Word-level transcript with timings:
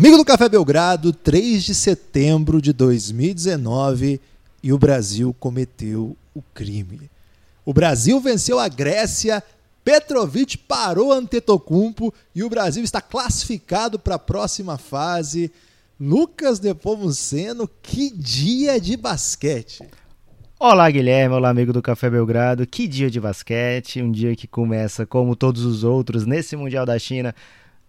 Amigo 0.00 0.16
do 0.16 0.24
Café 0.24 0.48
Belgrado, 0.48 1.12
3 1.12 1.62
de 1.62 1.74
setembro 1.74 2.62
de 2.62 2.72
2019 2.72 4.18
e 4.62 4.72
o 4.72 4.78
Brasil 4.78 5.36
cometeu 5.38 6.16
o 6.34 6.40
crime. 6.54 7.10
O 7.66 7.74
Brasil 7.74 8.18
venceu 8.18 8.58
a 8.58 8.66
Grécia, 8.66 9.44
Petrovic 9.84 10.56
parou 10.56 11.12
Antetokounmpo 11.12 12.14
e 12.34 12.42
o 12.42 12.48
Brasil 12.48 12.82
está 12.82 13.02
classificado 13.02 13.98
para 13.98 14.14
a 14.14 14.18
próxima 14.18 14.78
fase. 14.78 15.52
Lucas 16.00 16.60
Nepomuceno, 16.60 17.68
que 17.82 18.08
dia 18.10 18.80
de 18.80 18.96
basquete! 18.96 19.86
Olá, 20.58 20.90
Guilherme. 20.90 21.34
Olá, 21.34 21.50
amigo 21.50 21.74
do 21.74 21.82
Café 21.82 22.08
Belgrado. 22.08 22.66
Que 22.66 22.88
dia 22.88 23.10
de 23.10 23.20
basquete. 23.20 24.00
Um 24.00 24.10
dia 24.10 24.34
que 24.34 24.46
começa, 24.46 25.04
como 25.04 25.36
todos 25.36 25.62
os 25.62 25.84
outros, 25.84 26.24
nesse 26.24 26.56
Mundial 26.56 26.86
da 26.86 26.98
China, 26.98 27.34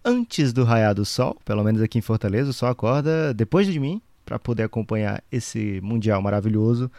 antes 0.04 0.52
do 0.52 0.64
raiar 0.64 0.94
do 0.94 1.04
sol. 1.04 1.36
Pelo 1.44 1.62
menos 1.62 1.80
aqui 1.82 1.98
em 1.98 2.02
Fortaleza, 2.02 2.50
o 2.50 2.52
sol 2.52 2.68
acorda 2.68 3.32
depois 3.34 3.66
de 3.66 3.78
mim 3.78 4.00
para 4.24 4.38
poder 4.38 4.64
acompanhar 4.64 5.22
esse 5.30 5.80
Mundial 5.82 6.20
maravilhoso. 6.22 6.90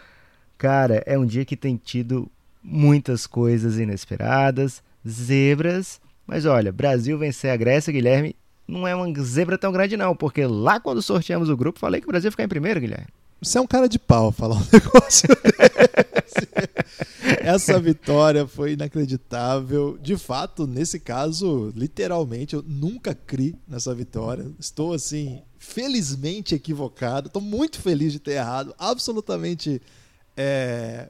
Cara, 0.57 1.03
é 1.05 1.17
um 1.17 1.25
dia 1.25 1.45
que 1.45 1.57
tem 1.57 1.75
tido 1.75 2.29
muitas 2.63 3.27
coisas 3.27 3.77
inesperadas, 3.77 4.81
zebras. 5.07 5.99
Mas 6.25 6.45
olha, 6.45 6.71
Brasil 6.71 7.17
vencer 7.17 7.51
a 7.51 7.57
Grécia, 7.57 7.91
Guilherme, 7.91 8.35
não 8.67 8.87
é 8.87 8.95
uma 8.95 9.11
zebra 9.21 9.57
tão 9.57 9.71
grande, 9.71 9.97
não, 9.97 10.15
porque 10.15 10.45
lá 10.45 10.79
quando 10.79 11.01
sorteamos 11.01 11.49
o 11.49 11.57
grupo, 11.57 11.79
falei 11.79 11.99
que 11.99 12.07
o 12.07 12.11
Brasil 12.11 12.27
ia 12.27 12.31
ficar 12.31 12.43
em 12.43 12.49
primeiro, 12.49 12.79
Guilherme. 12.79 13.07
Você 13.41 13.57
é 13.57 13.61
um 13.61 13.67
cara 13.67 13.89
de 13.89 13.99
pau 13.99 14.31
falar 14.31 14.55
um 14.55 14.67
negócio. 14.71 15.27
Essa 17.41 17.79
vitória 17.79 18.47
foi 18.47 18.73
inacreditável. 18.73 19.97
De 20.01 20.17
fato, 20.17 20.67
nesse 20.67 20.99
caso, 20.99 21.71
literalmente, 21.75 22.55
eu 22.55 22.63
nunca 22.65 23.15
criei 23.15 23.55
nessa 23.67 23.93
vitória. 23.93 24.45
Estou, 24.59 24.93
assim, 24.93 25.41
felizmente 25.57 26.55
equivocado. 26.55 27.27
Estou 27.27 27.41
muito 27.41 27.81
feliz 27.81 28.11
de 28.11 28.19
ter 28.19 28.33
errado. 28.33 28.73
Absolutamente 28.77 29.81
é, 30.35 31.09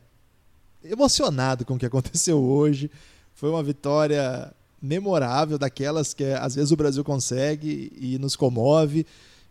emocionado 0.83 1.65
com 1.65 1.75
o 1.75 1.80
que 1.80 1.85
aconteceu 1.85 2.41
hoje. 2.41 2.89
Foi 3.33 3.49
uma 3.49 3.63
vitória 3.63 4.53
memorável, 4.81 5.58
daquelas 5.58 6.13
que 6.13 6.25
às 6.25 6.55
vezes 6.55 6.71
o 6.71 6.75
Brasil 6.75 7.03
consegue 7.03 7.91
e 7.97 8.17
nos 8.19 8.35
comove. 8.35 9.05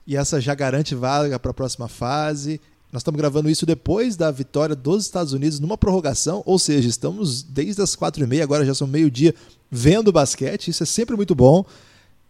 E 0.07 0.17
essa 0.17 0.41
já 0.41 0.55
garante 0.55 0.95
vaga 0.95 1.39
para 1.39 1.51
a 1.51 1.55
próxima 1.55 1.89
fase. 1.89 2.61
Nós 2.93 3.01
estamos 3.01 3.19
gravando 3.19 3.49
isso 3.49 3.65
depois 3.65 4.17
da 4.17 4.31
vitória 4.31 4.77
dos 4.77 5.05
Estados 5.05 5.33
Unidos 5.33 5.59
numa 5.59 5.79
prorrogação, 5.79 6.43
ou 6.45 6.59
seja, 6.59 6.87
estamos 6.87 7.43
desde 7.43 7.81
as 7.81 7.97
quatro 7.97 8.23
e 8.23 8.27
meia, 8.27 8.45
agora 8.45 8.67
já 8.67 8.75
são 8.75 8.87
meio-dia, 8.87 9.35
vendo 9.71 10.13
basquete. 10.13 10.69
Isso 10.69 10.83
é 10.83 10.87
sempre 10.87 11.17
muito 11.17 11.35
bom. 11.35 11.65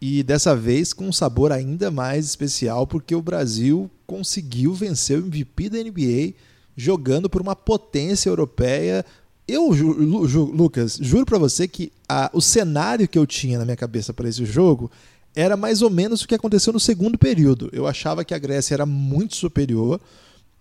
E 0.00 0.22
dessa 0.22 0.54
vez 0.54 0.92
com 0.92 1.08
um 1.08 1.12
sabor 1.12 1.50
ainda 1.50 1.90
mais 1.90 2.26
especial, 2.26 2.86
porque 2.86 3.14
o 3.14 3.20
Brasil 3.20 3.90
conseguiu 4.06 4.72
vencer 4.72 5.18
o 5.18 5.26
MVP 5.26 5.68
da 5.68 5.78
NBA 5.78 6.34
jogando 6.76 7.28
por 7.28 7.42
uma 7.42 7.56
potência 7.56 8.28
europeia. 8.28 9.04
Eu, 9.48 9.72
Ju, 9.74 9.92
Lu, 9.92 10.24
Lucas, 10.44 10.96
juro 11.00 11.26
para 11.26 11.38
você 11.38 11.66
que 11.66 11.92
a, 12.08 12.30
o 12.32 12.40
cenário 12.40 13.08
que 13.08 13.18
eu 13.18 13.26
tinha 13.26 13.58
na 13.58 13.64
minha 13.64 13.76
cabeça 13.76 14.12
para 14.12 14.28
esse 14.28 14.44
jogo 14.44 14.88
era 15.34 15.56
mais 15.56 15.82
ou 15.82 15.90
menos 15.90 16.22
o 16.22 16.28
que 16.28 16.34
aconteceu 16.34 16.72
no 16.72 16.80
segundo 16.80 17.18
período. 17.18 17.68
Eu 17.72 17.86
achava 17.86 18.24
que 18.24 18.34
a 18.34 18.38
Grécia 18.38 18.74
era 18.74 18.86
muito 18.86 19.34
superior, 19.34 20.00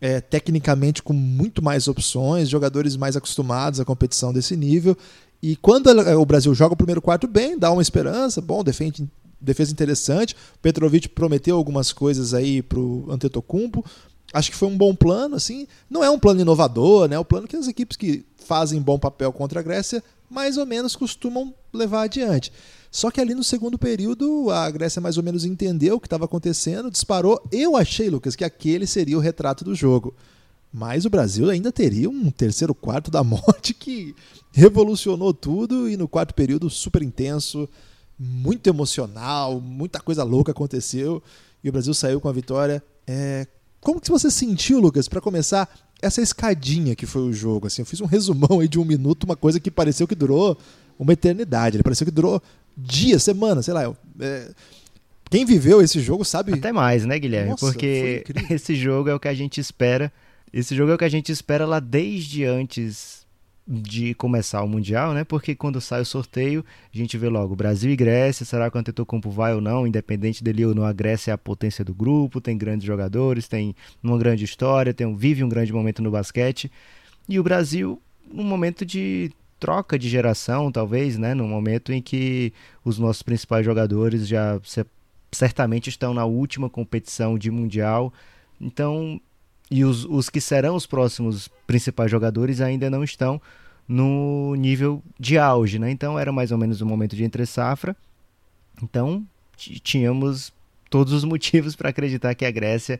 é, 0.01 0.19
tecnicamente 0.19 1.03
com 1.03 1.13
muito 1.13 1.61
mais 1.61 1.87
opções, 1.87 2.49
jogadores 2.49 2.97
mais 2.97 3.15
acostumados 3.15 3.79
à 3.79 3.85
competição 3.85 4.33
desse 4.33 4.57
nível. 4.57 4.97
E 5.41 5.55
quando 5.55 5.87
o 5.87 6.25
Brasil 6.25 6.53
joga 6.55 6.73
o 6.73 6.77
primeiro 6.77 7.01
quarto 7.01 7.27
bem, 7.27 7.57
dá 7.57 7.71
uma 7.71 7.81
esperança, 7.81 8.41
bom, 8.41 8.63
defende, 8.63 9.07
defesa 9.39 9.71
interessante. 9.71 10.35
Petrovic 10.61 11.09
prometeu 11.09 11.55
algumas 11.55 11.93
coisas 11.93 12.33
aí 12.33 12.61
pro 12.61 13.05
Antetokounmpo. 13.09 13.85
Acho 14.33 14.49
que 14.49 14.57
foi 14.57 14.67
um 14.67 14.77
bom 14.77 14.95
plano, 14.95 15.35
assim. 15.35 15.67
Não 15.89 16.03
é 16.03 16.09
um 16.09 16.19
plano 16.19 16.41
inovador, 16.41 17.07
né? 17.07 17.15
É 17.15 17.19
o 17.19 17.25
plano 17.25 17.47
que 17.47 17.55
as 17.55 17.67
equipes 17.67 17.97
que 17.97 18.25
fazem 18.37 18.81
bom 18.81 18.97
papel 18.97 19.31
contra 19.31 19.59
a 19.59 19.63
Grécia 19.63 20.03
mais 20.29 20.57
ou 20.57 20.65
menos 20.65 20.95
costumam 20.95 21.53
levar 21.73 22.03
adiante. 22.03 22.51
Só 22.91 23.09
que 23.09 23.21
ali 23.21 23.33
no 23.33 23.43
segundo 23.43 23.77
período, 23.77 24.49
a 24.51 24.69
Grécia 24.69 25.01
mais 25.01 25.15
ou 25.17 25.23
menos 25.23 25.45
entendeu 25.45 25.95
o 25.95 25.99
que 25.99 26.07
estava 26.07 26.25
acontecendo, 26.25 26.91
disparou. 26.91 27.41
Eu 27.49 27.77
achei, 27.77 28.09
Lucas, 28.09 28.35
que 28.35 28.43
aquele 28.43 28.85
seria 28.85 29.17
o 29.17 29.21
retrato 29.21 29.63
do 29.63 29.73
jogo. 29.73 30.13
Mas 30.73 31.05
o 31.05 31.09
Brasil 31.09 31.49
ainda 31.49 31.71
teria 31.71 32.09
um 32.09 32.29
terceiro 32.29 32.75
quarto 32.75 33.09
da 33.09 33.23
morte 33.23 33.73
que 33.73 34.13
revolucionou 34.51 35.33
tudo 35.33 35.89
e 35.89 35.95
no 35.95 36.07
quarto 36.07 36.33
período 36.33 36.69
super 36.69 37.01
intenso, 37.01 37.67
muito 38.19 38.67
emocional, 38.67 39.61
muita 39.61 39.99
coisa 39.99 40.23
louca 40.23 40.51
aconteceu 40.51 41.23
e 41.63 41.69
o 41.69 41.71
Brasil 41.71 41.93
saiu 41.93 42.19
com 42.19 42.27
a 42.27 42.33
vitória. 42.33 42.83
É... 43.07 43.47
Como 43.79 43.99
que 43.99 44.11
você 44.11 44.29
sentiu, 44.29 44.79
Lucas, 44.79 45.07
para 45.07 45.19
começar 45.19 45.67
essa 46.01 46.21
escadinha 46.21 46.95
que 46.95 47.05
foi 47.05 47.21
o 47.21 47.33
jogo? 47.33 47.67
Assim, 47.67 47.81
eu 47.81 47.85
fiz 47.85 47.99
um 47.99 48.05
resumão 48.05 48.59
aí 48.59 48.67
de 48.67 48.79
um 48.79 48.85
minuto, 48.85 49.23
uma 49.23 49.35
coisa 49.35 49.59
que 49.59 49.71
pareceu 49.71 50.07
que 50.07 50.13
durou 50.13 50.57
uma 50.99 51.13
eternidade. 51.13 51.77
Ele 51.77 51.83
pareceu 51.83 52.05
que 52.05 52.11
durou 52.11 52.41
dias, 52.77 53.23
semanas, 53.23 53.65
sei 53.65 53.73
lá. 53.73 53.93
É... 54.19 54.51
Quem 55.29 55.45
viveu 55.45 55.81
esse 55.81 55.99
jogo 55.99 56.25
sabe. 56.25 56.53
Até 56.53 56.71
mais, 56.71 57.05
né, 57.05 57.17
Guilherme? 57.17 57.51
Nossa, 57.51 57.65
Porque 57.65 58.23
esse 58.49 58.75
jogo 58.75 59.09
é 59.09 59.15
o 59.15 59.19
que 59.19 59.27
a 59.27 59.33
gente 59.33 59.59
espera. 59.61 60.11
Esse 60.51 60.75
jogo 60.75 60.91
é 60.91 60.95
o 60.95 60.97
que 60.97 61.05
a 61.05 61.09
gente 61.09 61.31
espera 61.31 61.65
lá 61.65 61.79
desde 61.79 62.43
antes 62.43 63.21
de 63.67 64.13
começar 64.15 64.61
o 64.63 64.67
Mundial, 64.67 65.13
né? 65.13 65.23
Porque 65.23 65.55
quando 65.55 65.79
sai 65.79 66.01
o 66.01 66.05
sorteio, 66.05 66.65
a 66.93 66.97
gente 66.97 67.17
vê 67.17 67.29
logo 67.29 67.55
Brasil 67.55 67.89
e 67.89 67.95
Grécia, 67.95 68.45
será 68.45 68.69
que 68.69 68.75
o 68.75 68.79
Antetokounmpo 68.79 69.29
vai 69.29 69.53
ou 69.53 69.61
não, 69.61 69.87
independente 69.87 70.43
dele 70.43 70.65
ou 70.65 70.75
não, 70.75 70.83
a 70.83 70.91
Grécia 70.91 71.31
é 71.31 71.33
a 71.33 71.37
potência 71.37 71.85
do 71.85 71.93
grupo, 71.93 72.41
tem 72.41 72.57
grandes 72.57 72.85
jogadores, 72.85 73.47
tem 73.47 73.73
uma 74.03 74.17
grande 74.17 74.43
história, 74.43 74.93
tem 74.93 75.07
um, 75.07 75.15
vive 75.15 75.43
um 75.43 75.49
grande 75.49 75.71
momento 75.71 76.01
no 76.01 76.11
basquete. 76.11 76.69
E 77.29 77.39
o 77.39 77.43
Brasil, 77.43 78.01
num 78.29 78.43
momento 78.43 78.85
de 78.85 79.31
troca 79.61 79.97
de 79.97 80.09
geração, 80.09 80.71
talvez, 80.71 81.19
né? 81.19 81.35
No 81.35 81.47
momento 81.47 81.93
em 81.93 82.01
que 82.01 82.51
os 82.83 82.97
nossos 82.97 83.21
principais 83.21 83.63
jogadores 83.63 84.27
já 84.27 84.59
certamente 85.31 85.87
estão 85.87 86.15
na 86.15 86.25
última 86.25 86.67
competição 86.67 87.37
de 87.37 87.51
mundial. 87.51 88.11
Então, 88.59 89.21
e 89.69 89.85
os, 89.85 90.03
os 90.05 90.31
que 90.31 90.41
serão 90.41 90.75
os 90.75 90.87
próximos 90.87 91.47
principais 91.67 92.09
jogadores 92.09 92.59
ainda 92.59 92.89
não 92.89 93.03
estão 93.03 93.39
no 93.87 94.55
nível 94.55 95.03
de 95.19 95.37
auge, 95.37 95.77
né? 95.77 95.91
Então 95.91 96.17
era 96.17 96.31
mais 96.31 96.51
ou 96.51 96.57
menos 96.57 96.81
o 96.81 96.85
um 96.85 96.87
momento 96.87 97.15
de 97.15 97.23
entre 97.23 97.45
safra. 97.45 97.95
Então 98.81 99.23
tínhamos 99.55 100.51
todos 100.89 101.13
os 101.13 101.23
motivos 101.23 101.75
para 101.75 101.89
acreditar 101.89 102.33
que 102.33 102.45
a 102.45 102.51
Grécia 102.51 102.99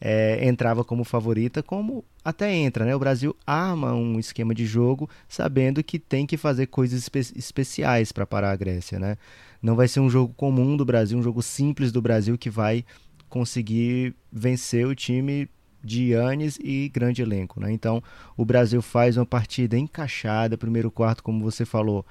é, 0.00 0.46
entrava 0.46 0.84
como 0.84 1.04
favorita, 1.04 1.62
como 1.62 2.04
até 2.24 2.54
entra, 2.54 2.84
né? 2.84 2.94
O 2.94 2.98
Brasil 2.98 3.34
arma 3.46 3.94
um 3.94 4.18
esquema 4.18 4.54
de 4.54 4.66
jogo 4.66 5.08
sabendo 5.28 5.82
que 5.82 5.98
tem 5.98 6.26
que 6.26 6.36
fazer 6.36 6.66
coisas 6.66 7.00
espe 7.00 7.18
especiais 7.36 8.12
para 8.12 8.26
parar 8.26 8.52
a 8.52 8.56
Grécia, 8.56 8.98
né? 8.98 9.16
Não 9.60 9.74
vai 9.74 9.88
ser 9.88 10.00
um 10.00 10.10
jogo 10.10 10.32
comum 10.34 10.76
do 10.76 10.84
Brasil, 10.84 11.18
um 11.18 11.22
jogo 11.22 11.42
simples 11.42 11.90
do 11.90 12.00
Brasil 12.00 12.38
que 12.38 12.50
vai 12.50 12.84
conseguir 13.28 14.14
vencer 14.32 14.86
o 14.86 14.94
time 14.94 15.48
de 15.82 16.12
Yannis 16.12 16.58
e 16.62 16.88
grande 16.88 17.22
elenco, 17.22 17.60
né? 17.60 17.72
Então 17.72 18.02
o 18.36 18.44
Brasil 18.44 18.80
faz 18.82 19.16
uma 19.16 19.26
partida 19.26 19.76
encaixada, 19.76 20.56
primeiro 20.56 20.90
quarto, 20.90 21.22
como 21.22 21.42
você 21.42 21.64
falou, 21.64 22.04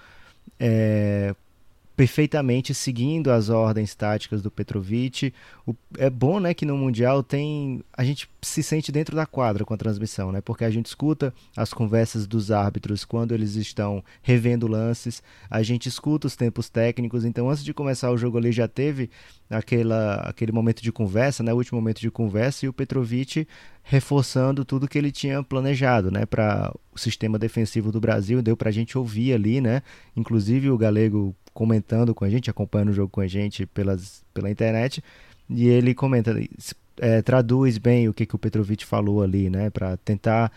é, 0.60 1.34
perfeitamente 1.98 2.76
seguindo 2.76 3.32
as 3.32 3.50
ordens 3.50 3.96
táticas 3.96 4.40
do 4.40 4.52
Petrovic. 4.52 5.34
O, 5.66 5.76
é 5.98 6.12
bom, 6.12 6.40
né, 6.40 6.54
que 6.54 6.64
no 6.64 6.78
mundial 6.78 7.24
tem 7.24 7.84
a 7.92 8.04
gente 8.04 8.30
se 8.40 8.62
sente 8.62 8.92
dentro 8.92 9.16
da 9.16 9.26
quadra 9.26 9.66
com 9.66 9.74
a 9.74 9.78
transmissão, 9.78 10.32
né? 10.32 10.40
Porque 10.40 10.64
a 10.64 10.70
gente 10.70 10.86
escuta 10.86 11.34
as 11.56 11.74
conversas 11.74 12.28
dos 12.28 12.52
árbitros 12.52 13.04
quando 13.04 13.34
eles 13.34 13.56
estão 13.56 14.04
revendo 14.22 14.68
lances, 14.68 15.24
a 15.50 15.64
gente 15.64 15.90
escuta 15.90 16.28
os 16.28 16.36
tempos 16.36 16.70
técnicos. 16.70 17.26
Então, 17.26 17.50
antes 17.50 17.64
de 17.64 17.74
começar 17.74 18.12
o 18.12 18.18
jogo 18.18 18.38
ali 18.38 18.52
já 18.52 18.68
teve 18.68 19.10
aquela 19.50 20.18
aquele 20.18 20.52
momento 20.52 20.84
de 20.84 20.92
conversa, 20.92 21.42
né, 21.42 21.52
o 21.52 21.58
último 21.58 21.82
momento 21.82 22.00
de 22.00 22.12
conversa 22.12 22.68
e 22.68 22.70
o 22.70 22.74
Petrovic 22.74 23.48
reforçando 23.82 24.64
tudo 24.64 24.88
que 24.88 24.98
ele 25.00 25.12
tinha 25.12 25.42
planejado, 25.42 26.12
né, 26.12 26.28
para 26.28 26.72
o 26.94 27.00
sistema 27.00 27.40
defensivo 27.40 27.92
do 27.92 28.00
Brasil, 28.00 28.42
deu 28.42 28.56
para 28.56 28.70
a 28.70 28.72
gente 28.72 28.98
ouvir 28.98 29.34
ali, 29.34 29.62
né, 29.62 29.82
inclusive 30.16 30.70
o 30.70 30.78
Galego 30.78 31.36
comentando 31.58 32.14
com 32.14 32.24
a 32.24 32.30
gente, 32.30 32.52
acompanhando 32.52 32.90
o 32.90 32.94
jogo 32.94 33.10
com 33.10 33.20
a 33.20 33.26
gente 33.26 33.66
pelas, 33.66 34.24
pela 34.32 34.48
internet, 34.48 35.04
e 35.50 35.68
ele 35.68 35.96
comenta, 35.96 36.40
é, 37.00 37.24
traduz 37.24 37.80
bem 37.80 38.08
o 38.08 38.14
que, 38.14 38.28
que 38.28 38.36
o 38.36 38.38
Petrovic 38.38 38.86
falou 38.86 39.24
ali, 39.24 39.50
né, 39.50 39.72
para 39.72 39.98
tentar 39.98 40.52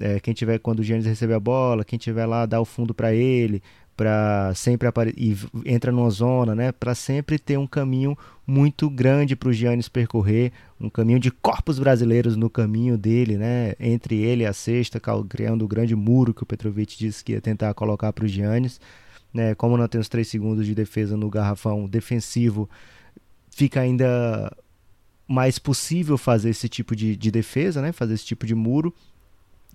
é, 0.00 0.18
quem 0.18 0.34
tiver 0.34 0.58
quando 0.58 0.80
o 0.80 0.82
Giannis 0.82 1.06
receber 1.06 1.34
a 1.34 1.38
bola, 1.38 1.84
quem 1.84 1.96
tiver 1.96 2.26
lá 2.26 2.44
dar 2.44 2.60
o 2.60 2.64
fundo 2.64 2.92
para 2.92 3.14
ele, 3.14 3.62
para 3.96 4.52
sempre 4.56 4.88
e 5.16 5.36
entra 5.64 5.92
numa 5.92 6.10
zona, 6.10 6.56
né, 6.56 6.72
para 6.72 6.92
sempre 6.92 7.38
ter 7.38 7.56
um 7.56 7.66
caminho 7.68 8.18
muito 8.44 8.90
grande 8.90 9.36
para 9.36 9.48
o 9.48 9.52
Giannis 9.52 9.88
percorrer, 9.88 10.50
um 10.80 10.90
caminho 10.90 11.20
de 11.20 11.30
corpos 11.30 11.78
brasileiros 11.78 12.34
no 12.34 12.50
caminho 12.50 12.98
dele, 12.98 13.36
né, 13.36 13.74
entre 13.78 14.16
ele 14.16 14.42
e 14.42 14.46
a 14.46 14.52
sexta, 14.52 15.00
criando 15.28 15.64
o 15.64 15.68
grande 15.68 15.94
muro 15.94 16.34
que 16.34 16.42
o 16.42 16.46
Petrovic 16.46 16.98
disse 16.98 17.22
que 17.22 17.30
ia 17.30 17.40
tentar 17.40 17.72
colocar 17.74 18.12
para 18.12 18.24
o 18.24 18.28
Giannis, 18.28 18.80
né, 19.32 19.54
como 19.54 19.76
não 19.76 19.88
tem 19.88 20.00
os 20.00 20.08
três 20.08 20.28
segundos 20.28 20.66
de 20.66 20.74
defesa 20.74 21.16
no 21.16 21.30
garrafão 21.30 21.86
defensivo, 21.86 22.68
fica 23.50 23.80
ainda 23.80 24.54
mais 25.26 25.58
possível 25.58 26.18
fazer 26.18 26.50
esse 26.50 26.68
tipo 26.68 26.94
de, 26.94 27.16
de 27.16 27.30
defesa, 27.30 27.80
né, 27.80 27.92
fazer 27.92 28.14
esse 28.14 28.24
tipo 28.24 28.46
de 28.46 28.54
muro, 28.54 28.94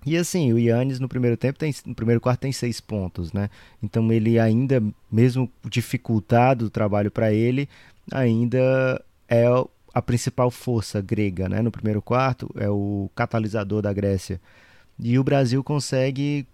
e 0.06 0.16
assim, 0.16 0.52
o 0.52 0.58
Yannis 0.58 1.00
no 1.00 1.08
primeiro 1.08 1.36
tempo 1.36 1.58
tem, 1.58 1.74
no 1.84 1.94
primeiro 1.94 2.20
quarto 2.20 2.40
tem 2.40 2.52
seis 2.52 2.80
pontos, 2.80 3.32
né? 3.32 3.50
Então 3.82 4.12
ele 4.12 4.38
ainda, 4.38 4.82
mesmo 5.10 5.50
dificultado 5.68 6.66
o 6.66 6.70
trabalho 6.70 7.10
para 7.10 7.32
ele, 7.32 7.68
ainda 8.12 9.02
é 9.28 9.44
a 9.92 10.00
principal 10.00 10.50
força 10.50 11.00
grega, 11.00 11.48
né? 11.48 11.60
No 11.62 11.70
primeiro 11.70 12.00
quarto 12.00 12.48
é 12.56 12.70
o 12.70 13.10
catalisador 13.14 13.82
da 13.82 13.92
Grécia. 13.92 14.40
E 14.98 15.18
o 15.18 15.24
Brasil 15.24 15.62
consegue 15.64 16.46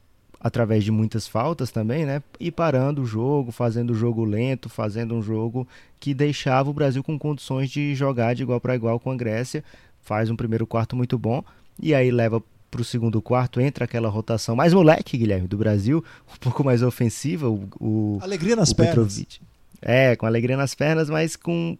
através 0.44 0.84
de 0.84 0.92
muitas 0.92 1.26
faltas 1.26 1.70
também, 1.70 2.04
né? 2.04 2.22
E 2.38 2.50
parando 2.50 3.00
o 3.00 3.06
jogo, 3.06 3.50
fazendo 3.50 3.92
o 3.92 3.94
jogo 3.94 4.26
lento, 4.26 4.68
fazendo 4.68 5.14
um 5.14 5.22
jogo 5.22 5.66
que 5.98 6.12
deixava 6.12 6.68
o 6.68 6.72
Brasil 6.74 7.02
com 7.02 7.18
condições 7.18 7.70
de 7.70 7.94
jogar 7.94 8.34
de 8.34 8.42
igual 8.42 8.60
para 8.60 8.74
igual 8.74 9.00
com 9.00 9.10
a 9.10 9.16
Grécia. 9.16 9.64
Faz 10.02 10.28
um 10.28 10.36
primeiro 10.36 10.66
quarto 10.66 10.94
muito 10.94 11.18
bom 11.18 11.42
e 11.80 11.94
aí 11.94 12.10
leva 12.10 12.42
para 12.70 12.82
o 12.82 12.84
segundo 12.84 13.22
quarto 13.22 13.58
entra 13.58 13.86
aquela 13.86 14.10
rotação 14.10 14.54
mais 14.54 14.74
moleque, 14.74 15.16
Guilherme, 15.16 15.48
do 15.48 15.56
Brasil, 15.56 16.04
um 16.30 16.36
pouco 16.36 16.62
mais 16.62 16.82
ofensiva. 16.82 17.48
O, 17.48 17.66
o 17.80 18.18
alegria 18.20 18.54
nas 18.54 18.70
o 18.72 18.76
pernas. 18.76 18.94
Petrovic. 18.94 19.40
É, 19.80 20.14
com 20.14 20.26
alegria 20.26 20.58
nas 20.58 20.74
pernas, 20.74 21.08
mas 21.08 21.36
com, 21.36 21.78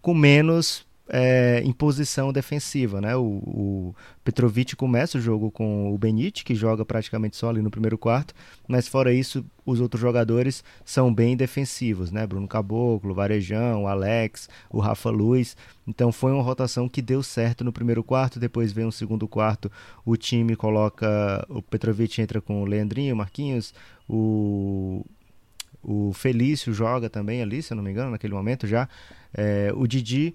com 0.00 0.14
menos 0.14 0.85
é, 1.08 1.62
em 1.64 1.72
posição 1.72 2.32
defensiva. 2.32 3.00
Né? 3.00 3.16
O, 3.16 3.22
o, 3.22 3.94
Petrovic 4.24 4.74
começa 4.74 5.18
o 5.18 5.20
jogo 5.20 5.50
com 5.50 5.92
o 5.92 5.98
Benite, 5.98 6.44
que 6.44 6.54
joga 6.54 6.84
praticamente 6.84 7.36
só 7.36 7.48
ali 7.48 7.62
no 7.62 7.70
primeiro 7.70 7.96
quarto, 7.96 8.34
mas 8.66 8.88
fora 8.88 9.12
isso, 9.12 9.44
os 9.64 9.80
outros 9.80 10.00
jogadores 10.00 10.64
são 10.84 11.12
bem 11.12 11.36
defensivos. 11.36 12.10
Né? 12.10 12.26
Bruno 12.26 12.48
Caboclo, 12.48 13.14
Varejão, 13.14 13.86
Alex, 13.86 14.48
o 14.70 14.80
Rafa 14.80 15.10
Luz. 15.10 15.56
Então 15.86 16.10
foi 16.10 16.32
uma 16.32 16.42
rotação 16.42 16.88
que 16.88 17.00
deu 17.00 17.22
certo 17.22 17.62
no 17.62 17.72
primeiro 17.72 18.02
quarto, 18.02 18.40
depois 18.40 18.72
vem 18.72 18.86
o 18.86 18.92
segundo 18.92 19.28
quarto, 19.28 19.70
o 20.04 20.16
time 20.16 20.56
coloca. 20.56 21.46
O 21.48 21.62
Petrovic 21.62 22.20
entra 22.20 22.40
com 22.40 22.62
o 22.62 22.64
Leandrinho, 22.64 23.16
Marquinhos, 23.16 23.72
o. 24.08 25.04
O 25.88 26.12
Felício 26.12 26.74
joga 26.74 27.08
também 27.08 27.40
ali, 27.40 27.62
se 27.62 27.72
eu 27.72 27.76
não 27.76 27.84
me 27.84 27.92
engano, 27.92 28.10
naquele 28.10 28.34
momento 28.34 28.66
já. 28.66 28.88
É, 29.32 29.70
o 29.72 29.86
Didi 29.86 30.34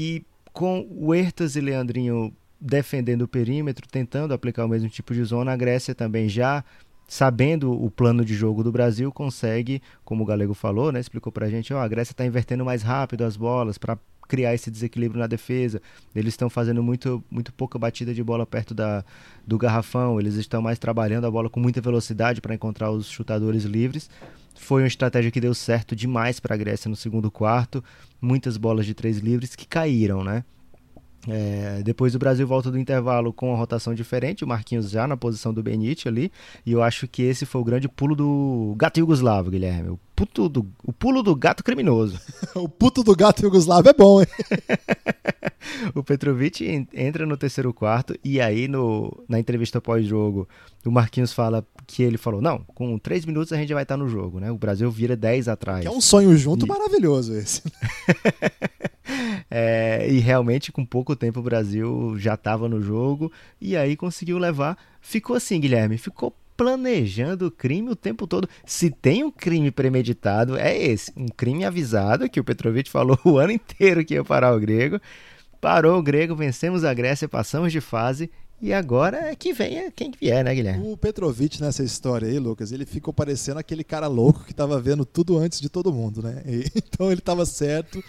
e 0.00 0.24
com 0.50 0.88
o 0.90 1.14
Hertas 1.14 1.56
e 1.56 1.60
Leandrinho 1.60 2.32
defendendo 2.58 3.22
o 3.22 3.28
perímetro, 3.28 3.86
tentando 3.86 4.32
aplicar 4.32 4.64
o 4.64 4.68
mesmo 4.68 4.88
tipo 4.88 5.12
de 5.12 5.22
zona, 5.22 5.52
a 5.52 5.56
Grécia 5.56 5.94
também 5.94 6.26
já 6.26 6.64
sabendo 7.06 7.70
o 7.72 7.90
plano 7.90 8.24
de 8.24 8.34
jogo 8.34 8.64
do 8.64 8.72
Brasil, 8.72 9.12
consegue, 9.12 9.82
como 10.02 10.22
o 10.22 10.26
Galego 10.26 10.54
falou, 10.54 10.90
né, 10.90 11.00
explicou 11.00 11.30
pra 11.30 11.50
gente, 11.50 11.74
ó, 11.74 11.80
a 11.80 11.88
Grécia 11.88 12.12
está 12.12 12.24
invertendo 12.24 12.64
mais 12.64 12.82
rápido 12.82 13.24
as 13.24 13.36
bolas 13.36 13.76
para 13.76 13.98
criar 14.26 14.54
esse 14.54 14.70
desequilíbrio 14.70 15.20
na 15.20 15.26
defesa. 15.26 15.82
Eles 16.14 16.32
estão 16.32 16.48
fazendo 16.48 16.82
muito, 16.82 17.22
muito 17.30 17.52
pouca 17.52 17.78
batida 17.78 18.14
de 18.14 18.22
bola 18.22 18.46
perto 18.46 18.72
da, 18.72 19.04
do 19.46 19.58
garrafão, 19.58 20.18
eles 20.18 20.36
estão 20.36 20.62
mais 20.62 20.78
trabalhando 20.78 21.26
a 21.26 21.30
bola 21.30 21.50
com 21.50 21.60
muita 21.60 21.80
velocidade 21.80 22.40
para 22.40 22.54
encontrar 22.54 22.90
os 22.90 23.10
chutadores 23.10 23.64
livres. 23.64 24.08
Foi 24.60 24.82
uma 24.82 24.88
estratégia 24.88 25.30
que 25.30 25.40
deu 25.40 25.54
certo 25.54 25.96
demais 25.96 26.38
para 26.38 26.54
a 26.54 26.58
Grécia 26.58 26.88
no 26.88 26.94
segundo 26.94 27.30
quarto. 27.30 27.82
Muitas 28.20 28.58
bolas 28.58 28.84
de 28.84 28.94
três 28.94 29.18
livres 29.18 29.56
que 29.56 29.66
caíram, 29.66 30.22
né? 30.22 30.44
É, 31.28 31.82
depois 31.82 32.14
o 32.14 32.18
Brasil 32.18 32.46
volta 32.46 32.70
do 32.70 32.78
intervalo 32.78 33.32
com 33.32 33.50
uma 33.50 33.58
rotação 33.58 33.94
diferente, 33.94 34.44
o 34.44 34.48
Marquinhos 34.48 34.90
já 34.90 35.06
na 35.06 35.16
posição 35.16 35.52
do 35.52 35.62
Benite 35.62 36.08
ali, 36.08 36.32
e 36.64 36.72
eu 36.72 36.82
acho 36.82 37.06
que 37.06 37.22
esse 37.22 37.44
foi 37.44 37.60
o 37.60 37.64
grande 37.64 37.88
pulo 37.88 38.16
do 38.16 38.74
gato 38.76 38.98
Yugoslavo, 38.98 39.50
Guilherme. 39.50 39.90
O, 39.90 40.00
puto 40.16 40.48
do, 40.48 40.66
o 40.82 40.92
pulo 40.92 41.22
do 41.22 41.34
gato 41.36 41.62
criminoso. 41.62 42.18
o 42.54 42.68
puto 42.68 43.02
do 43.02 43.14
gato 43.14 43.42
Yugoslavo 43.42 43.88
é 43.88 43.92
bom, 43.92 44.20
hein? 44.20 44.26
o 45.94 46.02
Petrovic 46.02 46.86
entra 46.92 47.26
no 47.26 47.36
terceiro 47.36 47.72
quarto 47.74 48.14
e 48.24 48.40
aí 48.40 48.66
no, 48.66 49.22
na 49.28 49.38
entrevista 49.38 49.80
pós-jogo 49.80 50.48
o 50.86 50.90
Marquinhos 50.90 51.32
fala 51.32 51.66
que 51.86 52.02
ele 52.02 52.16
falou, 52.16 52.40
não, 52.40 52.60
com 52.74 52.96
três 52.98 53.26
minutos 53.26 53.52
a 53.52 53.56
gente 53.56 53.74
vai 53.74 53.82
estar 53.82 53.96
no 53.96 54.08
jogo, 54.08 54.40
né? 54.40 54.50
O 54.50 54.56
Brasil 54.56 54.90
vira 54.90 55.16
10 55.16 55.48
atrás. 55.48 55.82
Que 55.82 55.88
é 55.88 55.90
um 55.90 56.00
sonho 56.00 56.34
junto 56.36 56.64
e... 56.64 56.68
maravilhoso 56.68 57.34
esse. 57.34 57.62
é, 59.50 60.06
e 60.08 60.18
realmente 60.18 60.72
com 60.72 60.84
pouco 60.84 61.16
tempo 61.16 61.40
o 61.40 61.42
Brasil 61.42 62.14
já 62.18 62.34
estava 62.34 62.68
no 62.68 62.80
jogo 62.80 63.32
e 63.60 63.76
aí 63.76 63.96
conseguiu 63.96 64.38
levar. 64.38 64.76
Ficou 65.00 65.36
assim, 65.36 65.60
Guilherme, 65.60 65.98
ficou 65.98 66.34
planejando 66.56 67.46
o 67.46 67.50
crime 67.50 67.90
o 67.90 67.96
tempo 67.96 68.26
todo. 68.26 68.48
Se 68.66 68.90
tem 68.90 69.24
um 69.24 69.30
crime 69.30 69.70
premeditado, 69.70 70.56
é 70.56 70.76
esse. 70.76 71.12
Um 71.16 71.28
crime 71.28 71.64
avisado, 71.64 72.28
que 72.28 72.38
o 72.38 72.44
Petrovic 72.44 72.90
falou 72.90 73.18
o 73.24 73.38
ano 73.38 73.52
inteiro 73.52 74.04
que 74.04 74.14
ia 74.14 74.24
parar 74.24 74.54
o 74.54 74.60
grego. 74.60 75.00
Parou 75.60 75.98
o 75.98 76.02
grego, 76.02 76.34
vencemos 76.34 76.84
a 76.84 76.94
Grécia, 76.94 77.28
passamos 77.28 77.70
de 77.70 77.80
fase 77.80 78.30
e 78.60 78.72
agora 78.72 79.30
é 79.30 79.34
que 79.34 79.52
venha 79.52 79.90
quem 79.90 80.10
vier, 80.10 80.44
né, 80.44 80.54
Guilherme? 80.54 80.92
O 80.92 80.96
Petrovic 80.96 81.60
nessa 81.60 81.82
história 81.82 82.28
aí, 82.28 82.38
Lucas, 82.38 82.72
ele 82.72 82.84
ficou 82.84 83.12
parecendo 83.12 83.58
aquele 83.58 83.82
cara 83.82 84.06
louco 84.06 84.44
que 84.44 84.52
estava 84.52 84.80
vendo 84.80 85.04
tudo 85.04 85.38
antes 85.38 85.60
de 85.60 85.68
todo 85.68 85.92
mundo, 85.92 86.22
né? 86.22 86.42
E, 86.46 86.64
então 86.76 87.10
ele 87.10 87.20
estava 87.20 87.46
certo 87.46 88.02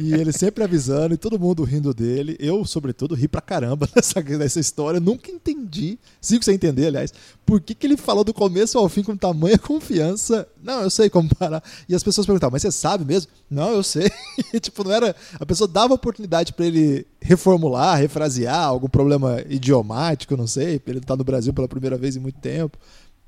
e 0.00 0.12
ele 0.14 0.32
sempre 0.32 0.62
avisando 0.62 1.14
e 1.14 1.16
todo 1.16 1.38
mundo 1.38 1.64
rindo 1.64 1.94
dele. 1.94 2.36
Eu, 2.38 2.64
sobretudo, 2.64 3.14
ri 3.14 3.26
pra 3.26 3.40
caramba 3.40 3.88
nessa, 3.96 4.20
nessa 4.20 4.60
história. 4.60 5.00
Nunca 5.00 5.30
entendi, 5.30 5.98
sigo 6.20 6.44
sem 6.44 6.54
entender, 6.54 6.88
aliás, 6.88 7.12
por 7.46 7.60
que, 7.60 7.74
que 7.74 7.86
ele 7.86 7.96
falou 7.96 8.24
do 8.24 8.34
começo 8.34 8.78
ao 8.78 8.88
fim 8.88 9.02
com 9.02 9.16
tamanha 9.16 9.58
confiança. 9.58 10.46
Não, 10.62 10.82
eu 10.82 10.90
sei 10.90 11.08
como 11.08 11.34
parar. 11.34 11.62
E 11.88 11.94
as 11.94 12.02
pessoas 12.02 12.26
perguntavam, 12.26 12.52
mas 12.52 12.62
você 12.62 12.72
sabe 12.72 13.04
mesmo? 13.04 13.30
Não, 13.50 13.70
eu 13.72 13.82
sei. 13.82 14.10
E, 14.52 14.60
tipo, 14.60 14.84
não 14.84 14.92
era. 14.92 15.16
A 15.40 15.44
pessoa 15.44 15.66
dava 15.66 15.94
oportunidade 15.94 16.52
para 16.52 16.66
ele 16.66 17.04
reformular, 17.24 17.98
refrasear 17.98 18.66
algum 18.66 18.86
problema 18.86 19.42
idiomático, 19.48 20.36
não 20.36 20.46
sei, 20.46 20.80
ele 20.86 20.98
está 20.98 21.16
no 21.16 21.24
Brasil 21.24 21.54
pela 21.54 21.66
primeira 21.66 21.96
vez 21.96 22.16
em 22.16 22.20
muito 22.20 22.38
tempo. 22.38 22.78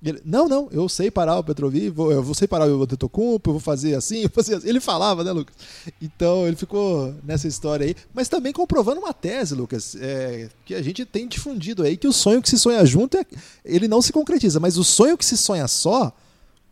Ele, 0.04 0.20
não, 0.22 0.46
não, 0.46 0.68
eu 0.70 0.86
sei 0.86 1.10
parar 1.10 1.38
o 1.38 1.42
Petrovic, 1.42 1.88
vou, 1.88 2.12
eu 2.12 2.22
vou 2.22 2.34
sei 2.34 2.46
parar 2.46 2.68
o 2.68 2.82
Antetokounmpo, 2.82 3.48
eu 3.48 3.54
vou 3.54 3.60
fazer 3.60 3.94
assim, 3.94 4.16
eu 4.16 4.28
vou 4.28 4.34
fazer 4.34 4.56
assim. 4.56 4.68
Ele 4.68 4.80
falava, 4.80 5.24
né, 5.24 5.32
Lucas? 5.32 5.56
Então 6.00 6.46
ele 6.46 6.56
ficou 6.56 7.14
nessa 7.24 7.48
história 7.48 7.86
aí, 7.86 7.96
mas 8.12 8.28
também 8.28 8.52
comprovando 8.52 9.00
uma 9.00 9.14
tese, 9.14 9.54
Lucas, 9.54 9.96
é, 9.98 10.50
que 10.66 10.74
a 10.74 10.82
gente 10.82 11.06
tem 11.06 11.26
difundido 11.26 11.82
aí, 11.82 11.96
que 11.96 12.06
o 12.06 12.12
sonho 12.12 12.42
que 12.42 12.50
se 12.50 12.58
sonha 12.58 12.84
junto, 12.84 13.16
é, 13.16 13.24
ele 13.64 13.88
não 13.88 14.02
se 14.02 14.12
concretiza, 14.12 14.60
mas 14.60 14.76
o 14.76 14.84
sonho 14.84 15.16
que 15.16 15.24
se 15.24 15.38
sonha 15.38 15.66
só, 15.66 16.14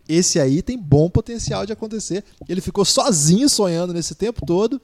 esse 0.07 0.39
aí 0.39 0.61
tem 0.61 0.79
bom 0.79 1.09
potencial 1.09 1.65
de 1.65 1.73
acontecer. 1.73 2.23
Ele 2.47 2.61
ficou 2.61 2.85
sozinho 2.85 3.49
sonhando 3.49 3.95
nesse 3.95 4.15
tempo 4.15 4.45
todo, 4.45 4.79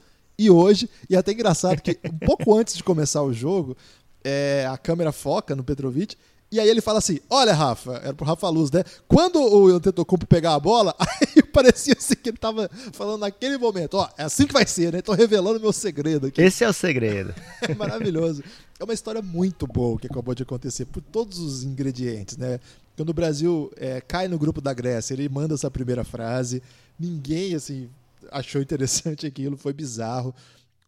e 0.45 0.49
hoje, 0.49 0.89
e 1.09 1.15
é 1.15 1.19
até 1.19 1.31
engraçado 1.31 1.81
que 1.81 1.97
um 2.05 2.17
pouco 2.25 2.53
antes 2.57 2.75
de 2.75 2.83
começar 2.83 3.23
o 3.23 3.33
jogo, 3.33 3.75
é, 4.23 4.67
a 4.69 4.77
câmera 4.77 5.11
foca 5.11 5.55
no 5.55 5.63
Petrovic 5.63 6.15
e 6.51 6.59
aí 6.59 6.67
ele 6.67 6.81
fala 6.81 6.99
assim: 6.99 7.19
Olha, 7.29 7.53
Rafa, 7.53 7.93
era 8.03 8.13
pro 8.13 8.25
Rafa 8.25 8.49
Luz, 8.49 8.69
né? 8.71 8.83
Quando 9.07 9.39
o 9.39 9.67
Antetokounmpo 9.67 10.27
pegar 10.27 10.53
a 10.53 10.59
bola, 10.59 10.93
aí 10.99 11.41
parecia 11.41 11.95
assim 11.97 12.15
que 12.15 12.29
ele 12.29 12.37
tava 12.37 12.69
falando 12.91 13.21
naquele 13.21 13.57
momento: 13.57 13.95
Ó, 13.95 14.09
é 14.17 14.23
assim 14.23 14.45
que 14.45 14.51
vai 14.51 14.67
ser, 14.67 14.91
né? 14.91 15.01
Tô 15.01 15.13
revelando 15.13 15.61
meu 15.61 15.71
segredo 15.71 16.27
aqui. 16.27 16.41
Esse 16.41 16.65
é 16.65 16.69
o 16.69 16.73
segredo. 16.73 17.33
é 17.63 17.73
maravilhoso. 17.73 18.43
É 18.77 18.83
uma 18.83 18.93
história 18.93 19.21
muito 19.21 19.65
boa 19.65 19.97
que 19.97 20.07
acabou 20.07 20.35
de 20.35 20.43
acontecer 20.43 20.85
por 20.85 21.01
todos 21.01 21.39
os 21.39 21.63
ingredientes, 21.63 22.35
né? 22.35 22.59
Quando 22.97 23.11
o 23.11 23.13
Brasil 23.13 23.71
é, 23.77 24.01
cai 24.01 24.27
no 24.27 24.37
grupo 24.37 24.59
da 24.59 24.73
Grécia, 24.73 25.13
ele 25.13 25.29
manda 25.29 25.53
essa 25.53 25.71
primeira 25.71 26.03
frase. 26.03 26.61
Ninguém, 26.99 27.55
assim, 27.55 27.89
achou 28.31 28.61
interessante 28.61 29.27
aquilo, 29.27 29.57
foi 29.57 29.73
bizarro. 29.73 30.33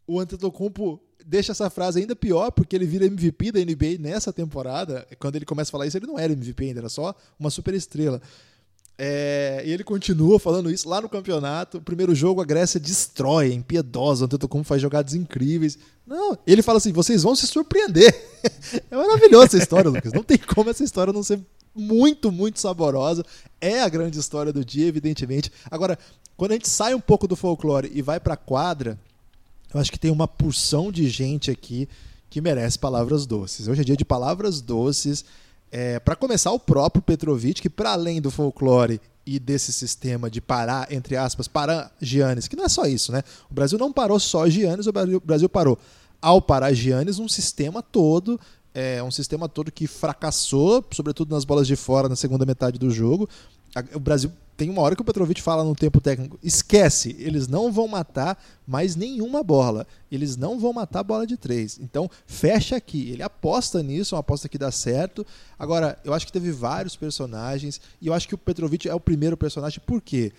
O 0.07 0.19
Antetokounmpo 0.19 1.01
deixa 1.25 1.51
essa 1.51 1.69
frase 1.69 1.99
ainda 1.99 2.15
pior, 2.15 2.51
porque 2.51 2.75
ele 2.75 2.85
vira 2.85 3.05
MVP 3.05 3.51
da 3.51 3.59
NBA 3.59 3.97
nessa 3.99 4.33
temporada. 4.33 5.07
Quando 5.19 5.35
ele 5.35 5.45
começa 5.45 5.69
a 5.69 5.73
falar 5.73 5.87
isso, 5.87 5.97
ele 5.97 6.07
não 6.07 6.17
era 6.17 6.33
MVP 6.33 6.65
ainda, 6.65 6.79
era 6.81 6.89
só 6.89 7.15
uma 7.39 7.49
super 7.49 7.73
estrela. 7.73 8.21
É, 8.97 9.63
e 9.65 9.71
ele 9.71 9.83
continua 9.83 10.39
falando 10.39 10.69
isso 10.69 10.87
lá 10.87 11.01
no 11.01 11.09
campeonato. 11.09 11.81
Primeiro 11.81 12.13
jogo, 12.13 12.41
a 12.41 12.45
Grécia 12.45 12.79
destrói, 12.79 13.49
é 13.49 13.53
impiedosa. 13.53 14.23
O 14.23 14.25
Antetokounmpo 14.25 14.67
faz 14.67 14.81
jogadas 14.81 15.15
incríveis. 15.15 15.77
Não, 16.05 16.37
ele 16.45 16.61
fala 16.61 16.77
assim: 16.77 16.91
vocês 16.91 17.23
vão 17.23 17.35
se 17.35 17.47
surpreender. 17.47 18.13
é 18.91 18.95
maravilhosa 18.95 19.45
essa 19.45 19.57
história, 19.57 19.89
Lucas. 19.89 20.13
Não 20.13 20.23
tem 20.23 20.37
como 20.37 20.69
essa 20.69 20.83
história 20.83 21.11
não 21.11 21.23
ser 21.23 21.39
muito, 21.73 22.31
muito 22.31 22.59
saborosa. 22.59 23.25
É 23.59 23.81
a 23.81 23.89
grande 23.89 24.19
história 24.19 24.53
do 24.53 24.63
dia, 24.63 24.85
evidentemente. 24.85 25.51
Agora, 25.71 25.97
quando 26.35 26.51
a 26.51 26.55
gente 26.55 26.69
sai 26.69 26.93
um 26.93 26.99
pouco 26.99 27.27
do 27.27 27.35
folclore 27.35 27.91
e 27.93 28.01
vai 28.01 28.19
para 28.19 28.33
a 28.33 28.37
quadra, 28.37 28.97
eu 29.73 29.79
acho 29.79 29.91
que 29.91 29.99
tem 29.99 30.11
uma 30.11 30.27
porção 30.27 30.91
de 30.91 31.07
gente 31.09 31.49
aqui 31.49 31.87
que 32.29 32.41
merece 32.41 32.77
palavras 32.77 33.25
doces. 33.25 33.67
Hoje 33.67 33.81
é 33.81 33.83
dia 33.83 33.97
de 33.97 34.05
palavras 34.05 34.61
doces. 34.61 35.23
É, 35.71 35.99
para 35.99 36.15
começar, 36.15 36.51
o 36.51 36.59
próprio 36.59 37.01
Petrovic, 37.01 37.61
que 37.61 37.69
para 37.69 37.91
além 37.91 38.21
do 38.21 38.29
folclore 38.29 38.99
e 39.25 39.39
desse 39.39 39.71
sistema 39.71 40.29
de 40.29 40.41
parar, 40.41 40.91
entre 40.91 41.15
aspas, 41.15 41.47
parar 41.47 41.91
Giannis, 42.01 42.47
que 42.47 42.55
não 42.55 42.65
é 42.65 42.69
só 42.69 42.85
isso, 42.85 43.11
né? 43.11 43.23
O 43.49 43.53
Brasil 43.53 43.77
não 43.77 43.91
parou 43.91 44.19
só 44.19 44.47
Giannis, 44.49 44.87
o 44.87 44.91
Brasil, 44.91 45.17
o 45.17 45.25
Brasil 45.25 45.49
parou 45.49 45.77
ao 46.21 46.41
parar 46.41 46.73
Giannis 46.73 47.19
um 47.19 47.27
sistema 47.27 47.81
todo, 47.81 48.39
é 48.73 49.01
um 49.03 49.11
sistema 49.11 49.47
todo 49.47 49.71
que 49.71 49.87
fracassou, 49.87 50.83
sobretudo 50.91 51.33
nas 51.33 51.45
bolas 51.45 51.67
de 51.67 51.75
fora 51.75 52.09
na 52.09 52.15
segunda 52.15 52.45
metade 52.45 52.79
do 52.79 52.89
jogo. 52.89 53.29
O 53.93 53.99
Brasil 53.99 54.31
tem 54.55 54.69
uma 54.69 54.81
hora 54.81 54.95
que 54.95 55.01
o 55.01 55.05
Petrovic 55.05 55.41
fala 55.41 55.63
no 55.63 55.75
tempo 55.75 55.99
técnico: 55.99 56.39
esquece, 56.43 57.15
eles 57.19 57.47
não 57.47 57.71
vão 57.71 57.87
matar 57.87 58.41
mais 58.65 58.95
nenhuma 58.95 59.43
bola. 59.43 59.85
Eles 60.11 60.37
não 60.37 60.59
vão 60.59 60.73
matar 60.73 61.03
bola 61.03 61.25
de 61.25 61.37
três. 61.37 61.79
Então, 61.81 62.09
fecha 62.25 62.75
aqui. 62.75 63.09
Ele 63.09 63.23
aposta 63.23 63.81
nisso, 63.81 64.13
é 64.13 64.15
uma 64.15 64.21
aposta 64.21 64.47
que 64.47 64.57
dá 64.57 64.71
certo. 64.71 65.25
Agora, 65.57 65.97
eu 66.03 66.13
acho 66.13 66.25
que 66.25 66.31
teve 66.31 66.51
vários 66.51 66.95
personagens, 66.95 67.81
e 68.01 68.07
eu 68.07 68.13
acho 68.13 68.27
que 68.27 68.35
o 68.35 68.37
Petrovic 68.37 68.87
é 68.87 68.93
o 68.93 68.99
primeiro 68.99 69.35
personagem, 69.35 69.81
por 69.85 70.01
quê? 70.01 70.31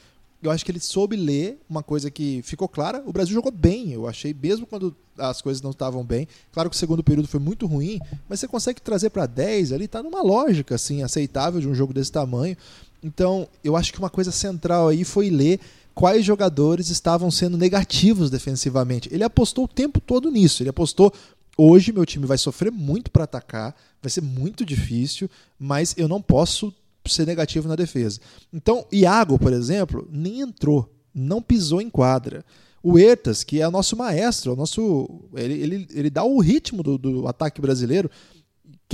Eu 0.42 0.50
acho 0.50 0.64
que 0.64 0.71
ele 0.71 0.80
soube 0.80 1.16
ler 1.16 1.59
uma 1.68 1.83
coisa 1.83 2.11
que 2.11 2.42
ficou 2.42 2.68
clara. 2.68 3.02
O 3.06 3.12
Brasil 3.12 3.35
jogou 3.35 3.50
bem, 3.50 3.92
eu 3.92 4.06
achei, 4.06 4.35
mesmo 4.35 4.66
quando 4.66 4.94
as 5.16 5.40
coisas 5.40 5.62
não 5.62 5.71
estavam 5.71 6.04
bem. 6.04 6.28
Claro 6.52 6.68
que 6.68 6.76
o 6.76 6.78
segundo 6.78 7.02
período 7.02 7.26
foi 7.26 7.40
muito 7.40 7.66
ruim, 7.66 7.99
mas 8.28 8.40
você 8.40 8.49
consegue 8.49 8.80
trazer 8.80 9.09
para 9.09 9.25
10 9.25 9.73
ali, 9.73 9.88
tá 9.88 10.02
numa 10.02 10.23
lógica 10.23 10.75
assim, 10.75 11.02
aceitável 11.02 11.61
de 11.61 11.68
um 11.68 11.75
jogo 11.75 11.94
desse 11.94 12.12
tamanho. 12.12 12.56
Então, 13.04 13.46
eu 13.62 13.76
acho 13.76 13.92
que 13.92 13.99
uma 13.99 14.08
coisa 14.08 14.32
central 14.32 14.88
aí 14.88 15.04
foi 15.04 15.28
ler 15.28 15.61
quais 15.94 16.25
jogadores 16.25 16.88
estavam 16.88 17.30
sendo 17.30 17.58
negativos 17.58 18.30
defensivamente. 18.30 19.08
Ele 19.12 19.23
apostou 19.23 19.64
o 19.64 19.68
tempo 19.68 20.00
todo 20.00 20.30
nisso. 20.30 20.62
Ele 20.62 20.70
apostou 20.70 21.12
hoje 21.56 21.92
meu 21.92 22.04
time 22.04 22.26
vai 22.26 22.38
sofrer 22.38 22.73
muito 22.73 23.11
para 23.11 23.25
atacar, 23.25 23.76
vai 24.02 24.11
ser 24.11 24.23
muito 24.23 24.64
difícil, 24.64 25.30
mas 25.58 25.94
eu 25.96 26.08
não 26.08 26.20
posso 26.20 26.75
ser 27.06 27.26
negativo 27.26 27.68
na 27.68 27.76
defesa. 27.76 28.20
Então, 28.52 28.87
Iago, 28.90 29.38
por 29.38 29.52
exemplo, 29.52 30.08
nem 30.11 30.40
entrou, 30.40 30.90
não 31.14 31.42
pisou 31.42 31.80
em 31.80 31.90
quadra. 31.90 32.44
O 32.82 32.99
Ertas, 32.99 33.42
que 33.42 33.61
é 33.61 33.68
o 33.68 33.70
nosso 33.70 33.96
maestro, 33.96 34.52
o 34.52 34.56
nosso, 34.56 35.08
ele, 35.34 35.54
ele, 35.54 35.88
ele 35.92 36.11
dá 36.11 36.25
o 36.25 36.38
ritmo 36.40 36.82
do, 36.82 36.99
do 36.99 37.28
ataque 37.28 37.61
brasileiro. 37.61 38.11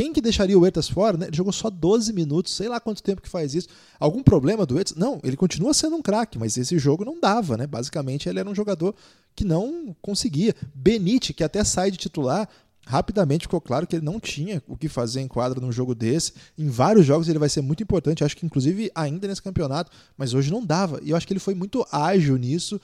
Quem 0.00 0.14
que 0.14 0.22
deixaria 0.22 0.58
o 0.58 0.64
Ertas 0.64 0.88
fora? 0.88 1.18
Né? 1.18 1.26
Ele 1.26 1.36
jogou 1.36 1.52
só 1.52 1.68
12 1.68 2.14
minutos, 2.14 2.54
sei 2.54 2.70
lá 2.70 2.80
quanto 2.80 3.02
tempo 3.02 3.20
que 3.20 3.28
faz 3.28 3.54
isso. 3.54 3.68
Algum 3.98 4.22
problema 4.22 4.64
do 4.64 4.78
Ertas? 4.78 4.96
Não, 4.96 5.20
ele 5.22 5.36
continua 5.36 5.74
sendo 5.74 5.94
um 5.94 6.00
craque, 6.00 6.38
mas 6.38 6.56
esse 6.56 6.78
jogo 6.78 7.04
não 7.04 7.20
dava, 7.20 7.54
né? 7.58 7.66
Basicamente 7.66 8.26
ele 8.26 8.40
era 8.40 8.48
um 8.48 8.54
jogador 8.54 8.94
que 9.36 9.44
não 9.44 9.94
conseguia. 10.00 10.54
Benite, 10.74 11.34
que 11.34 11.44
até 11.44 11.62
sai 11.64 11.90
de 11.90 11.98
titular, 11.98 12.48
rapidamente 12.86 13.42
ficou 13.42 13.60
claro 13.60 13.86
que 13.86 13.94
ele 13.94 14.02
não 14.02 14.18
tinha 14.18 14.62
o 14.66 14.74
que 14.74 14.88
fazer 14.88 15.20
em 15.20 15.28
quadra 15.28 15.60
num 15.60 15.70
jogo 15.70 15.94
desse. 15.94 16.32
Em 16.56 16.70
vários 16.70 17.04
jogos 17.04 17.28
ele 17.28 17.38
vai 17.38 17.50
ser 17.50 17.60
muito 17.60 17.82
importante, 17.82 18.24
acho 18.24 18.38
que 18.38 18.46
inclusive 18.46 18.90
ainda 18.94 19.28
nesse 19.28 19.42
campeonato, 19.42 19.92
mas 20.16 20.32
hoje 20.32 20.50
não 20.50 20.64
dava. 20.64 20.98
E 21.02 21.10
eu 21.10 21.16
acho 21.18 21.26
que 21.26 21.34
ele 21.34 21.40
foi 21.40 21.54
muito 21.54 21.86
ágil 21.92 22.38
nisso. 22.38 22.80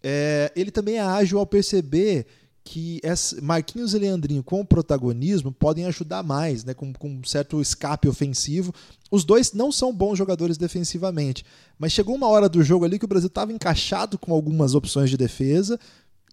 É, 0.00 0.52
ele 0.54 0.70
também 0.70 0.98
é 0.98 1.00
ágil 1.00 1.40
ao 1.40 1.46
perceber 1.46 2.24
que 2.64 3.00
Marquinhos 3.42 3.92
e 3.92 3.98
Leandrinho 3.98 4.42
com 4.42 4.64
protagonismo 4.64 5.50
podem 5.50 5.84
ajudar 5.86 6.22
mais, 6.22 6.64
né, 6.64 6.74
com, 6.74 6.92
com 6.92 7.08
um 7.08 7.24
certo 7.24 7.60
escape 7.60 8.08
ofensivo. 8.08 8.72
Os 9.10 9.24
dois 9.24 9.52
não 9.52 9.72
são 9.72 9.92
bons 9.92 10.16
jogadores 10.16 10.56
defensivamente, 10.56 11.44
mas 11.78 11.92
chegou 11.92 12.14
uma 12.14 12.28
hora 12.28 12.48
do 12.48 12.62
jogo 12.62 12.84
ali 12.84 12.98
que 12.98 13.04
o 13.04 13.08
Brasil 13.08 13.26
estava 13.26 13.52
encaixado 13.52 14.16
com 14.16 14.32
algumas 14.32 14.74
opções 14.74 15.10
de 15.10 15.16
defesa 15.16 15.78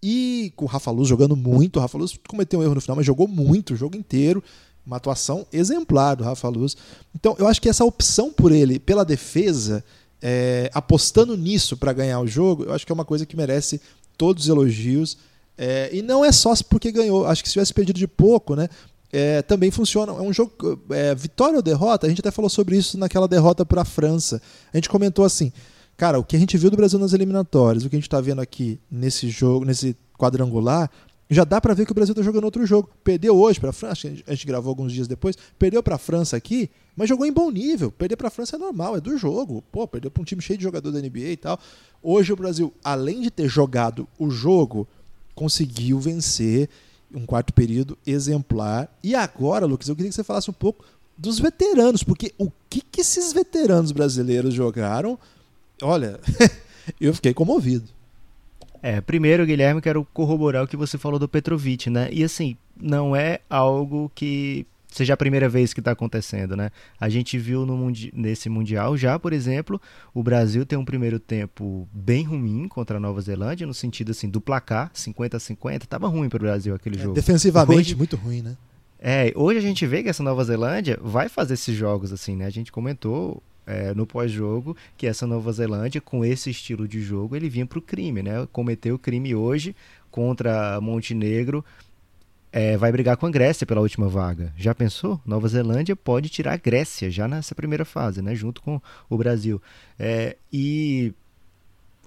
e 0.02 0.52
com 0.56 0.64
o 0.64 0.68
Rafa 0.68 0.90
Luz 0.90 1.08
jogando 1.08 1.36
muito. 1.36 1.76
O 1.76 1.80
Rafa 1.80 1.98
Luz 1.98 2.18
cometeu 2.28 2.60
um 2.60 2.62
erro 2.62 2.74
no 2.74 2.80
final, 2.80 2.96
mas 2.96 3.06
jogou 3.06 3.28
muito 3.28 3.74
o 3.74 3.76
jogo 3.76 3.96
inteiro. 3.96 4.42
Uma 4.86 4.96
atuação 4.96 5.46
exemplar 5.52 6.16
do 6.16 6.24
Rafa 6.24 6.48
Luz. 6.48 6.76
Então 7.14 7.36
eu 7.38 7.46
acho 7.46 7.60
que 7.60 7.68
essa 7.68 7.84
opção 7.84 8.32
por 8.32 8.50
ele, 8.50 8.78
pela 8.78 9.04
defesa, 9.04 9.84
é, 10.22 10.70
apostando 10.72 11.36
nisso 11.36 11.76
para 11.76 11.92
ganhar 11.92 12.18
o 12.20 12.26
jogo, 12.26 12.64
eu 12.64 12.72
acho 12.72 12.86
que 12.86 12.92
é 12.92 12.94
uma 12.94 13.04
coisa 13.04 13.26
que 13.26 13.36
merece 13.36 13.80
todos 14.16 14.44
os 14.44 14.48
elogios 14.48 15.18
é, 15.62 15.90
e 15.92 16.00
não 16.00 16.24
é 16.24 16.32
só 16.32 16.54
porque 16.70 16.90
ganhou. 16.90 17.26
Acho 17.26 17.42
que 17.42 17.48
se 17.50 17.52
tivesse 17.52 17.74
perdido 17.74 17.98
de 17.98 18.08
pouco, 18.08 18.56
né? 18.56 18.66
É, 19.12 19.42
também 19.42 19.70
funciona. 19.70 20.10
É 20.10 20.22
um 20.22 20.32
jogo. 20.32 20.80
É, 20.88 21.14
vitória 21.14 21.56
ou 21.56 21.62
derrota? 21.62 22.06
A 22.06 22.08
gente 22.08 22.20
até 22.20 22.30
falou 22.30 22.48
sobre 22.48 22.78
isso 22.78 22.96
naquela 22.96 23.28
derrota 23.28 23.66
para 23.66 23.82
a 23.82 23.84
França. 23.84 24.40
A 24.72 24.76
gente 24.78 24.88
comentou 24.88 25.22
assim. 25.22 25.52
Cara, 25.98 26.18
o 26.18 26.24
que 26.24 26.34
a 26.34 26.38
gente 26.38 26.56
viu 26.56 26.70
do 26.70 26.78
Brasil 26.78 26.98
nas 26.98 27.12
eliminatórias, 27.12 27.84
o 27.84 27.90
que 27.90 27.96
a 27.96 27.98
gente 27.98 28.06
está 28.06 28.22
vendo 28.22 28.40
aqui 28.40 28.80
nesse 28.90 29.28
jogo, 29.28 29.66
nesse 29.66 29.94
quadrangular, 30.16 30.90
já 31.28 31.44
dá 31.44 31.60
para 31.60 31.74
ver 31.74 31.84
que 31.84 31.92
o 31.92 31.94
Brasil 31.94 32.12
está 32.12 32.22
jogando 32.22 32.44
outro 32.44 32.64
jogo. 32.64 32.88
Perdeu 33.04 33.36
hoje 33.36 33.60
para 33.60 33.68
a 33.68 33.72
França, 33.74 34.08
a 34.26 34.34
gente 34.34 34.46
gravou 34.46 34.70
alguns 34.70 34.94
dias 34.94 35.06
depois, 35.06 35.36
perdeu 35.58 35.82
para 35.82 35.96
a 35.96 35.98
França 35.98 36.38
aqui, 36.38 36.70
mas 36.96 37.06
jogou 37.06 37.26
em 37.26 37.32
bom 37.32 37.50
nível. 37.50 37.92
Perder 37.92 38.16
para 38.16 38.28
a 38.28 38.30
França 38.30 38.56
é 38.56 38.58
normal, 38.58 38.96
é 38.96 39.00
do 39.00 39.18
jogo. 39.18 39.62
Pô, 39.70 39.86
perdeu 39.86 40.10
para 40.10 40.22
um 40.22 40.24
time 40.24 40.40
cheio 40.40 40.56
de 40.56 40.62
jogador 40.62 40.90
da 40.90 40.98
NBA 40.98 41.18
e 41.18 41.36
tal. 41.36 41.60
Hoje 42.02 42.32
o 42.32 42.36
Brasil, 42.36 42.72
além 42.82 43.20
de 43.20 43.30
ter 43.30 43.46
jogado 43.46 44.08
o 44.18 44.30
jogo 44.30 44.88
conseguiu 45.34 45.98
vencer 45.98 46.68
um 47.14 47.26
quarto 47.26 47.52
período 47.52 47.98
exemplar. 48.06 48.88
E 49.02 49.14
agora, 49.14 49.66
Lucas, 49.66 49.88
eu 49.88 49.96
queria 49.96 50.10
que 50.10 50.14
você 50.14 50.24
falasse 50.24 50.50
um 50.50 50.54
pouco 50.54 50.84
dos 51.16 51.38
veteranos, 51.38 52.02
porque 52.02 52.32
o 52.38 52.50
que, 52.68 52.80
que 52.80 53.00
esses 53.00 53.32
veteranos 53.32 53.92
brasileiros 53.92 54.54
jogaram, 54.54 55.18
olha, 55.82 56.18
eu 57.00 57.12
fiquei 57.14 57.34
comovido. 57.34 57.88
É, 58.82 59.00
primeiro, 59.00 59.44
Guilherme, 59.44 59.82
quero 59.82 60.06
corroborar 60.14 60.64
o 60.64 60.68
que 60.68 60.76
você 60.76 60.96
falou 60.96 61.18
do 61.18 61.28
Petrovic, 61.28 61.90
né? 61.90 62.08
E 62.10 62.24
assim, 62.24 62.56
não 62.80 63.14
é 63.14 63.40
algo 63.50 64.10
que 64.14 64.66
seja 64.90 65.14
a 65.14 65.16
primeira 65.16 65.48
vez 65.48 65.72
que 65.72 65.80
está 65.80 65.92
acontecendo, 65.92 66.56
né? 66.56 66.70
A 66.98 67.08
gente 67.08 67.38
viu 67.38 67.64
no 67.64 67.76
mundi 67.76 68.12
nesse 68.14 68.48
Mundial 68.48 68.96
já, 68.96 69.18
por 69.18 69.32
exemplo, 69.32 69.80
o 70.12 70.22
Brasil 70.22 70.66
tem 70.66 70.78
um 70.78 70.84
primeiro 70.84 71.18
tempo 71.18 71.88
bem 71.92 72.24
ruim 72.24 72.68
contra 72.68 72.96
a 72.96 73.00
Nova 73.00 73.20
Zelândia, 73.20 73.66
no 73.66 73.74
sentido 73.74 74.10
assim, 74.10 74.28
do 74.28 74.40
placar, 74.40 74.90
50 74.92 75.36
a 75.36 75.40
50, 75.40 75.84
estava 75.84 76.08
ruim 76.08 76.28
para 76.28 76.36
o 76.36 76.40
Brasil 76.40 76.74
aquele 76.74 76.96
é, 76.96 77.02
jogo. 77.02 77.14
Defensivamente, 77.14 77.80
hoje, 77.80 77.94
muito 77.94 78.16
ruim, 78.16 78.42
né? 78.42 78.56
É, 78.98 79.32
hoje 79.34 79.58
a 79.58 79.62
gente 79.62 79.86
vê 79.86 80.02
que 80.02 80.10
essa 80.10 80.22
Nova 80.22 80.44
Zelândia 80.44 80.98
vai 81.00 81.28
fazer 81.28 81.54
esses 81.54 81.74
jogos 81.74 82.12
assim, 82.12 82.36
né? 82.36 82.44
A 82.44 82.50
gente 82.50 82.70
comentou 82.70 83.42
é, 83.66 83.94
no 83.94 84.06
pós-jogo 84.06 84.76
que 84.96 85.06
essa 85.06 85.26
Nova 85.26 85.52
Zelândia, 85.52 86.00
com 86.00 86.24
esse 86.24 86.50
estilo 86.50 86.86
de 86.86 87.00
jogo, 87.00 87.36
ele 87.36 87.48
vinha 87.48 87.64
para 87.64 87.78
o 87.78 87.82
crime, 87.82 88.22
né? 88.22 88.46
Cometeu 88.52 88.96
o 88.96 88.98
crime 88.98 89.34
hoje 89.34 89.74
contra 90.10 90.80
Montenegro, 90.80 91.64
é, 92.52 92.76
vai 92.76 92.90
brigar 92.90 93.16
com 93.16 93.26
a 93.26 93.30
Grécia 93.30 93.66
pela 93.66 93.80
última 93.80 94.08
vaga. 94.08 94.52
Já 94.56 94.74
pensou? 94.74 95.20
Nova 95.24 95.46
Zelândia 95.48 95.94
pode 95.94 96.28
tirar 96.28 96.54
a 96.54 96.56
Grécia 96.56 97.10
já 97.10 97.28
nessa 97.28 97.54
primeira 97.54 97.84
fase, 97.84 98.20
né? 98.20 98.34
junto 98.34 98.60
com 98.60 98.80
o 99.08 99.16
Brasil. 99.16 99.62
É, 99.98 100.36
e 100.52 101.14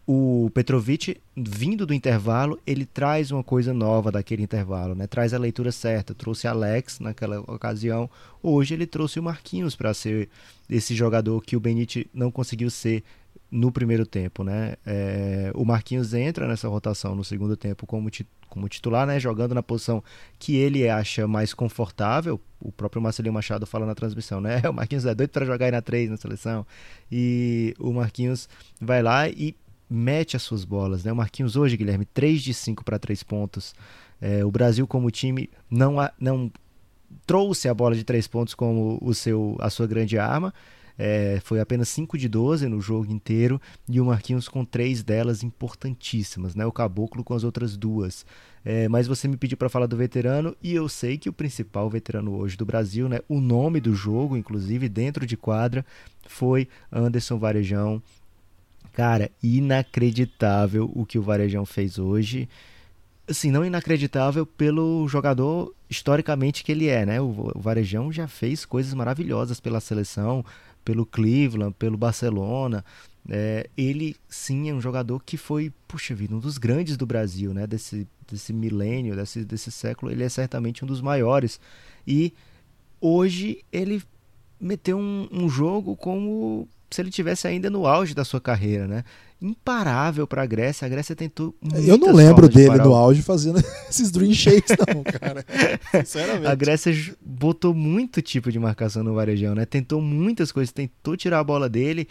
o 0.06 0.52
Petrovic, 0.54 1.22
vindo 1.36 1.86
do 1.86 1.94
intervalo, 1.94 2.60
ele 2.68 2.86
traz 2.86 3.32
uma 3.32 3.44
coisa 3.44 3.74
nova 3.74 4.12
daquele 4.12 4.44
intervalo, 4.44 4.94
né? 4.94 5.08
traz 5.08 5.34
a 5.34 5.38
leitura 5.38 5.72
certa. 5.72 6.14
Trouxe 6.14 6.46
Alex 6.46 7.00
naquela 7.00 7.40
ocasião, 7.42 8.10
hoje 8.42 8.74
ele 8.74 8.86
trouxe 8.86 9.20
o 9.20 9.24
Marquinhos 9.24 9.76
para 9.76 9.94
ser 9.94 10.30
esse 10.70 10.94
jogador 10.94 11.42
que 11.42 11.56
o 11.56 11.60
Benite 11.60 12.10
não 12.14 12.30
conseguiu 12.30 12.70
ser 12.70 13.04
no 13.50 13.72
primeiro 13.72 14.04
tempo, 14.04 14.44
né? 14.44 14.74
É, 14.84 15.52
o 15.54 15.64
Marquinhos 15.64 16.16
entra 16.16 16.48
nessa 16.48 16.68
rotação 16.68 17.14
no 17.14 17.24
segundo 17.24 17.56
tempo 17.56 17.86
como, 17.86 18.10
como 18.54 18.70
titular, 18.70 19.08
né? 19.08 19.20
Jogando 19.20 19.56
na 19.56 19.64
posição 19.64 20.04
que 20.38 20.56
ele 20.56 20.88
acha 20.88 21.28
mais 21.28 21.54
confortável. 21.54 22.40
O 22.62 22.72
próprio 22.72 23.02
Marcelinho 23.02 23.34
Machado 23.34 23.66
fala 23.66 23.86
na 23.86 23.96
transmissão, 23.96 24.40
né? 24.40 24.62
O 24.70 24.74
Marquinhos 24.74 25.06
é 25.08 25.16
doido 25.16 25.32
para 25.32 25.44
jogar 25.44 25.66
aí 25.66 25.72
na 25.72 25.82
3 25.82 26.12
na 26.12 26.18
seleção. 26.18 26.66
E 27.12 27.74
o 27.80 27.92
Marquinhos 27.92 28.48
vai 28.80 29.02
lá 29.02 29.28
e 29.28 29.56
mete 29.90 30.36
as 30.36 30.44
suas 30.44 30.64
bolas, 30.64 31.04
né? 31.04 31.12
O 31.12 31.16
Marquinhos 31.16 31.56
hoje, 31.56 31.76
Guilherme, 31.76 32.06
3 32.06 32.44
de 32.44 32.54
5 32.54 32.86
para 32.86 33.00
3 33.00 33.24
pontos. 33.24 33.74
É, 34.22 34.46
o 34.46 34.52
Brasil 34.52 34.86
como 34.86 35.10
time 35.10 35.50
não, 35.70 35.96
não 36.20 36.52
trouxe 37.26 37.68
a 37.68 37.74
bola 37.74 37.96
de 37.96 38.04
3 38.04 38.28
pontos 38.28 38.54
como 38.54 39.00
o 39.02 39.16
seu, 39.16 39.58
a 39.60 39.72
sua 39.72 39.88
grande 39.88 40.20
arma, 40.20 40.54
é, 40.98 41.40
foi 41.44 41.60
apenas 41.60 41.90
5 41.90 42.18
de 42.18 42.28
12 42.28 42.68
no 42.68 42.80
jogo 42.80 43.12
inteiro 43.12 43.60
e 43.90 44.00
o 44.00 44.06
Marquinhos 44.06 44.48
com 44.48 44.64
três 44.64 45.04
delas 45.04 45.44
importantíssimas, 45.44 46.56
né? 46.56 46.66
O 46.66 46.72
Caboclo 46.72 47.24
com 47.24 47.34
as 47.34 47.44
outras 47.44 47.76
duas. 47.76 48.26
É, 48.64 48.88
mas 48.88 49.08
você 49.08 49.28
me 49.28 49.36
pediu 49.36 49.58
para 49.58 49.70
falar 49.70 49.88
do 49.88 49.98
veterano 49.98 50.56
e 50.62 50.74
eu 50.74 50.88
sei 50.88 51.18
que 51.18 51.30
o 51.30 51.34
principal 51.34 51.90
veterano 51.90 52.36
hoje 52.36 52.56
do 52.56 52.66
Brasil, 52.66 53.10
né? 53.10 53.20
O 53.28 53.42
nome 53.42 53.80
do 53.80 53.94
jogo, 53.94 54.38
inclusive 54.38 54.88
dentro 54.88 55.26
de 55.26 55.36
quadra, 55.36 55.86
foi 56.28 56.68
Anderson 56.92 57.38
Varejão. 57.38 58.02
Cara, 58.94 59.32
inacreditável 59.42 60.90
o 60.94 61.06
que 61.06 61.18
o 61.18 61.24
Varejão 61.24 61.66
fez 61.66 61.98
hoje 61.98 62.48
assim, 63.28 63.52
não 63.52 63.66
inacreditável 63.66 64.46
pelo 64.46 65.08
jogador 65.08 65.74
historicamente 65.90 66.64
que 66.64 66.72
ele 66.72 66.88
é, 66.88 67.06
né? 67.06 67.22
O 67.22 67.52
Varejão 67.56 68.12
já 68.12 68.28
fez 68.28 68.66
coisas 68.66 68.94
maravilhosas 68.94 69.60
pela 69.60 69.80
seleção, 69.80 70.44
pelo 70.84 71.06
Cleveland, 71.06 71.76
pelo 71.78 71.98
Barcelona. 71.98 72.84
É, 73.30 73.70
ele 73.78 74.16
sim 74.28 74.70
é 74.70 74.74
um 74.74 74.82
jogador 74.82 75.24
que 75.24 75.38
foi, 75.38 75.72
puxa 75.88 76.14
vida, 76.14 76.36
um 76.36 76.40
dos 76.40 76.58
grandes 76.58 76.98
do 76.98 77.06
Brasil, 77.06 77.54
né? 77.54 77.66
Desse, 77.66 78.08
desse 78.30 78.52
milênio, 78.52 79.16
desse, 79.16 79.46
desse 79.46 79.72
século, 79.72 80.12
ele 80.12 80.24
é 80.24 80.30
certamente 80.30 80.84
um 80.84 80.88
dos 80.88 81.02
maiores. 81.02 81.60
E 82.06 82.34
hoje 83.00 83.64
ele 83.72 84.04
meteu 84.60 84.98
um, 84.98 85.28
um 85.32 85.50
jogo 85.50 85.96
como 85.96 86.68
se 86.90 87.02
ele 87.02 87.10
tivesse 87.10 87.48
ainda 87.48 87.70
no 87.70 87.88
auge 87.88 88.14
da 88.14 88.24
sua 88.24 88.40
carreira, 88.40 88.88
né? 88.88 89.04
Imparável 89.44 90.26
para 90.26 90.42
a 90.42 90.46
Grécia. 90.46 90.86
A 90.86 90.90
Grécia 90.90 91.14
tentou. 91.14 91.54
Eu 91.86 91.98
não 91.98 92.14
lembro 92.14 92.48
dele 92.48 92.78
no 92.78 92.94
auge 92.94 93.22
fazendo 93.22 93.60
esses 93.90 94.10
dream 94.10 94.34
shakes, 94.34 94.74
não, 94.88 95.04
cara. 95.04 95.46
Sinceramente. 96.06 96.48
A 96.48 96.56
Grécia 96.56 96.94
botou 97.22 97.74
muito 97.74 98.22
tipo 98.22 98.50
de 98.50 98.58
marcação 98.58 99.04
no 99.04 99.14
Varejão, 99.14 99.54
né? 99.54 99.66
Tentou 99.66 100.00
muitas 100.00 100.50
coisas, 100.50 100.72
tentou 100.72 101.18
tirar 101.18 101.40
a 101.40 101.44
bola 101.44 101.68
dele, 101.68 102.08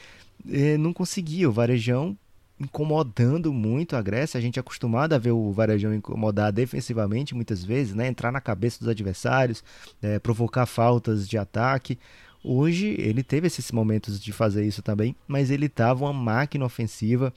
eh, 0.47 0.77
não 0.77 0.93
conseguiu. 0.93 1.49
O 1.49 1.53
Varejão 1.53 2.19
incomodando 2.61 3.51
muito 3.51 3.97
a 3.97 4.03
Grécia. 4.03 4.37
A 4.37 4.41
gente 4.41 4.59
é 4.59 4.61
acostumado 4.61 5.15
a 5.15 5.19
ver 5.19 5.33
o 5.33 5.53
Varejão 5.53 5.95
incomodar 5.95 6.53
defensivamente 6.53 7.35
muitas 7.35 7.65
vezes, 7.65 7.95
né? 7.95 8.09
entrar 8.09 8.31
na 8.31 8.43
cabeça 8.43 8.79
dos 8.79 8.89
adversários, 8.89 9.65
é, 10.03 10.19
provocar 10.19 10.67
faltas 10.67 11.27
de 11.27 11.39
ataque. 11.39 11.99
Hoje 12.45 12.97
ele 12.99 13.23
teve 13.23 13.47
esses 13.47 13.71
momentos 13.71 14.21
de 14.21 14.33
fazer 14.33 14.67
isso 14.67 14.83
também, 14.83 15.15
mas 15.29 15.51
ele 15.51 15.67
estava 15.67 16.05
uma 16.05 16.13
máquina 16.13 16.65
ofensiva. 16.65 17.33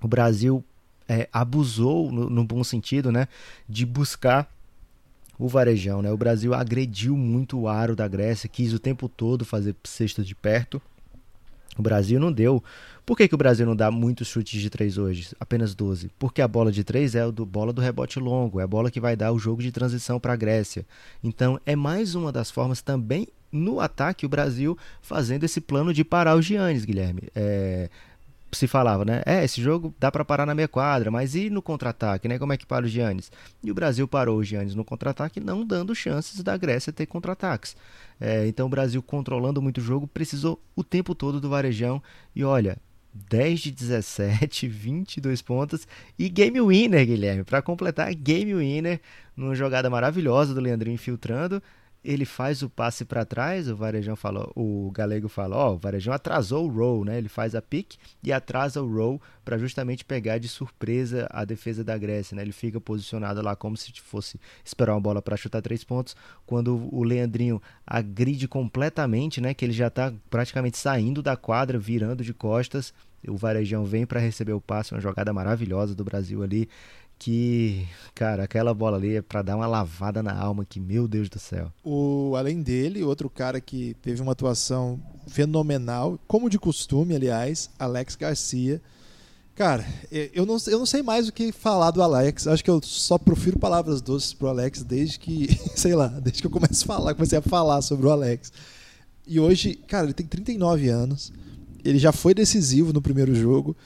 O 0.00 0.06
Brasil 0.06 0.64
é, 1.08 1.28
abusou, 1.32 2.12
no, 2.12 2.30
no, 2.30 2.44
bom 2.44 2.62
sentido, 2.62 3.10
né, 3.10 3.26
de 3.68 3.84
buscar 3.84 4.48
o 5.36 5.48
varejão. 5.48 6.00
Né? 6.00 6.12
O 6.12 6.16
Brasil 6.16 6.54
agrediu 6.54 7.16
muito 7.16 7.58
o 7.58 7.68
aro 7.68 7.96
da 7.96 8.06
Grécia, 8.06 8.48
quis 8.48 8.72
o 8.72 8.78
tempo 8.78 9.08
todo 9.08 9.44
fazer 9.44 9.74
cestas 9.82 10.26
de 10.26 10.34
perto. 10.34 10.80
O 11.80 11.82
Brasil 11.82 12.20
não 12.20 12.30
deu. 12.30 12.62
Por 13.04 13.16
que, 13.16 13.26
que 13.26 13.34
o 13.34 13.38
Brasil 13.38 13.66
não 13.66 13.74
dá 13.74 13.90
muitos 13.90 14.28
chutes 14.28 14.60
de 14.60 14.70
três 14.70 14.98
hoje? 14.98 15.34
Apenas 15.40 15.74
12. 15.74 16.10
Porque 16.18 16.40
a 16.40 16.46
bola 16.46 16.70
de 16.70 16.84
três 16.84 17.14
é 17.14 17.22
a 17.22 17.30
do 17.30 17.44
bola 17.44 17.72
do 17.72 17.80
rebote 17.80 18.20
longo, 18.20 18.60
é 18.60 18.62
a 18.62 18.66
bola 18.66 18.90
que 18.90 19.00
vai 19.00 19.16
dar 19.16 19.32
o 19.32 19.38
jogo 19.38 19.62
de 19.62 19.72
transição 19.72 20.20
para 20.20 20.34
a 20.34 20.36
Grécia. 20.36 20.86
Então 21.24 21.58
é 21.64 21.74
mais 21.74 22.14
uma 22.14 22.30
das 22.30 22.50
formas 22.50 22.82
também 22.82 23.26
no 23.50 23.80
ataque 23.80 24.24
o 24.24 24.28
Brasil 24.28 24.78
fazendo 25.02 25.42
esse 25.42 25.60
plano 25.60 25.92
de 25.92 26.04
parar 26.04 26.36
os 26.36 26.44
Giannis, 26.44 26.84
Guilherme. 26.84 27.22
É, 27.34 27.88
se 28.52 28.66
falava, 28.66 29.04
né? 29.04 29.22
É, 29.24 29.44
esse 29.44 29.60
jogo 29.60 29.94
dá 29.98 30.10
para 30.10 30.24
parar 30.24 30.46
na 30.46 30.54
meia 30.54 30.68
quadra, 30.68 31.10
mas 31.10 31.34
e 31.34 31.48
no 31.50 31.62
contra-ataque, 31.62 32.28
né? 32.28 32.38
Como 32.38 32.52
é 32.52 32.56
que 32.56 32.66
para 32.66 32.84
o 32.84 32.88
Giannis? 32.88 33.30
E 33.62 33.70
o 33.70 33.74
Brasil 33.74 34.06
parou 34.08 34.38
o 34.38 34.44
Giannis 34.44 34.74
no 34.74 34.84
contra-ataque, 34.84 35.40
não 35.40 35.64
dando 35.64 35.94
chances 35.94 36.42
da 36.42 36.56
Grécia 36.56 36.92
ter 36.92 37.06
contra-ataques. 37.06 37.76
É, 38.20 38.46
então 38.46 38.66
o 38.66 38.70
Brasil 38.70 39.02
controlando 39.02 39.62
muito 39.62 39.78
o 39.78 39.82
jogo, 39.82 40.06
precisou 40.06 40.62
o 40.76 40.84
tempo 40.84 41.14
todo 41.14 41.40
do 41.40 41.48
Varejão. 41.48 42.02
E 42.36 42.44
olha, 42.44 42.76
10 43.12 43.60
de 43.60 43.70
17, 43.70 44.68
22 44.68 45.40
pontos 45.42 45.88
e 46.18 46.28
game 46.28 46.60
winner, 46.60 47.06
Guilherme, 47.06 47.44
para 47.44 47.62
completar 47.62 48.14
game 48.14 48.54
winner 48.54 49.00
numa 49.36 49.54
jogada 49.54 49.88
maravilhosa 49.88 50.54
do 50.54 50.60
Leandrinho 50.60 50.94
infiltrando 50.94 51.62
ele 52.02 52.24
faz 52.24 52.62
o 52.62 52.70
passe 52.70 53.04
para 53.04 53.24
trás, 53.24 53.68
o 53.68 53.76
Varejão 53.76 54.16
falou, 54.16 54.50
o 54.56 54.90
Galego 54.90 55.28
fala, 55.28 55.56
ó, 55.56 55.74
o 55.74 55.78
Varejão 55.78 56.14
atrasou 56.14 56.66
o 56.66 56.72
roll, 56.72 57.04
né? 57.04 57.18
Ele 57.18 57.28
faz 57.28 57.54
a 57.54 57.60
pick 57.60 57.96
e 58.22 58.32
atrasa 58.32 58.82
o 58.82 58.90
roll 58.90 59.20
para 59.44 59.58
justamente 59.58 60.04
pegar 60.04 60.38
de 60.38 60.48
surpresa 60.48 61.26
a 61.30 61.44
defesa 61.44 61.84
da 61.84 61.96
Grécia, 61.98 62.34
né? 62.34 62.42
Ele 62.42 62.52
fica 62.52 62.80
posicionado 62.80 63.42
lá 63.42 63.54
como 63.54 63.76
se 63.76 63.92
fosse 64.00 64.40
esperar 64.64 64.94
uma 64.94 65.00
bola 65.00 65.20
para 65.20 65.36
chutar 65.36 65.60
três 65.60 65.84
pontos, 65.84 66.16
quando 66.46 66.88
o 66.90 67.04
Leandrinho 67.04 67.60
agride 67.86 68.48
completamente, 68.48 69.40
né? 69.40 69.52
Que 69.52 69.64
ele 69.64 69.72
já 69.72 69.88
está 69.88 70.12
praticamente 70.30 70.78
saindo 70.78 71.22
da 71.22 71.36
quadra, 71.36 71.78
virando 71.78 72.24
de 72.24 72.32
costas, 72.32 72.94
o 73.28 73.36
Varejão 73.36 73.84
vem 73.84 74.06
para 74.06 74.18
receber 74.18 74.52
o 74.52 74.60
passe, 74.60 74.92
uma 74.94 75.00
jogada 75.00 75.32
maravilhosa 75.32 75.94
do 75.94 76.04
Brasil 76.04 76.42
ali 76.42 76.68
que, 77.20 77.86
cara, 78.14 78.44
aquela 78.44 78.72
bola 78.72 78.96
ali 78.96 79.16
é 79.16 79.22
para 79.22 79.42
dar 79.42 79.54
uma 79.54 79.66
lavada 79.66 80.22
na 80.22 80.34
alma 80.34 80.64
que, 80.64 80.80
meu 80.80 81.06
Deus 81.06 81.28
do 81.28 81.38
céu. 81.38 81.70
O 81.84 82.34
além 82.34 82.62
dele, 82.62 83.02
outro 83.02 83.28
cara 83.28 83.60
que 83.60 83.94
teve 84.00 84.22
uma 84.22 84.32
atuação 84.32 84.98
fenomenal, 85.28 86.18
como 86.26 86.48
de 86.48 86.58
costume, 86.58 87.14
aliás, 87.14 87.68
Alex 87.78 88.16
Garcia. 88.16 88.80
Cara, 89.54 89.86
eu 90.10 90.46
não, 90.46 90.56
eu 90.66 90.78
não 90.78 90.86
sei 90.86 91.02
mais 91.02 91.28
o 91.28 91.32
que 91.32 91.52
falar 91.52 91.90
do 91.90 92.02
Alex. 92.02 92.46
Acho 92.46 92.64
que 92.64 92.70
eu 92.70 92.80
só 92.82 93.18
profiro 93.18 93.58
palavras 93.58 94.00
doces 94.00 94.32
pro 94.32 94.48
Alex 94.48 94.82
desde 94.82 95.18
que, 95.18 95.60
sei 95.76 95.94
lá, 95.94 96.08
desde 96.08 96.40
que 96.40 96.46
eu 96.46 96.50
comecei 96.50 96.84
a 96.84 96.86
falar, 96.86 97.14
comecei 97.14 97.38
a 97.38 97.42
falar 97.42 97.82
sobre 97.82 98.06
o 98.06 98.10
Alex. 98.10 98.50
E 99.26 99.38
hoje, 99.38 99.74
cara, 99.74 100.06
ele 100.06 100.14
tem 100.14 100.26
39 100.26 100.88
anos. 100.88 101.30
Ele 101.84 101.98
já 101.98 102.12
foi 102.12 102.32
decisivo 102.32 102.94
no 102.94 103.02
primeiro 103.02 103.34
jogo. 103.34 103.76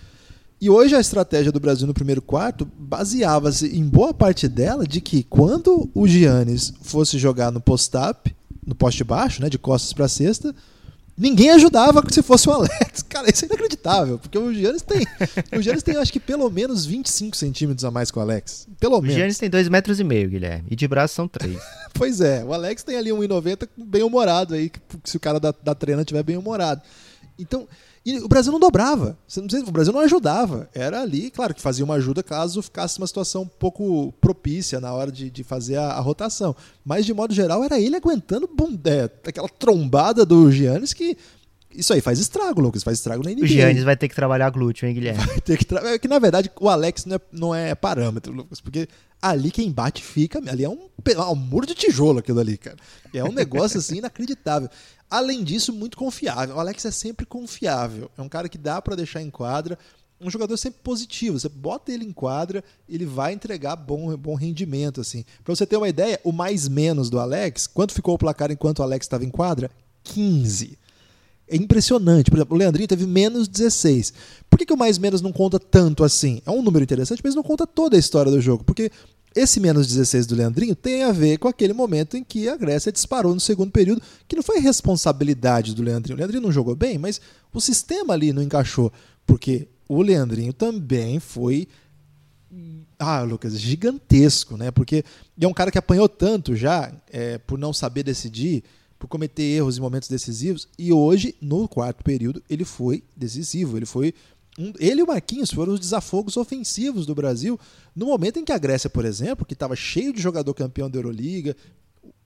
E 0.64 0.70
hoje 0.70 0.96
a 0.96 0.98
estratégia 0.98 1.53
do 1.53 1.61
Brasil 1.61 1.87
no 1.87 1.92
primeiro 1.92 2.22
quarto 2.22 2.66
baseava-se 2.79 3.66
em 3.66 3.87
boa 3.87 4.14
parte 4.14 4.48
dela 4.48 4.87
de 4.87 4.98
que 4.98 5.22
quando 5.22 5.90
o 5.92 6.09
Giannis 6.09 6.72
fosse 6.81 7.18
jogar 7.18 7.53
no 7.53 7.61
post-up, 7.61 8.35
no 8.66 8.74
poste 8.74 9.05
baixo, 9.05 9.42
né, 9.42 9.50
de 9.50 9.59
costas 9.59 9.92
para 9.92 10.09
cesta, 10.09 10.55
ninguém 11.18 11.50
ajudava 11.50 12.03
se 12.09 12.22
fosse 12.22 12.48
o 12.48 12.53
Alex. 12.53 13.03
Cara, 13.11 13.31
isso 13.31 13.44
é 13.44 13.48
inacreditável, 13.48 14.18
porque 14.18 14.38
o 14.38 14.55
Giannis 14.55 14.81
tem, 14.81 15.07
o 15.53 15.61
Giannis 15.61 15.83
tem 15.83 15.98
acho 15.98 16.11
que 16.11 16.18
pelo 16.18 16.48
menos 16.48 16.87
25 16.87 17.37
centímetros 17.37 17.85
a 17.85 17.90
mais 17.90 18.11
que 18.11 18.18
o 18.18 18.22
Alex. 18.22 18.66
Pelo 18.81 19.03
menos. 19.03 19.16
O 19.16 19.18
Giannis 19.18 19.37
tem 19.37 19.50
2,5 19.50 19.68
metros 19.68 20.00
e 20.00 20.05
meio, 20.05 20.31
Guilherme, 20.31 20.68
e 20.70 20.74
de 20.74 20.88
braço 20.88 21.14
são 21.14 21.29
3. 21.29 21.59
pois 21.92 22.22
é, 22.22 22.42
o 22.42 22.55
Alex 22.55 22.83
tem 22.83 22.96
ali 22.96 23.11
1,90 23.11 23.68
bem 23.77 24.03
humorado 24.03 24.55
aí, 24.55 24.72
se 25.05 25.18
o 25.18 25.20
cara 25.20 25.38
da, 25.38 25.53
da 25.62 25.74
treina 25.74 26.07
tiver 26.07 26.22
bem 26.22 26.38
humorado. 26.38 26.81
Então, 27.38 27.68
e 28.04 28.18
o 28.18 28.28
Brasil 28.28 28.52
não 28.52 28.60
dobrava. 28.60 29.16
O 29.66 29.72
Brasil 29.72 29.92
não 29.92 30.00
ajudava. 30.00 30.68
Era 30.74 31.00
ali, 31.00 31.30
claro, 31.30 31.54
que 31.54 31.62
fazia 31.62 31.84
uma 31.84 31.94
ajuda 31.94 32.22
caso 32.22 32.60
ficasse 32.60 32.98
uma 32.98 33.06
situação 33.06 33.42
um 33.42 33.48
pouco 33.48 34.12
propícia 34.20 34.78
na 34.78 34.92
hora 34.92 35.10
de, 35.10 35.30
de 35.30 35.42
fazer 35.42 35.76
a, 35.76 35.92
a 35.92 36.00
rotação. 36.00 36.54
Mas, 36.84 37.06
de 37.06 37.14
modo 37.14 37.32
geral, 37.32 37.64
era 37.64 37.80
ele 37.80 37.96
aguentando 37.96 38.46
bom, 38.46 38.68
é, 38.84 39.04
aquela 39.26 39.48
trombada 39.48 40.26
do 40.26 40.52
Giannis 40.52 40.92
que. 40.92 41.16
Isso 41.70 41.92
aí 41.92 42.00
faz 42.00 42.20
estrago, 42.20 42.60
Lucas. 42.60 42.84
Faz 42.84 42.98
estrago 42.98 43.24
na 43.24 43.30
NBA. 43.30 43.42
O 43.42 43.46
Giannis 43.46 43.82
vai 43.82 43.96
ter 43.96 44.08
que 44.08 44.14
trabalhar 44.14 44.48
glúteo, 44.50 44.86
hein, 44.86 44.94
Guilherme? 44.94 45.24
Vai 45.26 45.40
ter 45.40 45.56
que 45.56 45.64
trabalhar. 45.64 45.94
É 45.94 45.98
que, 45.98 46.06
na 46.06 46.18
verdade, 46.20 46.50
o 46.60 46.68
Alex 46.68 47.04
não 47.04 47.16
é, 47.16 47.20
não 47.32 47.54
é 47.54 47.74
parâmetro, 47.74 48.32
Lucas. 48.32 48.60
Porque 48.60 48.86
ali 49.20 49.50
quem 49.50 49.72
bate 49.72 50.04
fica. 50.04 50.38
Ali 50.46 50.64
é 50.64 50.68
um, 50.68 50.88
é 51.04 51.20
um 51.20 51.34
muro 51.34 51.66
de 51.66 51.74
tijolo 51.74 52.18
aquilo 52.18 52.38
ali, 52.38 52.58
cara. 52.58 52.76
É 53.12 53.24
um 53.24 53.32
negócio 53.32 53.78
assim 53.78 53.96
inacreditável. 53.96 54.68
Além 55.14 55.44
disso, 55.44 55.72
muito 55.72 55.96
confiável. 55.96 56.57
O 56.57 56.59
Alex 56.59 56.85
é 56.85 56.90
sempre 56.90 57.24
confiável. 57.24 58.11
É 58.18 58.20
um 58.20 58.29
cara 58.29 58.48
que 58.48 58.59
dá 58.59 58.83
para 58.83 58.96
deixar 58.96 59.22
em 59.22 59.31
quadra. 59.31 59.79
Um 60.20 60.29
jogador 60.29 60.57
sempre 60.57 60.81
positivo. 60.83 61.38
Você 61.38 61.48
bota 61.48 61.92
ele 61.92 62.05
em 62.05 62.11
quadra, 62.11 62.64
ele 62.88 63.07
vai 63.07 63.33
entregar 63.33 63.77
bom, 63.77 64.16
bom 64.16 64.35
rendimento. 64.35 65.00
assim. 65.00 65.24
Para 65.44 65.55
você 65.55 65.64
ter 65.64 65.77
uma 65.77 65.88
ideia, 65.88 66.20
o 66.24 66.33
mais 66.33 66.66
menos 66.66 67.09
do 67.11 67.20
Alex, 67.20 67.68
quanto 67.68 67.94
ficou 67.94 68.16
o 68.16 68.18
placar 68.18 68.50
enquanto 68.50 68.81
o 68.81 68.83
Alex 68.83 69.07
estava 69.07 69.24
em 69.24 69.31
quadra? 69.31 69.70
15. 70.03 70.77
É 71.46 71.55
impressionante. 71.55 72.29
Por 72.29 72.38
exemplo, 72.38 72.57
o 72.57 72.59
Leandrinho 72.59 72.88
teve 72.88 73.07
menos 73.07 73.46
16. 73.46 74.12
Por 74.50 74.59
que, 74.59 74.66
que 74.66 74.72
o 74.72 74.77
mais 74.77 74.98
menos 74.98 75.20
não 75.20 75.31
conta 75.31 75.61
tanto 75.61 76.03
assim? 76.03 76.42
É 76.44 76.50
um 76.50 76.61
número 76.61 76.83
interessante, 76.83 77.22
mas 77.22 77.37
não 77.37 77.42
conta 77.44 77.68
toda 77.68 77.94
a 77.94 78.00
história 78.00 78.33
do 78.33 78.40
jogo. 78.40 78.64
Porque 78.64 78.90
esse 79.35 79.59
menos 79.59 79.87
16 79.87 80.27
do 80.27 80.35
Leandrinho 80.35 80.77
tem 80.77 81.03
a 81.03 81.12
ver 81.12 81.38
com 81.38 81.49
aquele 81.49 81.73
momento 81.73 82.16
em 82.16 82.23
que 82.23 82.49
a 82.49 82.57
Grécia 82.57 82.92
disparou 82.92 83.35
no 83.35 83.40
segundo 83.40 83.70
período, 83.70 84.03
que 84.29 84.37
não 84.37 84.42
foi 84.42 84.61
responsabilidade 84.61 85.75
do 85.75 85.83
Leandrinho. 85.83 86.16
O 86.16 86.18
Leandrinho 86.18 86.42
não 86.42 86.53
jogou 86.53 86.77
bem, 86.77 86.99
mas 86.99 87.20
o 87.53 87.61
sistema 87.61 88.14
ali 88.14 88.33
não 88.33 88.42
encaixou, 88.42 88.92
porque 89.27 89.68
o 89.88 90.03
Leandrinho 90.03 90.53
também 90.53 91.18
foi 91.18 91.66
ah, 92.99 93.23
Lucas, 93.23 93.59
gigantesco, 93.59 94.57
né? 94.57 94.70
Porque 94.70 95.05
é 95.40 95.47
um 95.47 95.53
cara 95.53 95.70
que 95.70 95.79
apanhou 95.79 96.09
tanto 96.09 96.55
já 96.55 96.92
é, 97.11 97.38
por 97.38 97.59
não 97.59 97.73
saber 97.73 98.03
decidir, 98.03 98.62
por 98.99 99.09
cometer 99.09 99.42
erros 99.42 99.77
em 99.77 99.81
momentos 99.81 100.09
decisivos, 100.09 100.68
e 100.79 100.92
hoje, 100.92 101.35
no 101.40 101.68
quarto 101.68 102.03
período, 102.03 102.42
ele 102.49 102.64
foi 102.64 103.03
decisivo, 103.16 103.77
ele 103.77 103.87
foi 103.87 104.14
um, 104.58 104.72
ele 104.78 105.00
e 105.00 105.02
o 105.02 105.06
Marquinhos 105.06 105.50
foram 105.50 105.72
os 105.72 105.80
desafogos 105.80 106.36
ofensivos 106.36 107.06
do 107.06 107.14
Brasil 107.14 107.58
no 107.94 108.06
momento 108.06 108.38
em 108.38 108.44
que 108.44 108.52
a 108.52 108.58
Grécia, 108.58 108.88
por 108.88 109.04
exemplo, 109.04 109.44
que 109.44 109.54
estava 109.54 109.74
cheio 109.74 110.12
de 110.12 110.20
jogador 110.20 110.54
campeão 110.54 110.88
da 110.88 110.98
Euroliga, 110.98 111.56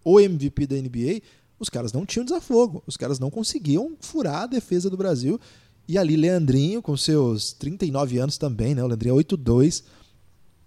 o 0.04 0.20
MVP 0.20 0.66
da 0.66 0.76
NBA, 0.76 1.22
os 1.58 1.68
caras 1.68 1.92
não 1.92 2.06
tinham 2.06 2.24
desafogo, 2.24 2.82
os 2.86 2.96
caras 2.96 3.18
não 3.18 3.30
conseguiam 3.30 3.96
furar 4.00 4.42
a 4.42 4.46
defesa 4.46 4.88
do 4.88 4.96
Brasil. 4.96 5.40
E 5.86 5.96
ali 5.96 6.16
Leandrinho, 6.16 6.82
com 6.82 6.96
seus 6.96 7.52
39 7.54 8.18
anos 8.18 8.36
também, 8.36 8.74
né? 8.74 8.84
O 8.84 8.86
Leandrinho 8.86 9.18
é 9.18 9.24
8'2". 9.24 9.82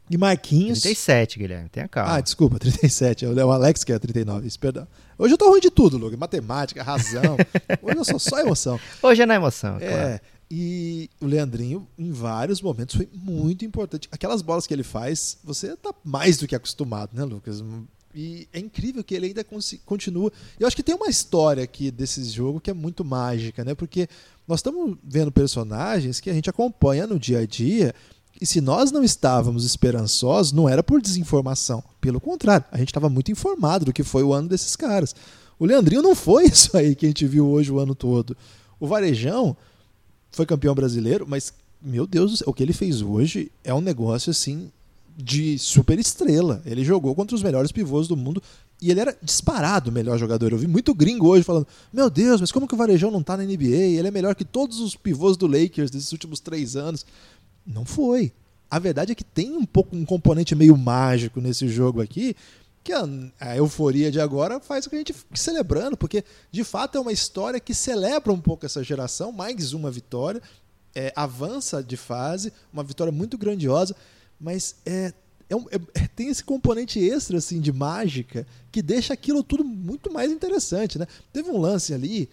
E 0.09 0.17
Marquinhos. 0.17 0.81
37, 0.81 1.39
Guilherme, 1.39 1.69
tenha 1.69 1.87
calma. 1.87 2.15
Ah, 2.15 2.21
desculpa, 2.21 2.57
37. 2.59 3.25
É 3.25 3.45
o 3.45 3.51
Alex 3.51 3.83
que 3.83 3.93
é 3.93 3.99
39, 3.99 4.49
perdão. 4.59 4.85
Hoje 5.17 5.33
eu 5.33 5.37
tô 5.37 5.49
ruim 5.49 5.61
de 5.61 5.69
tudo, 5.69 5.97
Lucas. 5.97 6.19
Matemática, 6.19 6.83
razão. 6.83 7.37
Hoje 7.81 7.97
eu 7.97 8.03
sou 8.03 8.19
só 8.19 8.39
emoção. 8.39 8.77
Hoje 9.01 9.21
é 9.21 9.25
na 9.25 9.35
emoção, 9.35 9.77
é. 9.77 9.87
Claro. 9.87 10.21
E 10.53 11.09
o 11.21 11.25
Leandrinho, 11.25 11.87
em 11.97 12.11
vários 12.11 12.61
momentos, 12.61 12.97
foi 12.97 13.07
muito 13.13 13.63
importante. 13.63 14.09
Aquelas 14.11 14.41
bolas 14.41 14.67
que 14.67 14.73
ele 14.73 14.83
faz, 14.83 15.37
você 15.41 15.77
tá 15.77 15.93
mais 16.03 16.35
do 16.35 16.45
que 16.45 16.53
acostumado, 16.53 17.11
né, 17.13 17.23
Lucas? 17.23 17.63
E 18.13 18.49
é 18.51 18.59
incrível 18.59 19.01
que 19.01 19.15
ele 19.15 19.27
ainda 19.27 19.45
continua. 19.85 20.29
Eu 20.59 20.67
acho 20.67 20.75
que 20.75 20.83
tem 20.83 20.93
uma 20.93 21.07
história 21.07 21.63
aqui 21.63 21.89
desse 21.89 22.21
jogo 22.25 22.59
que 22.59 22.69
é 22.69 22.73
muito 22.73 23.05
mágica, 23.05 23.63
né? 23.63 23.73
Porque 23.73 24.09
nós 24.45 24.59
estamos 24.59 24.97
vendo 25.01 25.31
personagens 25.31 26.19
que 26.19 26.29
a 26.29 26.33
gente 26.33 26.49
acompanha 26.49 27.07
no 27.07 27.17
dia 27.17 27.39
a 27.39 27.45
dia. 27.45 27.95
E 28.41 28.45
se 28.45 28.59
nós 28.59 28.91
não 28.91 29.05
estávamos 29.05 29.63
esperançosos, 29.63 30.51
não 30.51 30.67
era 30.67 30.83
por 30.83 31.01
desinformação. 31.01 31.81
Pelo 32.01 32.19
contrário, 32.19 32.65
a 32.73 32.77
gente 32.77 32.89
estava 32.89 33.07
muito 33.07 33.31
informado 33.31 33.85
do 33.85 33.93
que 33.93 34.03
foi 34.03 34.21
o 34.21 34.33
ano 34.33 34.49
desses 34.49 34.75
caras. 34.75 35.15
O 35.57 35.65
Leandrinho 35.65 36.01
não 36.01 36.13
foi 36.13 36.43
isso 36.51 36.75
aí 36.75 36.93
que 36.93 37.05
a 37.05 37.09
gente 37.09 37.25
viu 37.25 37.47
hoje 37.47 37.71
o 37.71 37.79
ano 37.79 37.95
todo. 37.95 38.35
O 38.81 38.85
Varejão 38.85 39.55
foi 40.31 40.45
campeão 40.45 40.73
brasileiro, 40.73 41.25
mas, 41.27 41.53
meu 41.81 42.07
Deus, 42.07 42.41
o 42.45 42.53
que 42.53 42.63
ele 42.63 42.73
fez 42.73 43.01
hoje 43.01 43.51
é 43.63 43.73
um 43.73 43.81
negócio 43.81 44.31
assim 44.31 44.71
de 45.17 45.57
super 45.59 45.99
estrela. 45.99 46.61
Ele 46.65 46.83
jogou 46.83 47.13
contra 47.13 47.35
os 47.35 47.43
melhores 47.43 47.71
pivôs 47.71 48.07
do 48.07 48.15
mundo 48.15 48.41
e 48.81 48.89
ele 48.89 48.99
era 48.99 49.15
disparado 49.21 49.89
o 49.89 49.93
melhor 49.93 50.17
jogador. 50.17 50.51
Eu 50.51 50.57
vi 50.57 50.67
muito 50.67 50.93
gringo 50.93 51.27
hoje 51.27 51.43
falando: 51.43 51.67
Meu 51.93 52.09
Deus, 52.09 52.41
mas 52.41 52.51
como 52.51 52.67
que 52.67 52.73
o 52.73 52.77
Varejão 52.77 53.11
não 53.11 53.21
tá 53.21 53.37
na 53.37 53.43
NBA? 53.43 53.97
Ele 53.97 54.07
é 54.07 54.11
melhor 54.11 54.33
que 54.33 54.45
todos 54.45 54.79
os 54.79 54.95
pivôs 54.95 55.37
do 55.37 55.47
Lakers 55.47 55.91
desses 55.91 56.11
últimos 56.11 56.39
três 56.39 56.75
anos. 56.75 57.05
Não 57.65 57.85
foi. 57.85 58.31
A 58.69 58.79
verdade 58.79 59.11
é 59.11 59.15
que 59.15 59.23
tem 59.23 59.51
um 59.51 59.65
pouco 59.65 59.95
um 59.95 60.05
componente 60.05 60.55
meio 60.55 60.77
mágico 60.77 61.41
nesse 61.41 61.67
jogo 61.67 62.01
aqui, 62.01 62.35
que 62.83 62.91
a, 62.93 63.07
a, 63.39 63.55
euforia 63.57 64.11
de 64.11 64.19
agora 64.19 64.59
faz 64.59 64.85
com 64.85 64.91
que 64.91 64.95
a 64.95 64.99
gente 64.99 65.13
fique 65.13 65.39
celebrando, 65.39 65.95
porque 65.95 66.23
de 66.51 66.63
fato 66.63 66.97
é 66.97 67.01
uma 67.01 67.11
história 67.11 67.59
que 67.59 67.73
celebra 67.73 68.33
um 68.33 68.41
pouco 68.41 68.65
essa 68.65 68.83
geração, 68.83 69.31
mais 69.31 69.73
uma 69.73 69.91
vitória, 69.91 70.41
é, 70.95 71.13
avança 71.15 71.83
de 71.83 71.95
fase, 71.95 72.51
uma 72.73 72.83
vitória 72.83 73.11
muito 73.11 73.37
grandiosa, 73.37 73.95
mas 74.39 74.75
é, 74.85 75.13
é, 75.49 75.55
um, 75.55 75.65
é, 75.69 76.07
tem 76.15 76.29
esse 76.29 76.43
componente 76.43 76.99
extra 76.99 77.37
assim 77.37 77.59
de 77.59 77.71
mágica 77.71 78.47
que 78.71 78.81
deixa 78.81 79.13
aquilo 79.13 79.43
tudo 79.43 79.63
muito 79.63 80.11
mais 80.11 80.31
interessante, 80.31 80.97
né? 80.97 81.05
Teve 81.31 81.49
um 81.51 81.59
lance 81.59 81.93
ali 81.93 82.29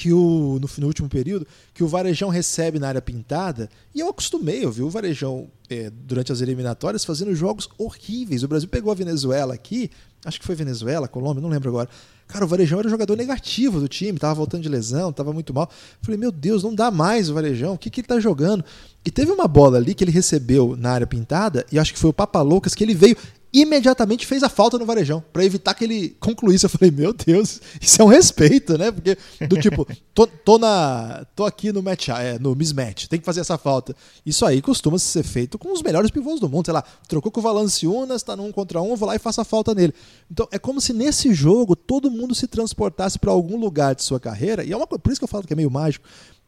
que 0.00 0.14
o 0.14 0.58
no, 0.58 0.70
no, 0.78 0.86
último 0.86 1.10
período 1.10 1.46
que 1.74 1.84
o 1.84 1.86
Varejão 1.86 2.30
recebe 2.30 2.78
na 2.78 2.88
área 2.88 3.02
pintada 3.02 3.68
e 3.94 4.00
eu 4.00 4.08
acostumei, 4.08 4.64
eu 4.64 4.72
vi 4.72 4.80
o 4.80 4.88
Varejão 4.88 5.48
é, 5.68 5.90
durante 5.90 6.32
as 6.32 6.40
eliminatórias 6.40 7.04
fazendo 7.04 7.34
jogos 7.34 7.68
horríveis. 7.76 8.42
O 8.42 8.48
Brasil 8.48 8.66
pegou 8.66 8.90
a 8.90 8.94
Venezuela 8.94 9.52
aqui, 9.52 9.90
acho 10.24 10.40
que 10.40 10.46
foi 10.46 10.54
Venezuela, 10.54 11.06
Colômbia, 11.06 11.42
não 11.42 11.50
lembro 11.50 11.68
agora. 11.68 11.90
Cara, 12.26 12.46
o 12.46 12.48
Varejão 12.48 12.78
era 12.78 12.88
o 12.88 12.90
jogador 12.90 13.14
negativo 13.14 13.78
do 13.78 13.88
time, 13.88 14.18
tava 14.18 14.32
voltando 14.32 14.62
de 14.62 14.70
lesão, 14.70 15.12
tava 15.12 15.34
muito 15.34 15.52
mal. 15.52 15.68
Falei, 16.00 16.18
meu 16.18 16.32
Deus, 16.32 16.62
não 16.62 16.74
dá 16.74 16.90
mais 16.90 17.28
o 17.28 17.34
Varejão, 17.34 17.74
o 17.74 17.78
que, 17.78 17.90
que 17.90 18.00
ele 18.00 18.08
tá 18.08 18.18
jogando? 18.18 18.64
E 19.04 19.10
teve 19.10 19.30
uma 19.30 19.46
bola 19.46 19.76
ali 19.76 19.94
que 19.94 20.02
ele 20.02 20.12
recebeu 20.12 20.76
na 20.78 20.92
área 20.92 21.06
pintada, 21.06 21.66
e 21.70 21.78
acho 21.78 21.92
que 21.92 21.98
foi 21.98 22.08
o 22.08 22.14
Papa 22.14 22.40
Loucas 22.40 22.74
que 22.74 22.82
ele 22.82 22.94
veio 22.94 23.18
imediatamente 23.52 24.26
fez 24.26 24.42
a 24.42 24.48
falta 24.48 24.78
no 24.78 24.86
Varejão, 24.86 25.22
para 25.32 25.44
evitar 25.44 25.74
que 25.74 25.84
ele 25.84 26.16
concluísse. 26.20 26.66
Eu 26.66 26.70
falei, 26.70 26.90
meu 26.90 27.12
Deus, 27.12 27.60
isso 27.80 28.00
é 28.00 28.04
um 28.04 28.08
respeito, 28.08 28.78
né? 28.78 28.90
Porque, 28.92 29.16
do 29.48 29.56
tipo, 29.58 29.86
tô, 30.14 30.26
tô, 30.26 30.58
na, 30.58 31.26
tô 31.34 31.44
aqui 31.44 31.72
no 31.72 31.82
match, 31.82 32.08
é, 32.10 32.38
no 32.38 32.54
mismatch, 32.54 33.08
tem 33.08 33.18
que 33.18 33.26
fazer 33.26 33.40
essa 33.40 33.58
falta. 33.58 33.94
Isso 34.24 34.46
aí 34.46 34.62
costuma 34.62 34.98
ser 34.98 35.24
feito 35.24 35.58
com 35.58 35.72
os 35.72 35.82
melhores 35.82 36.10
pivôs 36.10 36.38
do 36.38 36.48
mundo, 36.48 36.66
sei 36.66 36.74
lá, 36.74 36.84
trocou 37.08 37.32
com 37.32 37.40
o 37.40 37.42
Valanciunas, 37.42 38.22
tá 38.22 38.36
num 38.36 38.52
contra 38.52 38.80
um, 38.80 38.94
vou 38.94 39.08
lá 39.08 39.16
e 39.16 39.18
faço 39.18 39.40
a 39.40 39.44
falta 39.44 39.74
nele. 39.74 39.94
Então, 40.30 40.46
é 40.52 40.58
como 40.58 40.80
se 40.80 40.92
nesse 40.92 41.34
jogo 41.34 41.74
todo 41.74 42.10
mundo 42.10 42.34
se 42.34 42.46
transportasse 42.46 43.18
para 43.18 43.32
algum 43.32 43.58
lugar 43.58 43.94
de 43.94 44.04
sua 44.04 44.20
carreira, 44.20 44.64
e 44.64 44.72
é 44.72 44.76
uma 44.76 44.86
por 44.86 45.10
isso 45.10 45.20
que 45.20 45.24
eu 45.24 45.28
falo 45.28 45.44
que 45.44 45.52
é 45.52 45.56
meio 45.56 45.70
mágico, 45.70 46.06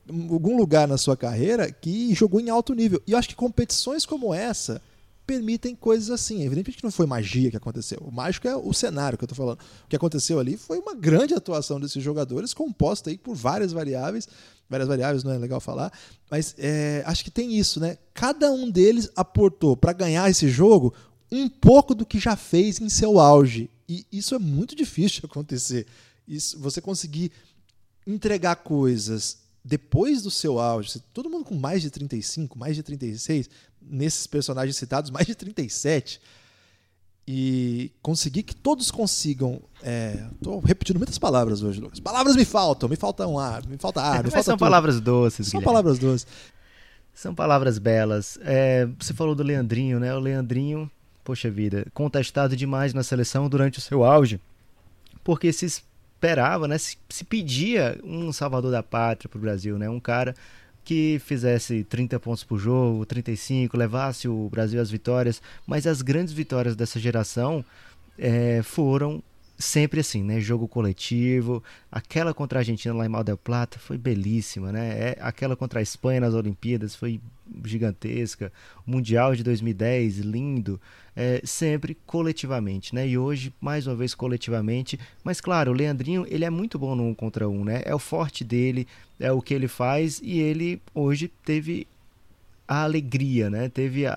algum 0.08 0.56
lugar 0.56 0.86
na 0.86 0.98
sua 0.98 1.16
carreira 1.16 1.70
que 1.70 2.14
jogou 2.14 2.40
em 2.40 2.50
alto 2.50 2.74
nível. 2.74 3.00
E 3.06 3.12
eu 3.12 3.18
acho 3.18 3.28
que 3.28 3.34
competições 3.34 4.04
como 4.04 4.34
essa 4.34 4.80
permitem 5.26 5.74
coisas 5.74 6.10
assim. 6.10 6.42
Evidentemente 6.42 6.78
que 6.78 6.84
não 6.84 6.90
foi 6.90 7.06
magia 7.06 7.50
que 7.50 7.56
aconteceu. 7.56 7.98
O 8.02 8.10
mágico 8.10 8.48
é 8.48 8.56
o 8.56 8.72
cenário 8.72 9.16
que 9.16 9.24
eu 9.24 9.26
estou 9.26 9.36
falando. 9.36 9.60
O 9.84 9.88
que 9.88 9.96
aconteceu 9.96 10.38
ali 10.38 10.56
foi 10.56 10.78
uma 10.78 10.94
grande 10.94 11.34
atuação 11.34 11.80
desses 11.80 12.02
jogadores, 12.02 12.54
composta 12.54 13.10
aí 13.10 13.18
por 13.18 13.34
várias 13.34 13.72
variáveis. 13.72 14.28
Várias 14.68 14.88
variáveis, 14.88 15.22
não 15.22 15.32
é 15.32 15.36
legal 15.36 15.60
falar, 15.60 15.92
mas 16.30 16.54
é, 16.56 17.02
acho 17.04 17.22
que 17.22 17.30
tem 17.30 17.58
isso, 17.58 17.78
né? 17.78 17.98
Cada 18.14 18.50
um 18.50 18.70
deles 18.70 19.10
aportou 19.14 19.76
para 19.76 19.92
ganhar 19.92 20.30
esse 20.30 20.48
jogo 20.48 20.94
um 21.30 21.46
pouco 21.46 21.94
do 21.94 22.06
que 22.06 22.18
já 22.18 22.36
fez 22.36 22.80
em 22.80 22.88
seu 22.88 23.20
auge. 23.20 23.68
E 23.86 24.06
isso 24.10 24.34
é 24.34 24.38
muito 24.38 24.74
difícil 24.74 25.20
de 25.20 25.26
acontecer. 25.26 25.86
Isso, 26.26 26.58
você 26.58 26.80
conseguir 26.80 27.32
entregar 28.06 28.56
coisas 28.56 29.42
depois 29.64 30.22
do 30.22 30.30
seu 30.30 30.58
auge, 30.58 31.00
todo 31.12 31.30
mundo 31.30 31.44
com 31.44 31.54
mais 31.54 31.82
de 31.82 31.90
35, 31.90 32.58
mais 32.58 32.74
de 32.74 32.82
36, 32.82 33.48
nesses 33.90 34.26
personagens 34.26 34.76
citados, 34.76 35.10
mais 35.10 35.26
de 35.26 35.34
37, 35.34 36.20
e 37.26 37.92
conseguir 38.02 38.42
que 38.42 38.54
todos 38.54 38.90
consigam. 38.90 39.60
Estou 40.34 40.60
é, 40.64 40.66
repetindo 40.66 40.98
muitas 40.98 41.18
palavras 41.18 41.62
hoje, 41.62 41.80
Lucas. 41.80 42.00
Palavras 42.00 42.36
me 42.36 42.44
faltam, 42.44 42.88
me 42.88 42.96
falta 42.96 43.26
um 43.26 43.38
ar, 43.38 43.66
me 43.66 43.78
falta 43.78 44.00
ar, 44.00 44.18
me 44.18 44.24
Mas 44.24 44.32
falta 44.32 44.44
são 44.44 44.56
tudo. 44.56 44.66
palavras 44.66 45.00
doces. 45.00 45.46
São 45.46 45.60
Guilherme. 45.60 45.64
palavras 45.64 45.98
doces. 45.98 46.26
São 47.14 47.34
palavras 47.34 47.78
belas. 47.78 48.38
É, 48.42 48.88
você 48.98 49.12
falou 49.12 49.34
do 49.34 49.42
Leandrinho, 49.42 50.00
né? 50.00 50.14
O 50.14 50.18
Leandrinho, 50.18 50.90
poxa 51.22 51.50
vida, 51.50 51.86
contestado 51.92 52.56
demais 52.56 52.94
na 52.94 53.02
seleção 53.02 53.48
durante 53.48 53.78
o 53.78 53.82
seu 53.82 54.02
auge, 54.02 54.40
porque 55.22 55.52
se 55.52 55.66
esperava, 55.66 56.66
né? 56.66 56.78
Se, 56.78 56.96
se 57.08 57.24
pedia 57.24 58.00
um 58.02 58.32
salvador 58.32 58.70
da 58.70 58.82
pátria 58.82 59.28
para 59.28 59.38
o 59.38 59.40
Brasil, 59.40 59.78
né? 59.78 59.88
Um 59.88 60.00
cara 60.00 60.34
que 60.84 61.20
fizesse 61.24 61.84
30 61.84 62.18
pontos 62.18 62.44
por 62.44 62.58
jogo, 62.58 63.06
35, 63.06 63.76
levasse 63.76 64.28
o 64.28 64.48
Brasil 64.50 64.80
às 64.80 64.90
vitórias, 64.90 65.40
mas 65.66 65.86
as 65.86 66.02
grandes 66.02 66.32
vitórias 66.32 66.74
dessa 66.74 66.98
geração 66.98 67.64
é, 68.18 68.62
foram 68.62 69.22
sempre 69.58 70.00
assim, 70.00 70.22
né? 70.22 70.40
Jogo 70.40 70.66
coletivo. 70.66 71.62
Aquela 71.90 72.34
contra 72.34 72.58
a 72.58 72.60
Argentina 72.60 72.94
lá 72.94 73.06
em 73.06 73.08
Mal 73.08 73.24
del 73.24 73.36
Plata 73.36 73.78
foi 73.78 73.96
belíssima, 73.96 74.72
né? 74.72 75.10
É, 75.10 75.18
aquela 75.20 75.56
contra 75.56 75.78
a 75.80 75.82
Espanha 75.82 76.20
nas 76.20 76.34
Olimpíadas 76.34 76.94
foi 76.94 77.20
gigantesca. 77.64 78.52
Mundial 78.86 79.34
de 79.34 79.42
2010, 79.42 80.18
lindo. 80.18 80.80
É, 81.14 81.42
sempre 81.44 81.94
coletivamente, 82.06 82.94
né? 82.94 83.06
E 83.06 83.18
hoje, 83.18 83.52
mais 83.60 83.86
uma 83.86 83.94
vez, 83.94 84.14
coletivamente. 84.14 84.98
Mas 85.22 85.40
claro, 85.40 85.70
o 85.70 85.74
Leandrinho, 85.74 86.26
ele 86.28 86.44
é 86.44 86.50
muito 86.50 86.78
bom 86.78 86.94
no 86.94 87.08
um 87.08 87.14
contra 87.14 87.48
um, 87.48 87.64
né? 87.64 87.82
É 87.84 87.94
o 87.94 87.98
forte 87.98 88.44
dele, 88.44 88.86
é 89.20 89.30
o 89.30 89.42
que 89.42 89.52
ele 89.52 89.68
faz 89.68 90.20
e 90.22 90.40
ele 90.40 90.80
hoje 90.94 91.30
teve 91.44 91.86
a 92.66 92.84
alegria, 92.84 93.50
né? 93.50 93.68
Teve 93.68 94.06
a, 94.06 94.16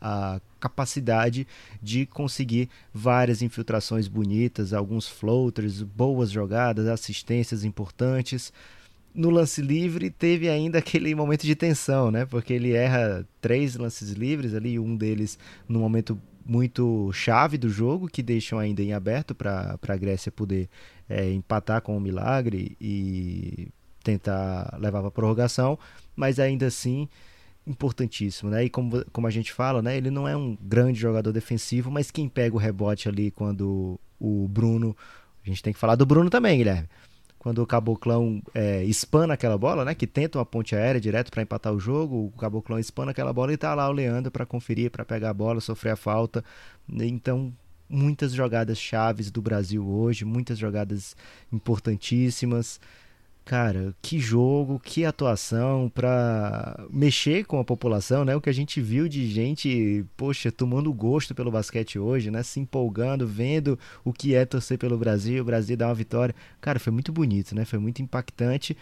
a 0.00 0.40
capacidade 0.60 1.46
de 1.82 2.06
conseguir 2.06 2.68
várias 2.92 3.42
infiltrações 3.42 4.06
bonitas, 4.06 4.72
alguns 4.72 5.08
floaters, 5.08 5.82
boas 5.82 6.30
jogadas, 6.30 6.86
assistências 6.86 7.64
importantes. 7.64 8.52
No 9.14 9.30
lance 9.30 9.60
livre 9.60 10.10
teve 10.10 10.48
ainda 10.48 10.78
aquele 10.80 11.14
momento 11.14 11.46
de 11.46 11.54
tensão, 11.54 12.10
né? 12.10 12.26
Porque 12.26 12.52
ele 12.52 12.72
erra 12.72 13.26
três 13.40 13.76
lances 13.76 14.10
livres 14.10 14.54
ali, 14.54 14.78
um 14.78 14.96
deles 14.96 15.38
no 15.68 15.78
momento 15.78 16.20
muito 16.44 17.12
chave 17.12 17.56
do 17.56 17.68
jogo, 17.68 18.08
que 18.08 18.22
deixam 18.22 18.58
ainda 18.58 18.82
em 18.82 18.92
aberto 18.92 19.34
para 19.34 19.78
a 19.86 19.96
Grécia 19.96 20.32
poder 20.32 20.68
é, 21.08 21.30
empatar 21.30 21.80
com 21.82 21.96
o 21.96 22.00
milagre 22.00 22.76
e 22.80 23.68
tentar 24.02 24.76
levar 24.80 25.00
para 25.00 25.08
a 25.08 25.12
prorrogação, 25.12 25.78
mas 26.16 26.38
ainda 26.38 26.66
assim 26.66 27.08
importantíssimo, 27.66 28.50
né? 28.50 28.64
E 28.64 28.70
como, 28.70 29.04
como 29.12 29.26
a 29.26 29.30
gente 29.30 29.52
fala, 29.52 29.82
né? 29.82 29.96
Ele 29.96 30.10
não 30.10 30.26
é 30.26 30.36
um 30.36 30.56
grande 30.60 30.98
jogador 30.98 31.32
defensivo, 31.32 31.90
mas 31.90 32.10
quem 32.10 32.28
pega 32.28 32.56
o 32.56 32.58
rebote 32.58 33.08
ali 33.08 33.30
quando 33.30 34.00
o 34.18 34.48
Bruno, 34.48 34.96
a 35.44 35.48
gente 35.48 35.62
tem 35.62 35.72
que 35.72 35.78
falar 35.78 35.94
do 35.94 36.06
Bruno 36.06 36.30
também, 36.30 36.58
Guilherme. 36.58 36.88
Quando 37.40 37.62
o 37.62 37.66
Caboclão 37.66 38.42
é, 38.54 38.84
espana 38.84 39.32
aquela 39.32 39.56
bola, 39.56 39.82
né? 39.82 39.94
Que 39.94 40.06
tenta 40.06 40.38
uma 40.38 40.44
ponte 40.44 40.76
aérea 40.76 41.00
direto 41.00 41.30
para 41.30 41.42
empatar 41.42 41.72
o 41.72 41.80
jogo, 41.80 42.26
o 42.26 42.38
Caboclão 42.38 42.78
espana 42.78 43.12
aquela 43.12 43.32
bola 43.32 43.50
e 43.50 43.56
tá 43.56 43.74
lá 43.74 43.88
o 43.88 43.92
Leandro 43.92 44.30
para 44.30 44.44
conferir, 44.44 44.90
para 44.90 45.06
pegar 45.06 45.30
a 45.30 45.34
bola, 45.34 45.58
sofrer 45.58 45.92
a 45.92 45.96
falta. 45.96 46.44
Então, 46.86 47.50
muitas 47.88 48.32
jogadas 48.34 48.78
chaves 48.78 49.30
do 49.30 49.40
Brasil 49.40 49.88
hoje, 49.88 50.22
muitas 50.22 50.58
jogadas 50.58 51.16
importantíssimas. 51.50 52.78
Cara, 53.44 53.94
que 54.00 54.18
jogo, 54.20 54.78
que 54.78 55.04
atuação 55.04 55.90
para 55.92 56.86
mexer 56.88 57.44
com 57.44 57.58
a 57.58 57.64
população, 57.64 58.24
né? 58.24 58.36
O 58.36 58.40
que 58.40 58.50
a 58.50 58.54
gente 58.54 58.80
viu 58.80 59.08
de 59.08 59.28
gente, 59.28 60.04
poxa, 60.16 60.52
tomando 60.52 60.92
gosto 60.92 61.34
pelo 61.34 61.50
basquete 61.50 61.98
hoje, 61.98 62.30
né? 62.30 62.42
Se 62.44 62.60
empolgando, 62.60 63.26
vendo 63.26 63.78
o 64.04 64.12
que 64.12 64.34
é 64.34 64.44
torcer 64.44 64.78
pelo 64.78 64.96
Brasil, 64.96 65.42
o 65.42 65.44
Brasil 65.44 65.76
dar 65.76 65.88
uma 65.88 65.94
vitória. 65.94 66.34
Cara, 66.60 66.78
foi 66.78 66.92
muito 66.92 67.12
bonito, 67.12 67.54
né? 67.54 67.64
Foi 67.64 67.78
muito 67.78 68.00
impactante. 68.00 68.76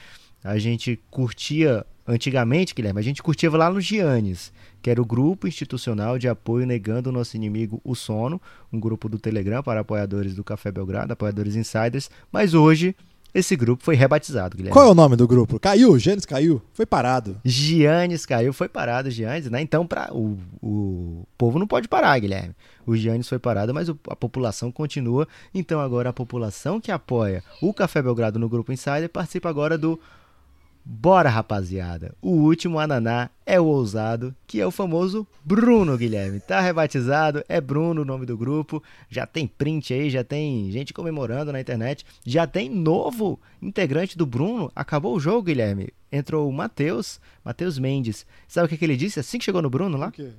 A 0.44 0.58
gente 0.58 1.00
curtia 1.10 1.84
antigamente, 2.06 2.74
Guilherme, 2.74 3.00
a 3.00 3.02
gente 3.02 3.22
curtia 3.22 3.50
lá 3.50 3.70
no 3.70 3.80
Giannis, 3.80 4.52
que 4.80 4.88
era 4.90 5.00
o 5.00 5.04
grupo 5.04 5.48
institucional 5.48 6.18
de 6.18 6.28
apoio 6.28 6.66
negando 6.66 7.10
o 7.10 7.12
nosso 7.12 7.36
inimigo 7.36 7.80
o 7.84 7.94
sono, 7.94 8.40
um 8.72 8.78
grupo 8.78 9.08
do 9.08 9.18
Telegram 9.18 9.62
para 9.62 9.80
apoiadores 9.80 10.34
do 10.34 10.44
Café 10.44 10.70
Belgrado, 10.70 11.12
apoiadores 11.12 11.56
insiders, 11.56 12.10
mas 12.32 12.54
hoje 12.54 12.94
esse 13.34 13.54
grupo 13.54 13.84
foi 13.84 13.94
rebatizado, 13.94 14.56
Guilherme. 14.56 14.72
Qual 14.72 14.86
é 14.86 14.90
o 14.90 14.94
nome 14.94 15.14
do 15.14 15.28
grupo? 15.28 15.60
Caiu? 15.60 15.98
Giannis 15.98 16.24
caiu? 16.24 16.62
Foi 16.72 16.86
parado. 16.86 17.38
Giannis 17.44 18.24
caiu, 18.24 18.52
foi 18.52 18.68
parado, 18.68 19.10
Giannis, 19.10 19.50
né? 19.50 19.60
Então, 19.60 19.86
pra, 19.86 20.08
o, 20.12 20.38
o 20.62 21.26
povo 21.36 21.58
não 21.58 21.66
pode 21.66 21.88
parar, 21.88 22.18
Guilherme. 22.18 22.54
O 22.86 22.96
Giannis 22.96 23.28
foi 23.28 23.38
parado, 23.38 23.74
mas 23.74 23.88
o, 23.88 23.98
a 24.08 24.16
população 24.16 24.72
continua. 24.72 25.28
Então, 25.54 25.78
agora 25.80 26.10
a 26.10 26.12
população 26.12 26.80
que 26.80 26.90
apoia 26.90 27.44
o 27.60 27.74
Café 27.74 28.00
Belgrado 28.00 28.38
no 28.38 28.48
Grupo 28.48 28.72
Insider 28.72 29.08
participa 29.10 29.48
agora 29.48 29.76
do 29.76 30.00
Bora, 30.90 31.28
rapaziada. 31.28 32.14
O 32.22 32.30
último 32.30 32.78
ananá 32.78 33.28
é 33.44 33.60
o 33.60 33.66
ousado, 33.66 34.34
que 34.46 34.58
é 34.58 34.66
o 34.66 34.70
famoso 34.70 35.26
Bruno 35.44 35.98
Guilherme. 35.98 36.40
Tá 36.40 36.62
rebatizado, 36.62 37.44
é 37.46 37.60
Bruno 37.60 38.00
o 38.00 38.04
nome 38.06 38.24
do 38.24 38.38
grupo. 38.38 38.82
Já 39.10 39.26
tem 39.26 39.46
print 39.46 39.92
aí, 39.92 40.08
já 40.08 40.24
tem 40.24 40.70
gente 40.72 40.94
comemorando 40.94 41.52
na 41.52 41.60
internet. 41.60 42.06
Já 42.24 42.46
tem 42.46 42.70
novo 42.70 43.38
integrante 43.60 44.16
do 44.16 44.24
Bruno. 44.24 44.72
Acabou 44.74 45.14
o 45.14 45.20
jogo, 45.20 45.42
Guilherme. 45.42 45.90
Entrou 46.10 46.48
o 46.48 46.52
Matheus, 46.52 47.20
Matheus 47.44 47.78
Mendes. 47.78 48.24
Sabe 48.48 48.64
o 48.64 48.68
que, 48.70 48.78
que 48.78 48.84
ele 48.86 48.96
disse 48.96 49.20
assim 49.20 49.38
que 49.38 49.44
chegou 49.44 49.60
no 49.60 49.68
Bruno 49.68 49.98
lá? 49.98 50.08
O 50.08 50.12
quê? 50.12 50.30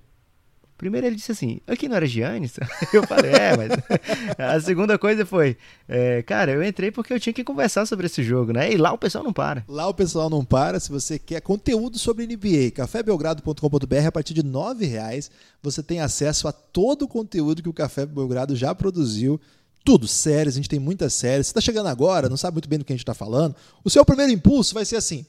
Primeiro 0.80 1.08
ele 1.08 1.18
disse 1.18 1.34
assim, 1.34 1.60
aqui 1.68 1.90
não 1.90 1.98
era 1.98 2.08
Giannis? 2.08 2.54
Eu 2.94 3.06
falei, 3.06 3.34
é, 3.34 3.58
mas... 3.58 3.70
a 4.40 4.62
segunda 4.62 4.98
coisa 4.98 5.26
foi, 5.26 5.58
é, 5.90 6.24
cara, 6.24 6.54
eu 6.54 6.64
entrei 6.64 6.90
porque 6.90 7.12
eu 7.12 7.20
tinha 7.20 7.34
que 7.34 7.44
conversar 7.44 7.86
sobre 7.86 8.06
esse 8.06 8.24
jogo, 8.24 8.54
né? 8.54 8.72
E 8.72 8.78
lá 8.78 8.94
o 8.94 8.98
pessoal 8.98 9.22
não 9.22 9.34
para. 9.34 9.66
Lá 9.68 9.90
o 9.90 9.94
pessoal 9.94 10.30
não 10.30 10.46
para. 10.46 10.80
Se 10.80 10.90
você 10.90 11.20
quer 11.20 11.42
conteúdo 11.42 12.00
sobre 12.00 12.26
NBA, 12.26 12.72
cafébelgrado.com.br, 12.74 14.08
a 14.08 14.12
partir 14.12 14.34
de 14.34 14.40
R$ 14.40 14.88
reais 14.88 15.30
você 15.62 15.84
tem 15.84 16.00
acesso 16.00 16.48
a 16.48 16.54
todo 16.54 17.02
o 17.02 17.08
conteúdo 17.10 17.62
que 17.62 17.68
o 17.68 17.74
Café 17.74 18.06
Belgrado 18.06 18.56
já 18.56 18.74
produziu. 18.74 19.40
Tudo, 19.84 20.08
séries, 20.08 20.54
a 20.54 20.58
gente 20.58 20.70
tem 20.70 20.80
muitas 20.80 21.14
séries. 21.14 21.48
Você 21.48 21.52
está 21.52 21.62
chegando 21.62 21.88
agora, 21.88 22.30
não 22.30 22.38
sabe 22.38 22.56
muito 22.56 22.70
bem 22.70 22.80
do 22.80 22.86
que 22.86 22.94
a 22.94 22.96
gente 22.96 23.04
está 23.04 23.14
falando. 23.14 23.54
O 23.84 23.90
seu 23.90 24.06
primeiro 24.06 24.32
impulso 24.32 24.74
vai 24.74 24.86
ser 24.86 24.96
assim, 24.96 25.26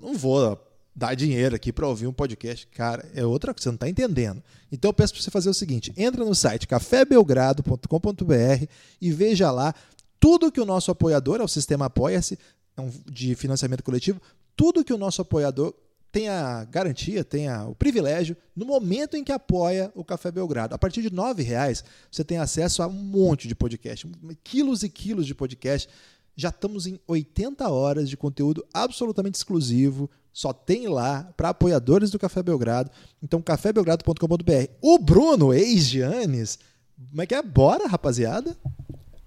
não 0.00 0.14
vou 0.14 0.58
dar 0.98 1.14
dinheiro 1.14 1.54
aqui 1.54 1.72
para 1.72 1.86
ouvir 1.86 2.08
um 2.08 2.12
podcast. 2.12 2.66
Cara, 2.66 3.08
é 3.14 3.24
outra 3.24 3.54
coisa, 3.54 3.62
você 3.62 3.68
não 3.68 3.76
está 3.76 3.88
entendendo. 3.88 4.42
Então 4.70 4.88
eu 4.88 4.92
peço 4.92 5.14
para 5.14 5.22
você 5.22 5.30
fazer 5.30 5.48
o 5.48 5.54
seguinte: 5.54 5.92
entra 5.96 6.24
no 6.24 6.34
site 6.34 6.66
cafébelgrado.com.br 6.66 8.66
e 9.00 9.12
veja 9.12 9.52
lá 9.52 9.72
tudo 10.18 10.50
que 10.50 10.60
o 10.60 10.66
nosso 10.66 10.90
apoiador, 10.90 11.40
é 11.40 11.44
o 11.44 11.48
sistema 11.48 11.86
Apoia-se, 11.86 12.36
é 12.76 12.82
de 13.08 13.36
financiamento 13.36 13.84
coletivo, 13.84 14.20
tudo 14.56 14.84
que 14.84 14.92
o 14.92 14.98
nosso 14.98 15.22
apoiador 15.22 15.72
tem 16.10 16.28
a 16.28 16.64
garantia, 16.64 17.22
tem 17.22 17.48
o 17.50 17.76
privilégio, 17.76 18.36
no 18.56 18.64
momento 18.64 19.16
em 19.16 19.22
que 19.22 19.30
apoia 19.30 19.92
o 19.94 20.02
Café 20.02 20.32
Belgrado. 20.32 20.74
A 20.74 20.78
partir 20.78 21.02
de 21.02 21.08
R$ 21.08 21.42
reais 21.44 21.84
você 22.10 22.24
tem 22.24 22.38
acesso 22.38 22.82
a 22.82 22.88
um 22.88 22.92
monte 22.92 23.46
de 23.46 23.54
podcast, 23.54 24.10
quilos 24.42 24.82
e 24.82 24.88
quilos 24.88 25.26
de 25.26 25.34
podcast. 25.34 25.88
Já 26.34 26.48
estamos 26.48 26.86
em 26.86 26.98
80 27.06 27.68
horas 27.68 28.08
de 28.08 28.16
conteúdo 28.16 28.66
absolutamente 28.72 29.36
exclusivo, 29.36 30.08
só 30.38 30.52
tem 30.52 30.86
lá 30.86 31.28
para 31.36 31.48
apoiadores 31.48 32.12
do 32.12 32.18
Café 32.18 32.44
Belgrado. 32.44 32.88
Então, 33.20 33.42
cafébelgrado.com.br. 33.42 34.70
O 34.80 34.96
Bruno, 34.96 35.52
ex-Giannis, 35.52 36.60
como 37.10 37.20
é 37.20 37.26
que 37.26 37.34
é? 37.34 37.42
Bora, 37.42 37.88
rapaziada? 37.88 38.56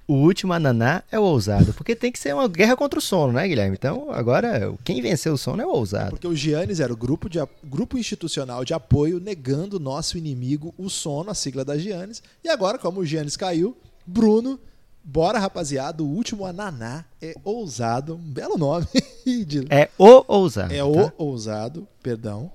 O 0.08 0.14
último 0.14 0.54
ananá 0.54 1.04
é 1.12 1.20
o 1.20 1.24
ousado, 1.24 1.74
porque 1.74 1.98
tem 1.98 2.14
que 2.14 2.20
ser 2.20 2.34
uma 2.34 2.48
guerra 2.48 2.78
contra 2.78 2.98
o 2.98 3.02
sono, 3.02 3.34
né, 3.34 3.46
Guilherme? 3.46 3.76
Então, 3.78 4.10
agora, 4.10 4.74
quem 4.86 5.02
venceu 5.02 5.34
o 5.34 5.38
sono 5.38 5.62
é 5.62 5.66
o 5.66 5.72
ousado. 5.72 6.12
Porque 6.12 6.28
o 6.28 6.34
Giannis 6.34 6.80
era 6.80 6.94
o 6.94 6.98
grupo, 6.98 7.30
de, 7.30 7.40
grupo 7.62 7.98
institucional 7.98 8.64
de 8.64 8.74
apoio 8.74 9.20
negando 9.20 9.82
nosso 9.82 10.18
inimigo, 10.18 10.74
o 10.78 10.90
sono, 10.90 11.30
a 11.30 11.34
sigla 11.34 11.66
da 11.66 11.78
Giannis. 11.78 12.24
E 12.42 12.48
agora, 12.48 12.78
como 12.78 13.02
o 13.02 13.06
Giannis 13.06 13.36
caiu, 13.36 13.76
Bruno 14.08 14.58
Bora, 15.04 15.40
rapaziada, 15.40 16.04
o 16.04 16.08
último 16.08 16.46
Ananá 16.46 17.06
é 17.22 17.34
ousado, 17.44 18.16
um 18.16 18.32
belo 18.32 18.58
nome. 18.58 18.86
é 19.70 19.90
o 19.98 20.24
ousado. 20.28 20.74
É 20.74 20.78
tá? 20.78 20.86
o 20.86 21.12
ousado, 21.18 21.88
perdão. 22.02 22.52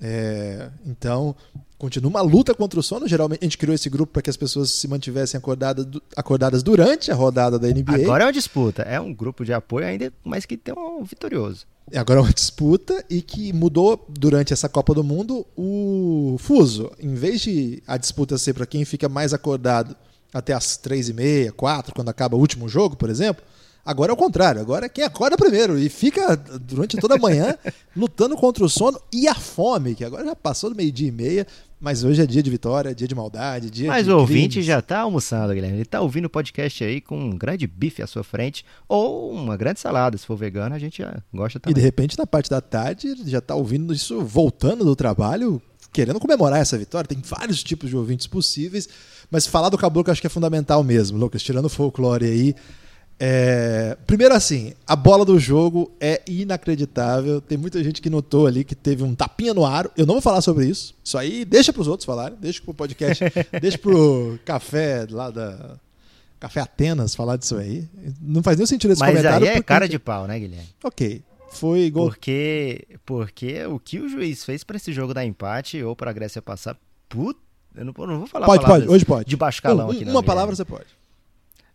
É, 0.00 0.70
então, 0.86 1.34
continua 1.76 2.10
uma 2.10 2.20
luta 2.20 2.54
contra 2.54 2.78
o 2.78 2.82
sono. 2.82 3.08
Geralmente 3.08 3.40
a 3.40 3.44
gente 3.44 3.58
criou 3.58 3.74
esse 3.74 3.90
grupo 3.90 4.12
para 4.12 4.22
que 4.22 4.30
as 4.30 4.36
pessoas 4.36 4.70
se 4.70 4.86
mantivessem 4.86 5.38
acordadas, 5.38 5.86
acordadas 6.16 6.62
durante 6.62 7.10
a 7.10 7.14
rodada 7.14 7.58
da 7.58 7.68
NBA. 7.68 7.94
Agora 7.94 8.24
é 8.24 8.26
uma 8.26 8.32
disputa, 8.32 8.82
é 8.82 9.00
um 9.00 9.12
grupo 9.12 9.44
de 9.44 9.52
apoio 9.52 9.86
ainda, 9.86 10.12
mas 10.24 10.44
que 10.46 10.56
tem 10.56 10.74
um 10.76 11.02
vitorioso. 11.02 11.66
Agora 11.94 12.20
é 12.20 12.22
uma 12.22 12.32
disputa 12.32 13.04
e 13.08 13.22
que 13.22 13.52
mudou 13.52 14.04
durante 14.08 14.52
essa 14.52 14.68
Copa 14.68 14.94
do 14.94 15.02
Mundo 15.02 15.46
o 15.56 16.36
fuso. 16.38 16.92
Em 17.00 17.14
vez 17.14 17.40
de 17.40 17.82
a 17.86 17.96
disputa 17.96 18.36
ser 18.36 18.52
para 18.52 18.66
quem 18.66 18.84
fica 18.84 19.08
mais 19.08 19.32
acordado 19.32 19.96
até 20.32 20.52
as 20.52 20.76
três 20.76 21.08
e 21.08 21.12
meia, 21.12 21.52
quatro, 21.52 21.94
quando 21.94 22.08
acaba 22.08 22.36
o 22.36 22.40
último 22.40 22.68
jogo, 22.68 22.96
por 22.96 23.10
exemplo. 23.10 23.42
Agora 23.84 24.12
é 24.12 24.14
o 24.14 24.16
contrário, 24.16 24.60
agora 24.60 24.84
é 24.84 24.88
quem 24.88 25.02
acorda 25.02 25.34
primeiro 25.34 25.78
e 25.78 25.88
fica 25.88 26.36
durante 26.36 26.98
toda 26.98 27.14
a 27.14 27.18
manhã 27.18 27.56
lutando 27.96 28.36
contra 28.36 28.62
o 28.62 28.68
sono 28.68 29.00
e 29.10 29.26
a 29.26 29.34
fome, 29.34 29.94
que 29.94 30.04
agora 30.04 30.26
já 30.26 30.36
passou 30.36 30.68
do 30.68 30.76
meio-dia 30.76 31.08
e 31.08 31.12
meia, 31.12 31.46
mas 31.80 32.02
hoje 32.02 32.20
é 32.20 32.26
dia 32.26 32.42
de 32.42 32.50
vitória, 32.50 32.94
dia 32.94 33.06
de 33.06 33.14
maldade, 33.14 33.70
dia 33.70 33.88
mas 33.88 34.04
de. 34.04 34.10
Mas 34.10 34.16
o 34.16 34.20
ouvinte 34.20 34.54
crimes. 34.54 34.66
já 34.66 34.80
está 34.80 35.00
almoçando, 35.00 35.54
Guilherme. 35.54 35.76
Ele 35.76 35.82
está 35.82 36.00
ouvindo 36.00 36.24
o 36.24 36.30
podcast 36.30 36.82
aí 36.82 37.00
com 37.00 37.16
um 37.16 37.30
grande 37.30 37.66
bife 37.66 38.02
à 38.02 38.06
sua 38.06 38.24
frente 38.24 38.64
ou 38.88 39.32
uma 39.32 39.56
grande 39.56 39.78
salada. 39.78 40.18
Se 40.18 40.26
for 40.26 40.36
vegano, 40.36 40.74
a 40.74 40.78
gente 40.78 40.98
já 40.98 41.22
gosta 41.32 41.60
também. 41.60 41.72
E 41.72 41.74
de 41.74 41.80
repente, 41.80 42.18
na 42.18 42.26
parte 42.26 42.50
da 42.50 42.60
tarde, 42.60 43.14
já 43.26 43.38
está 43.38 43.54
ouvindo 43.54 43.94
isso 43.94 44.20
voltando 44.22 44.84
do 44.84 44.96
trabalho, 44.96 45.62
querendo 45.92 46.18
comemorar 46.18 46.60
essa 46.60 46.76
vitória. 46.76 47.06
Tem 47.06 47.22
vários 47.24 47.62
tipos 47.62 47.88
de 47.88 47.96
ouvintes 47.96 48.26
possíveis. 48.26 48.88
Mas 49.30 49.46
falar 49.46 49.68
do 49.68 49.78
caboclo 49.78 50.10
acho 50.10 50.20
que 50.20 50.26
é 50.26 50.30
fundamental 50.30 50.82
mesmo, 50.82 51.18
Lucas, 51.18 51.42
tirando 51.42 51.66
o 51.66 51.70
folclore 51.70 52.24
aí. 52.24 52.54
É... 53.20 53.96
Primeiro, 54.06 54.34
assim, 54.34 54.72
a 54.86 54.94
bola 54.94 55.24
do 55.24 55.38
jogo 55.38 55.90
é 56.00 56.22
inacreditável. 56.26 57.40
Tem 57.40 57.58
muita 57.58 57.82
gente 57.82 58.00
que 58.00 58.08
notou 58.08 58.46
ali 58.46 58.64
que 58.64 58.74
teve 58.74 59.02
um 59.02 59.14
tapinha 59.14 59.52
no 59.52 59.66
aro. 59.66 59.90
Eu 59.96 60.06
não 60.06 60.14
vou 60.14 60.22
falar 60.22 60.40
sobre 60.40 60.66
isso. 60.66 60.94
Isso 61.02 61.18
aí 61.18 61.44
deixa 61.44 61.72
para 61.72 61.82
os 61.82 61.88
outros 61.88 62.06
falarem, 62.06 62.38
deixa 62.40 62.62
para 62.62 62.70
o 62.70 62.74
podcast, 62.74 63.24
deixa 63.60 63.78
para 63.78 63.90
o 63.90 64.38
café 64.44 65.06
lá 65.10 65.30
da. 65.30 65.76
Café 66.40 66.60
Atenas 66.60 67.16
falar 67.16 67.36
disso 67.36 67.56
aí. 67.56 67.84
Não 68.22 68.44
faz 68.44 68.56
nenhum 68.56 68.66
sentido 68.68 68.92
esse 68.92 69.00
Mas 69.00 69.10
comentário. 69.10 69.40
Mas 69.40 69.50
aí 69.50 69.56
é 69.56 69.62
cara 69.62 69.88
de 69.88 69.98
pau, 69.98 70.24
né, 70.28 70.38
Guilherme? 70.38 70.68
Ok. 70.84 71.20
Foi 71.50 71.90
gol. 71.90 72.06
Porque, 72.06 72.86
porque 73.04 73.64
o 73.66 73.80
que 73.80 73.98
o 73.98 74.08
juiz 74.08 74.44
fez 74.44 74.62
para 74.62 74.76
esse 74.76 74.92
jogo 74.92 75.12
dar 75.12 75.24
empate 75.24 75.82
ou 75.82 75.96
para 75.96 76.12
a 76.12 76.14
Grécia 76.14 76.40
passar, 76.40 76.76
puta 77.08 77.47
eu 77.78 77.84
não, 77.84 77.94
não 78.06 78.18
vou 78.18 78.26
falar 78.26 78.46
Pode, 78.46 78.64
pode, 78.64 78.88
hoje 78.88 79.04
pode. 79.04 79.28
De 79.28 79.36
baixo 79.36 79.62
calão 79.62 79.88
um, 79.88 79.90
aqui. 79.90 80.04
Uma 80.04 80.22
palavra 80.22 80.54
você 80.54 80.64
pode. 80.64 80.86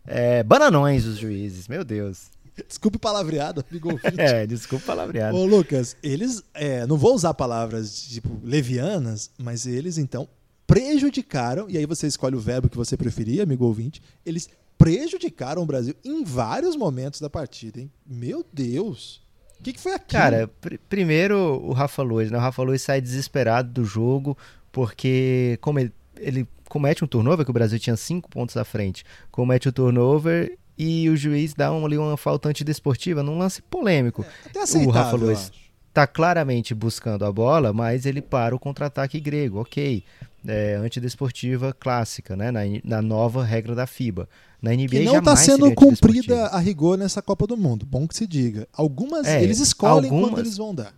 É, 0.06 0.42
bananões 0.42 1.06
os 1.06 1.16
juízes, 1.16 1.66
meu 1.66 1.82
Deus. 1.84 2.26
Desculpe 2.68 2.98
palavreado, 2.98 3.64
amigo 3.68 3.90
ouvinte. 3.92 4.20
é, 4.20 4.46
desculpe 4.46 4.84
palavreado. 4.84 5.36
Ô, 5.36 5.44
Lucas, 5.44 5.96
eles, 6.02 6.42
é, 6.52 6.86
não 6.86 6.96
vou 6.96 7.14
usar 7.14 7.34
palavras 7.34 8.02
tipo 8.02 8.38
levianas, 8.44 9.30
mas 9.38 9.66
eles 9.66 9.98
então 9.98 10.28
prejudicaram, 10.66 11.68
e 11.68 11.76
aí 11.76 11.86
você 11.86 12.06
escolhe 12.06 12.36
o 12.36 12.40
verbo 12.40 12.68
que 12.68 12.76
você 12.76 12.96
preferir, 12.96 13.40
amigo 13.42 13.64
ouvinte, 13.64 14.00
eles 14.24 14.48
prejudicaram 14.78 15.62
o 15.62 15.66
Brasil 15.66 15.94
em 16.04 16.22
vários 16.22 16.76
momentos 16.76 17.20
da 17.20 17.30
partida, 17.30 17.80
hein? 17.80 17.90
Meu 18.06 18.44
Deus! 18.52 19.22
O 19.58 19.62
que, 19.62 19.72
que 19.72 19.80
foi 19.80 19.94
aquilo? 19.94 20.22
Cara, 20.22 20.48
pr 20.60 20.76
primeiro 20.88 21.36
o 21.64 21.72
Rafa 21.72 22.02
Luiz, 22.02 22.30
né? 22.30 22.36
O 22.36 22.40
Rafa 22.40 22.62
Luiz 22.62 22.82
sai 22.82 23.00
desesperado 23.00 23.70
do 23.70 23.84
jogo, 23.84 24.36
porque 24.74 25.56
como 25.60 25.78
ele, 25.78 25.92
ele 26.18 26.48
comete 26.68 27.04
um 27.04 27.06
turnover, 27.06 27.44
que 27.44 27.50
o 27.50 27.54
Brasil 27.54 27.78
tinha 27.78 27.96
cinco 27.96 28.28
pontos 28.28 28.56
à 28.56 28.64
frente, 28.64 29.04
comete 29.30 29.68
o 29.68 29.72
turnover 29.72 30.58
e 30.76 31.08
o 31.08 31.16
juiz 31.16 31.54
dá 31.54 31.72
uma, 31.72 31.86
ali 31.86 31.96
uma 31.96 32.16
falta 32.16 32.48
antidesportiva 32.48 33.22
num 33.22 33.38
lance 33.38 33.62
polêmico. 33.62 34.26
É, 34.52 34.78
o 34.84 34.90
Rafa 34.90 35.16
Luiz 35.16 35.52
está 35.88 36.08
claramente 36.08 36.74
buscando 36.74 37.24
a 37.24 37.30
bola, 37.30 37.72
mas 37.72 38.04
ele 38.04 38.20
para 38.20 38.52
o 38.52 38.58
contra-ataque 38.58 39.20
grego, 39.20 39.60
ok. 39.60 40.02
É, 40.44 40.74
antidesportiva 40.74 41.72
clássica, 41.72 42.34
né? 42.34 42.50
Na, 42.50 42.60
na, 42.82 43.00
nova 43.00 43.44
regra 43.44 43.76
da 43.76 43.86
FIBA. 43.86 44.28
Na 44.60 44.72
NBA 44.72 44.88
que 44.88 45.04
não 45.04 45.18
está 45.18 45.36
sendo 45.36 45.72
cumprida 45.72 46.48
a 46.48 46.58
rigor 46.58 46.98
nessa 46.98 47.22
Copa 47.22 47.46
do 47.46 47.56
Mundo, 47.56 47.86
bom 47.86 48.08
que 48.08 48.16
se 48.16 48.26
diga. 48.26 48.66
Algumas 48.72 49.24
é, 49.26 49.42
eles 49.42 49.60
escolhem 49.60 50.10
algumas... 50.10 50.30
quando 50.30 50.40
eles 50.40 50.56
vão 50.56 50.74
dar. 50.74 50.92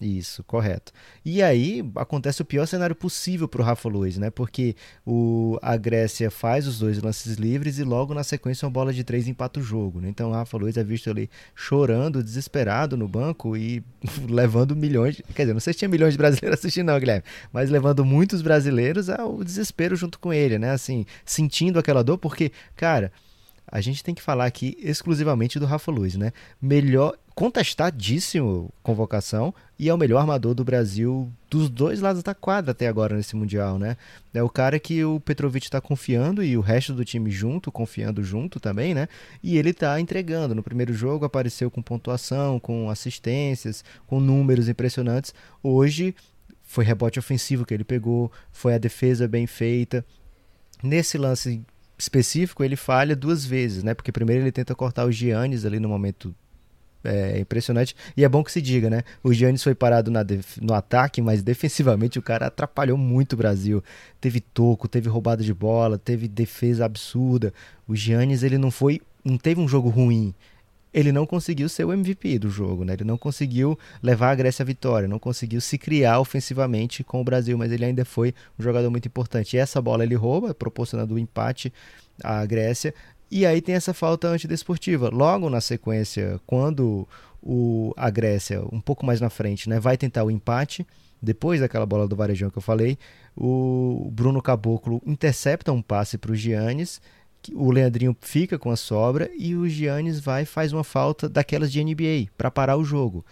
Isso, 0.00 0.42
correto. 0.44 0.92
E 1.22 1.42
aí 1.42 1.84
acontece 1.94 2.40
o 2.40 2.44
pior 2.44 2.64
cenário 2.64 2.96
possível 2.96 3.46
para 3.46 3.60
o 3.60 3.64
Rafa 3.64 3.86
Luiz, 3.86 4.16
né? 4.16 4.30
Porque 4.30 4.74
o, 5.04 5.58
a 5.60 5.76
Grécia 5.76 6.30
faz 6.30 6.66
os 6.66 6.78
dois 6.78 7.02
lances 7.02 7.34
livres 7.34 7.78
e 7.78 7.84
logo 7.84 8.14
na 8.14 8.24
sequência 8.24 8.64
uma 8.66 8.72
bola 8.72 8.94
de 8.94 9.04
três 9.04 9.28
empata 9.28 9.60
o 9.60 9.62
jogo. 9.62 10.00
Né? 10.00 10.08
Então 10.08 10.30
o 10.30 10.32
Rafa 10.32 10.56
Luiz 10.56 10.78
é 10.78 10.82
visto 10.82 11.10
ali 11.10 11.28
chorando, 11.54 12.22
desesperado 12.22 12.96
no 12.96 13.06
banco 13.06 13.54
e 13.58 13.84
levando 14.26 14.74
milhões. 14.74 15.20
Quer 15.34 15.42
dizer, 15.42 15.52
não 15.52 15.60
sei 15.60 15.74
se 15.74 15.80
tinha 15.80 15.88
milhões 15.88 16.14
de 16.14 16.18
brasileiros 16.18 16.58
assistindo, 16.60 16.86
não, 16.86 16.98
Guilherme, 16.98 17.24
mas 17.52 17.68
levando 17.68 18.02
muitos 18.02 18.40
brasileiros 18.40 19.10
ao 19.10 19.44
desespero 19.44 19.94
junto 19.96 20.18
com 20.18 20.32
ele, 20.32 20.58
né? 20.58 20.70
Assim, 20.70 21.04
sentindo 21.26 21.78
aquela 21.78 22.02
dor, 22.02 22.16
porque, 22.16 22.52
cara 22.74 23.12
a 23.70 23.80
gente 23.80 24.02
tem 24.02 24.14
que 24.14 24.22
falar 24.22 24.46
aqui 24.46 24.76
exclusivamente 24.80 25.58
do 25.58 25.66
Rafa 25.66 25.92
Luiz, 25.92 26.16
né? 26.16 26.32
Melhor, 26.60 27.16
contestadíssimo 27.40 28.70
convocação 28.82 29.54
e 29.78 29.88
é 29.88 29.94
o 29.94 29.96
melhor 29.96 30.18
armador 30.18 30.52
do 30.52 30.62
Brasil 30.62 31.32
dos 31.48 31.70
dois 31.70 31.98
lados 31.98 32.22
da 32.22 32.34
quadra 32.34 32.72
até 32.72 32.86
agora 32.86 33.16
nesse 33.16 33.34
Mundial, 33.34 33.78
né? 33.78 33.96
É 34.34 34.42
o 34.42 34.48
cara 34.50 34.78
que 34.78 35.02
o 35.02 35.18
Petrovic 35.20 35.64
está 35.64 35.80
confiando 35.80 36.44
e 36.44 36.54
o 36.54 36.60
resto 36.60 36.92
do 36.92 37.02
time 37.02 37.30
junto, 37.30 37.72
confiando 37.72 38.22
junto 38.22 38.60
também, 38.60 38.92
né? 38.92 39.08
E 39.42 39.56
ele 39.56 39.70
está 39.70 39.98
entregando. 39.98 40.54
No 40.54 40.62
primeiro 40.62 40.92
jogo 40.92 41.24
apareceu 41.24 41.70
com 41.70 41.80
pontuação, 41.80 42.60
com 42.60 42.90
assistências, 42.90 43.82
com 44.06 44.20
números 44.20 44.68
impressionantes. 44.68 45.32
Hoje 45.62 46.14
foi 46.62 46.84
rebote 46.84 47.18
ofensivo 47.18 47.64
que 47.64 47.72
ele 47.72 47.84
pegou, 47.84 48.30
foi 48.52 48.74
a 48.74 48.78
defesa 48.78 49.26
bem 49.26 49.46
feita. 49.46 50.04
Nesse 50.82 51.16
lance 51.16 51.62
específico, 51.96 52.62
ele 52.62 52.76
falha 52.76 53.16
duas 53.16 53.46
vezes, 53.46 53.82
né? 53.82 53.94
Porque 53.94 54.12
primeiro 54.12 54.42
ele 54.42 54.52
tenta 54.52 54.74
cortar 54.74 55.06
o 55.06 55.10
Giannis 55.10 55.64
ali 55.64 55.80
no 55.80 55.88
momento 55.88 56.34
é 57.02 57.40
impressionante. 57.40 57.94
E 58.16 58.24
é 58.24 58.28
bom 58.28 58.44
que 58.44 58.52
se 58.52 58.60
diga, 58.60 58.90
né? 58.90 59.02
O 59.22 59.32
Giannis 59.32 59.62
foi 59.62 59.74
parado 59.74 60.10
no 60.60 60.74
ataque, 60.74 61.22
mas 61.22 61.42
defensivamente 61.42 62.18
o 62.18 62.22
cara 62.22 62.46
atrapalhou 62.46 62.98
muito 62.98 63.32
o 63.32 63.36
Brasil. 63.36 63.82
Teve 64.20 64.40
toco, 64.40 64.88
teve 64.88 65.08
roubada 65.08 65.42
de 65.42 65.54
bola, 65.54 65.98
teve 65.98 66.28
defesa 66.28 66.84
absurda. 66.84 67.52
O 67.88 67.96
Giannis, 67.96 68.42
ele 68.42 68.58
não 68.58 68.70
foi. 68.70 69.00
Não 69.24 69.38
teve 69.38 69.60
um 69.60 69.68
jogo 69.68 69.88
ruim. 69.88 70.34
Ele 70.92 71.12
não 71.12 71.24
conseguiu 71.24 71.68
ser 71.68 71.84
o 71.84 71.92
MVP 71.92 72.40
do 72.40 72.50
jogo, 72.50 72.84
né? 72.84 72.94
Ele 72.94 73.04
não 73.04 73.16
conseguiu 73.16 73.78
levar 74.02 74.32
a 74.32 74.34
Grécia 74.34 74.64
à 74.64 74.66
vitória, 74.66 75.06
não 75.06 75.20
conseguiu 75.20 75.60
se 75.60 75.78
criar 75.78 76.18
ofensivamente 76.18 77.04
com 77.04 77.20
o 77.20 77.24
Brasil, 77.24 77.56
mas 77.56 77.70
ele 77.70 77.84
ainda 77.84 78.04
foi 78.04 78.34
um 78.58 78.62
jogador 78.62 78.90
muito 78.90 79.06
importante. 79.06 79.54
E 79.54 79.58
essa 79.58 79.80
bola 79.80 80.02
ele 80.02 80.16
rouba, 80.16 80.52
proporcionando 80.52 81.14
o 81.14 81.16
um 81.16 81.20
empate 81.20 81.72
à 82.24 82.44
Grécia. 82.44 82.92
E 83.30 83.46
aí 83.46 83.60
tem 83.60 83.74
essa 83.74 83.94
falta 83.94 84.28
antidesportiva. 84.28 85.08
Logo 85.08 85.48
na 85.48 85.60
sequência, 85.60 86.40
quando 86.46 87.06
o, 87.42 87.94
a 87.96 88.10
Grécia, 88.10 88.62
um 88.72 88.80
pouco 88.80 89.06
mais 89.06 89.20
na 89.20 89.30
frente, 89.30 89.68
né, 89.68 89.78
vai 89.78 89.96
tentar 89.96 90.24
o 90.24 90.30
empate, 90.30 90.86
depois 91.22 91.60
daquela 91.60 91.86
bola 91.86 92.08
do 92.08 92.16
Varejão 92.16 92.50
que 92.50 92.58
eu 92.58 92.62
falei, 92.62 92.98
o 93.36 94.10
Bruno 94.12 94.42
Caboclo 94.42 95.00
intercepta 95.06 95.72
um 95.72 95.82
passe 95.82 96.18
para 96.18 96.32
o 96.32 96.34
Giannis, 96.34 97.00
o 97.54 97.70
Leandrinho 97.70 98.16
fica 98.20 98.58
com 98.58 98.70
a 98.70 98.76
sobra 98.76 99.30
e 99.38 99.54
o 99.54 99.68
Giannis 99.68 100.20
vai 100.20 100.44
faz 100.44 100.72
uma 100.72 100.84
falta 100.84 101.28
daquelas 101.28 101.72
de 101.72 101.82
NBA 101.82 102.30
para 102.36 102.50
parar 102.50 102.76
o 102.76 102.84
jogo. 102.84 103.24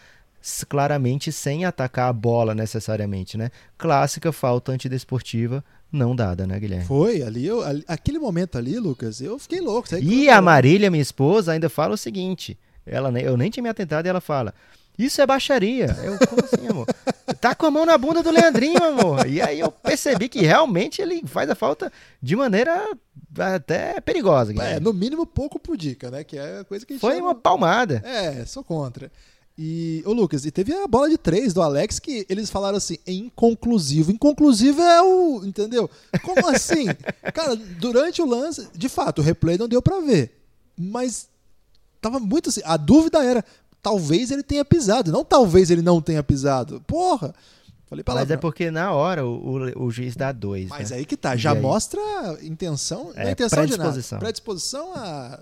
Claramente 0.68 1.32
sem 1.32 1.64
atacar 1.64 2.08
a 2.08 2.12
bola 2.12 2.54
necessariamente, 2.54 3.36
né? 3.36 3.50
Clássica 3.76 4.32
falta 4.32 4.72
antidesportiva 4.72 5.62
não 5.90 6.14
dada, 6.14 6.46
né, 6.46 6.58
Guilherme? 6.58 6.84
Foi, 6.84 7.22
ali, 7.22 7.46
eu, 7.46 7.62
ali 7.62 7.84
aquele 7.88 8.18
momento 8.18 8.58
ali, 8.58 8.78
Lucas, 8.78 9.20
eu 9.20 9.38
fiquei 9.38 9.60
louco. 9.60 9.88
E 9.96 10.28
a 10.28 10.40
Marília, 10.40 10.90
minha 10.90 11.02
esposa, 11.02 11.52
ainda 11.52 11.68
fala 11.68 11.94
o 11.94 11.98
seguinte: 11.98 12.58
ela, 12.84 13.10
eu 13.20 13.36
nem 13.36 13.50
tinha 13.50 13.62
me 13.62 13.68
atentado 13.68 14.06
e 14.06 14.08
ela 14.08 14.20
fala. 14.20 14.54
Isso 14.98 15.22
é 15.22 15.26
baixaria. 15.26 15.96
Eu, 16.02 16.18
como 16.26 16.44
assim, 16.44 16.68
amor? 16.68 16.86
Tá 17.40 17.54
com 17.54 17.66
a 17.66 17.70
mão 17.70 17.86
na 17.86 17.96
bunda 17.96 18.20
do 18.20 18.32
Leandrinho, 18.32 18.82
amor. 18.82 19.28
E 19.28 19.40
aí 19.40 19.60
eu 19.60 19.70
percebi 19.70 20.28
que 20.28 20.40
realmente 20.40 21.00
ele 21.00 21.22
faz 21.24 21.48
a 21.48 21.54
falta 21.54 21.92
de 22.20 22.34
maneira 22.34 22.84
até 23.38 24.00
perigosa. 24.00 24.52
Guilherme. 24.52 24.74
É, 24.74 24.80
no 24.80 24.92
mínimo 24.92 25.24
pouco 25.24 25.56
pudica, 25.56 26.10
né? 26.10 26.24
Que 26.24 26.36
é 26.36 26.60
a 26.60 26.64
coisa 26.64 26.84
que 26.84 26.94
a 26.94 26.96
gente 26.96 27.00
Foi 27.00 27.14
chama... 27.14 27.28
uma 27.28 27.34
palmada. 27.36 28.02
É, 28.04 28.44
sou 28.44 28.64
contra. 28.64 29.12
E, 29.60 30.04
ô 30.06 30.12
Lucas, 30.12 30.46
e 30.46 30.52
teve 30.52 30.72
a 30.72 30.86
bola 30.86 31.10
de 31.10 31.18
três 31.18 31.52
do 31.52 31.60
Alex 31.60 31.98
que 31.98 32.24
eles 32.28 32.48
falaram 32.48 32.78
assim, 32.78 32.96
inconclusivo. 33.04 34.12
Inconclusivo 34.12 34.80
é 34.80 35.02
o. 35.02 35.44
Entendeu? 35.44 35.90
Como 36.22 36.46
assim? 36.48 36.86
Cara, 37.34 37.56
durante 37.56 38.22
o 38.22 38.26
lance, 38.26 38.68
de 38.72 38.88
fato, 38.88 39.18
o 39.18 39.24
replay 39.24 39.58
não 39.58 39.66
deu 39.66 39.82
para 39.82 39.98
ver. 39.98 40.40
Mas 40.78 41.28
tava 42.00 42.20
muito 42.20 42.50
assim. 42.50 42.60
A 42.64 42.76
dúvida 42.76 43.18
era, 43.24 43.44
talvez 43.82 44.30
ele 44.30 44.44
tenha 44.44 44.64
pisado, 44.64 45.10
não 45.10 45.24
talvez 45.24 45.72
ele 45.72 45.82
não 45.82 46.00
tenha 46.00 46.22
pisado. 46.22 46.80
Porra! 46.86 47.34
Falei 47.88 48.04
pra 48.04 48.14
Mas 48.14 48.30
é 48.30 48.36
porque 48.36 48.70
na 48.70 48.92
hora 48.92 49.26
o, 49.26 49.56
o, 49.56 49.86
o 49.86 49.90
juiz 49.90 50.14
dá 50.14 50.30
dois. 50.30 50.68
Mas 50.68 50.90
né? 50.90 50.98
aí 50.98 51.04
que 51.04 51.16
tá, 51.16 51.34
já 51.34 51.52
mostra 51.52 52.00
intenção. 52.42 53.10
É, 53.16 53.28
é 53.28 53.30
intenção 53.32 53.58
predisposição. 53.58 54.02
de 54.02 54.12
nada. 54.12 54.18
Predisposição 54.20 54.92
a. 54.94 55.40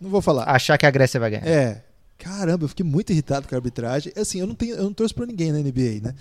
Não 0.00 0.10
vou 0.10 0.20
falar. 0.20 0.48
Achar 0.48 0.76
que 0.76 0.86
a 0.86 0.90
Grécia 0.90 1.20
vai 1.20 1.30
ganhar. 1.30 1.46
É, 1.46 1.84
Caramba, 2.20 2.64
eu 2.64 2.68
fiquei 2.68 2.84
muito 2.84 3.10
irritado 3.10 3.48
com 3.48 3.54
a 3.54 3.58
arbitragem. 3.58 4.12
Assim, 4.14 4.40
eu 4.40 4.46
não 4.46 4.54
tenho, 4.54 4.74
eu 4.74 4.84
não 4.84 4.92
torço 4.92 5.14
pra 5.14 5.24
ninguém 5.24 5.50
na 5.52 5.58
NBA, 5.58 6.00
né? 6.02 6.14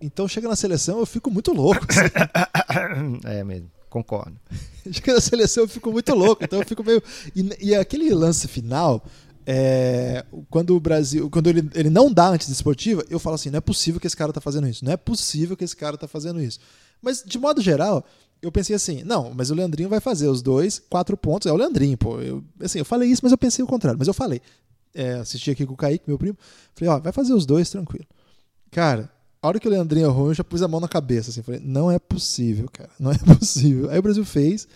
Então 0.00 0.26
chega 0.26 0.48
na 0.48 0.56
seleção, 0.56 0.98
eu 0.98 1.06
fico 1.06 1.30
muito 1.30 1.52
louco. 1.52 1.86
Assim. 1.88 2.00
É 3.24 3.44
mesmo, 3.44 3.70
concordo. 3.88 4.36
chega 4.90 5.14
na 5.14 5.20
seleção, 5.20 5.62
eu 5.62 5.68
fico 5.68 5.92
muito 5.92 6.12
louco. 6.12 6.42
Então 6.42 6.58
eu 6.58 6.66
fico 6.66 6.82
meio. 6.82 7.00
E, 7.36 7.68
e 7.68 7.74
aquele 7.74 8.12
lance 8.12 8.48
final, 8.48 9.04
é, 9.46 10.24
quando 10.50 10.74
o 10.74 10.80
Brasil, 10.80 11.30
quando 11.30 11.48
ele, 11.48 11.70
ele 11.72 11.88
não 11.88 12.12
dá 12.12 12.28
antes 12.28 12.48
esportiva, 12.48 13.04
eu 13.08 13.20
falo 13.20 13.36
assim: 13.36 13.50
não 13.50 13.58
é 13.58 13.60
possível 13.60 14.00
que 14.00 14.08
esse 14.08 14.16
cara 14.16 14.32
tá 14.32 14.40
fazendo 14.40 14.66
isso, 14.66 14.84
não 14.84 14.92
é 14.92 14.96
possível 14.96 15.56
que 15.56 15.64
esse 15.64 15.76
cara 15.76 15.96
tá 15.96 16.08
fazendo 16.08 16.42
isso. 16.42 16.58
Mas, 17.00 17.22
de 17.24 17.38
modo 17.38 17.62
geral, 17.62 18.04
eu 18.42 18.50
pensei 18.50 18.74
assim: 18.74 19.04
não, 19.04 19.32
mas 19.32 19.50
o 19.50 19.54
Leandrinho 19.54 19.88
vai 19.88 20.00
fazer 20.00 20.26
os 20.26 20.42
dois, 20.42 20.82
quatro 20.90 21.16
pontos, 21.16 21.46
é 21.46 21.52
o 21.52 21.56
Leandrinho, 21.56 21.96
pô. 21.96 22.20
Eu, 22.20 22.42
assim, 22.60 22.80
eu 22.80 22.84
falei 22.84 23.08
isso, 23.08 23.20
mas 23.22 23.30
eu 23.30 23.38
pensei 23.38 23.64
o 23.64 23.68
contrário. 23.68 23.98
Mas 23.98 24.08
eu 24.08 24.14
falei: 24.14 24.42
é, 24.94 25.14
assisti 25.14 25.50
aqui 25.50 25.66
com 25.66 25.74
o 25.74 25.76
Kaique, 25.76 26.04
meu 26.06 26.18
primo. 26.18 26.38
Falei, 26.74 26.94
ó, 26.94 26.98
vai 27.00 27.12
fazer 27.12 27.32
os 27.32 27.44
dois 27.44 27.68
tranquilo. 27.68 28.06
Cara, 28.70 29.10
a 29.42 29.48
hora 29.48 29.60
que 29.60 29.68
o 29.68 29.70
Leandrinho 29.70 30.06
errou, 30.06 30.28
eu 30.28 30.34
já 30.34 30.44
pus 30.44 30.62
a 30.62 30.68
mão 30.68 30.80
na 30.80 30.88
cabeça. 30.88 31.30
Assim, 31.30 31.42
falei, 31.42 31.60
não 31.62 31.90
é 31.90 31.98
possível, 31.98 32.68
cara. 32.72 32.90
Não 32.98 33.10
é 33.10 33.18
possível. 33.36 33.90
Aí 33.90 33.98
o 33.98 34.02
Brasil 34.02 34.24
fez. 34.24 34.66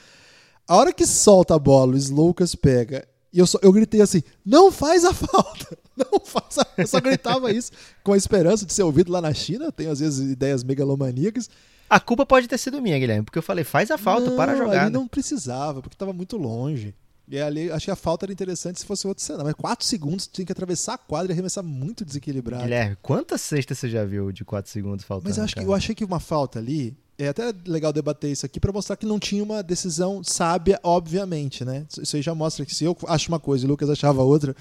A 0.66 0.76
hora 0.76 0.92
que 0.92 1.06
solta 1.06 1.54
a 1.54 1.58
bola, 1.58 1.94
o 1.94 1.96
Slowcas 1.96 2.54
pega. 2.54 3.06
E 3.32 3.38
eu, 3.38 3.46
só, 3.46 3.58
eu 3.62 3.72
gritei 3.72 4.00
assim: 4.00 4.22
não 4.44 4.70
faz 4.70 5.04
a 5.04 5.12
falta! 5.14 5.78
Não 5.96 6.20
faz 6.20 6.58
a... 6.58 6.66
Eu 6.76 6.86
só 6.86 7.00
gritava 7.00 7.50
isso 7.50 7.72
com 8.04 8.12
a 8.12 8.16
esperança 8.16 8.64
de 8.64 8.72
ser 8.72 8.82
ouvido 8.82 9.10
lá 9.10 9.20
na 9.20 9.32
China. 9.32 9.72
Tenho 9.72 9.90
às 9.90 10.00
vezes 10.00 10.30
ideias 10.30 10.62
megalomaníacas. 10.62 11.48
A 11.88 11.98
culpa 11.98 12.26
pode 12.26 12.46
ter 12.46 12.58
sido 12.58 12.82
minha, 12.82 12.98
Guilherme, 12.98 13.24
porque 13.24 13.38
eu 13.38 13.42
falei: 13.42 13.64
faz 13.64 13.90
a 13.90 13.96
falta, 13.98 14.28
não, 14.28 14.36
para 14.36 14.54
jogar. 14.54 14.82
Ali 14.82 14.92
não 14.92 15.08
precisava, 15.08 15.80
porque 15.80 15.94
estava 15.94 16.12
muito 16.12 16.36
longe. 16.36 16.94
E 17.30 17.38
ali, 17.38 17.70
acho 17.70 17.84
que 17.84 17.90
a 17.90 17.96
falta 17.96 18.24
era 18.24 18.32
interessante 18.32 18.80
se 18.80 18.86
fosse 18.86 19.06
outro 19.06 19.22
cenário. 19.22 19.46
Mas 19.46 19.54
4 19.54 19.86
segundos 19.86 20.26
tinha 20.26 20.46
que 20.46 20.52
atravessar 20.52 20.94
a 20.94 20.98
quadra 20.98 21.30
e 21.30 21.34
arremessar 21.34 21.62
muito 21.62 22.04
desequilibrado. 22.04 22.62
Guilherme, 22.62 22.96
quantas 23.02 23.42
cestas 23.42 23.78
você 23.78 23.88
já 23.88 24.04
viu 24.04 24.32
de 24.32 24.44
4 24.44 24.70
segundos 24.70 25.04
faltando? 25.04 25.28
Mas 25.28 25.36
eu, 25.36 25.44
acho 25.44 25.54
que, 25.54 25.62
eu 25.62 25.74
achei 25.74 25.94
que 25.94 26.04
uma 26.04 26.20
falta 26.20 26.58
ali. 26.58 26.96
É 27.18 27.28
até 27.28 27.52
legal 27.66 27.92
debater 27.92 28.30
isso 28.30 28.46
aqui 28.46 28.60
para 28.60 28.72
mostrar 28.72 28.96
que 28.96 29.04
não 29.04 29.18
tinha 29.18 29.42
uma 29.42 29.60
decisão 29.60 30.22
sábia, 30.22 30.78
obviamente, 30.84 31.64
né? 31.64 31.84
Isso 32.00 32.14
aí 32.14 32.22
já 32.22 32.32
mostra 32.32 32.64
que 32.64 32.72
se 32.72 32.84
eu 32.84 32.96
acho 33.08 33.28
uma 33.28 33.40
coisa 33.40 33.64
e 33.64 33.66
o 33.66 33.70
Lucas 33.70 33.90
achava 33.90 34.22
outra, 34.22 34.54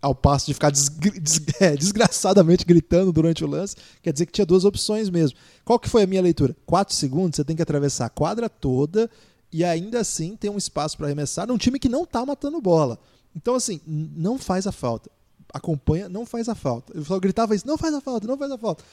ao 0.00 0.14
passo 0.14 0.46
de 0.46 0.54
ficar 0.54 0.72
é, 1.60 1.76
desgraçadamente 1.76 2.64
gritando 2.64 3.12
durante 3.12 3.44
o 3.44 3.46
lance, 3.46 3.76
quer 4.02 4.12
dizer 4.12 4.24
que 4.24 4.32
tinha 4.32 4.46
duas 4.46 4.64
opções 4.64 5.10
mesmo. 5.10 5.36
Qual 5.64 5.78
que 5.78 5.88
foi 5.88 6.04
a 6.04 6.06
minha 6.06 6.22
leitura? 6.22 6.56
4 6.64 6.94
segundos, 6.94 7.36
você 7.36 7.44
tem 7.44 7.54
que 7.54 7.62
atravessar 7.62 8.06
a 8.06 8.10
quadra 8.10 8.48
toda 8.48 9.10
e 9.52 9.64
ainda 9.64 10.00
assim 10.00 10.36
tem 10.36 10.50
um 10.50 10.58
espaço 10.58 10.96
para 10.96 11.06
arremessar 11.06 11.46
num 11.46 11.58
time 11.58 11.78
que 11.78 11.88
não 11.88 12.02
está 12.02 12.24
matando 12.24 12.60
bola. 12.60 12.98
Então, 13.34 13.54
assim, 13.54 13.80
não 13.86 14.38
faz 14.38 14.66
a 14.66 14.72
falta. 14.72 15.10
Acompanha, 15.52 16.08
não 16.08 16.26
faz 16.26 16.48
a 16.48 16.54
falta. 16.54 16.92
Eu 16.94 17.04
só 17.04 17.18
gritava 17.18 17.54
isso, 17.54 17.66
não 17.66 17.78
faz 17.78 17.94
a 17.94 18.00
falta, 18.00 18.26
não 18.26 18.36
faz 18.36 18.50
a 18.50 18.58
falta. 18.58 18.84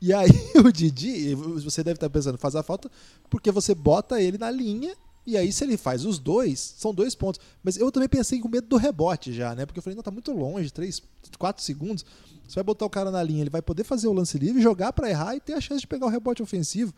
E 0.00 0.12
aí 0.12 0.30
o 0.64 0.70
Didi, 0.70 1.34
você 1.34 1.82
deve 1.82 1.96
estar 1.96 2.10
pensando, 2.10 2.38
faz 2.38 2.54
a 2.54 2.62
falta 2.62 2.90
porque 3.28 3.50
você 3.50 3.74
bota 3.74 4.20
ele 4.20 4.38
na 4.38 4.50
linha 4.50 4.94
e 5.26 5.38
aí, 5.38 5.50
se 5.52 5.64
ele 5.64 5.76
faz 5.76 6.04
os 6.04 6.18
dois, 6.18 6.74
são 6.76 6.92
dois 6.92 7.14
pontos. 7.14 7.40
Mas 7.62 7.76
eu 7.76 7.90
também 7.90 8.08
pensei 8.08 8.38
com 8.40 8.48
medo 8.48 8.66
do 8.66 8.76
rebote 8.76 9.32
já, 9.32 9.54
né? 9.54 9.64
Porque 9.64 9.78
eu 9.78 9.82
falei, 9.82 9.96
não, 9.96 10.02
tá 10.02 10.10
muito 10.10 10.30
longe, 10.32 10.70
3, 10.70 11.02
4 11.38 11.62
segundos. 11.62 12.04
Você 12.46 12.56
vai 12.56 12.64
botar 12.64 12.84
o 12.84 12.90
cara 12.90 13.10
na 13.10 13.22
linha, 13.22 13.40
ele 13.40 13.50
vai 13.50 13.62
poder 13.62 13.84
fazer 13.84 14.06
o 14.06 14.12
lance 14.12 14.36
livre, 14.36 14.60
jogar 14.60 14.92
para 14.92 15.08
errar 15.08 15.34
e 15.34 15.40
ter 15.40 15.54
a 15.54 15.60
chance 15.60 15.80
de 15.80 15.86
pegar 15.86 16.06
o 16.06 16.10
rebote 16.10 16.42
ofensivo. 16.42 16.92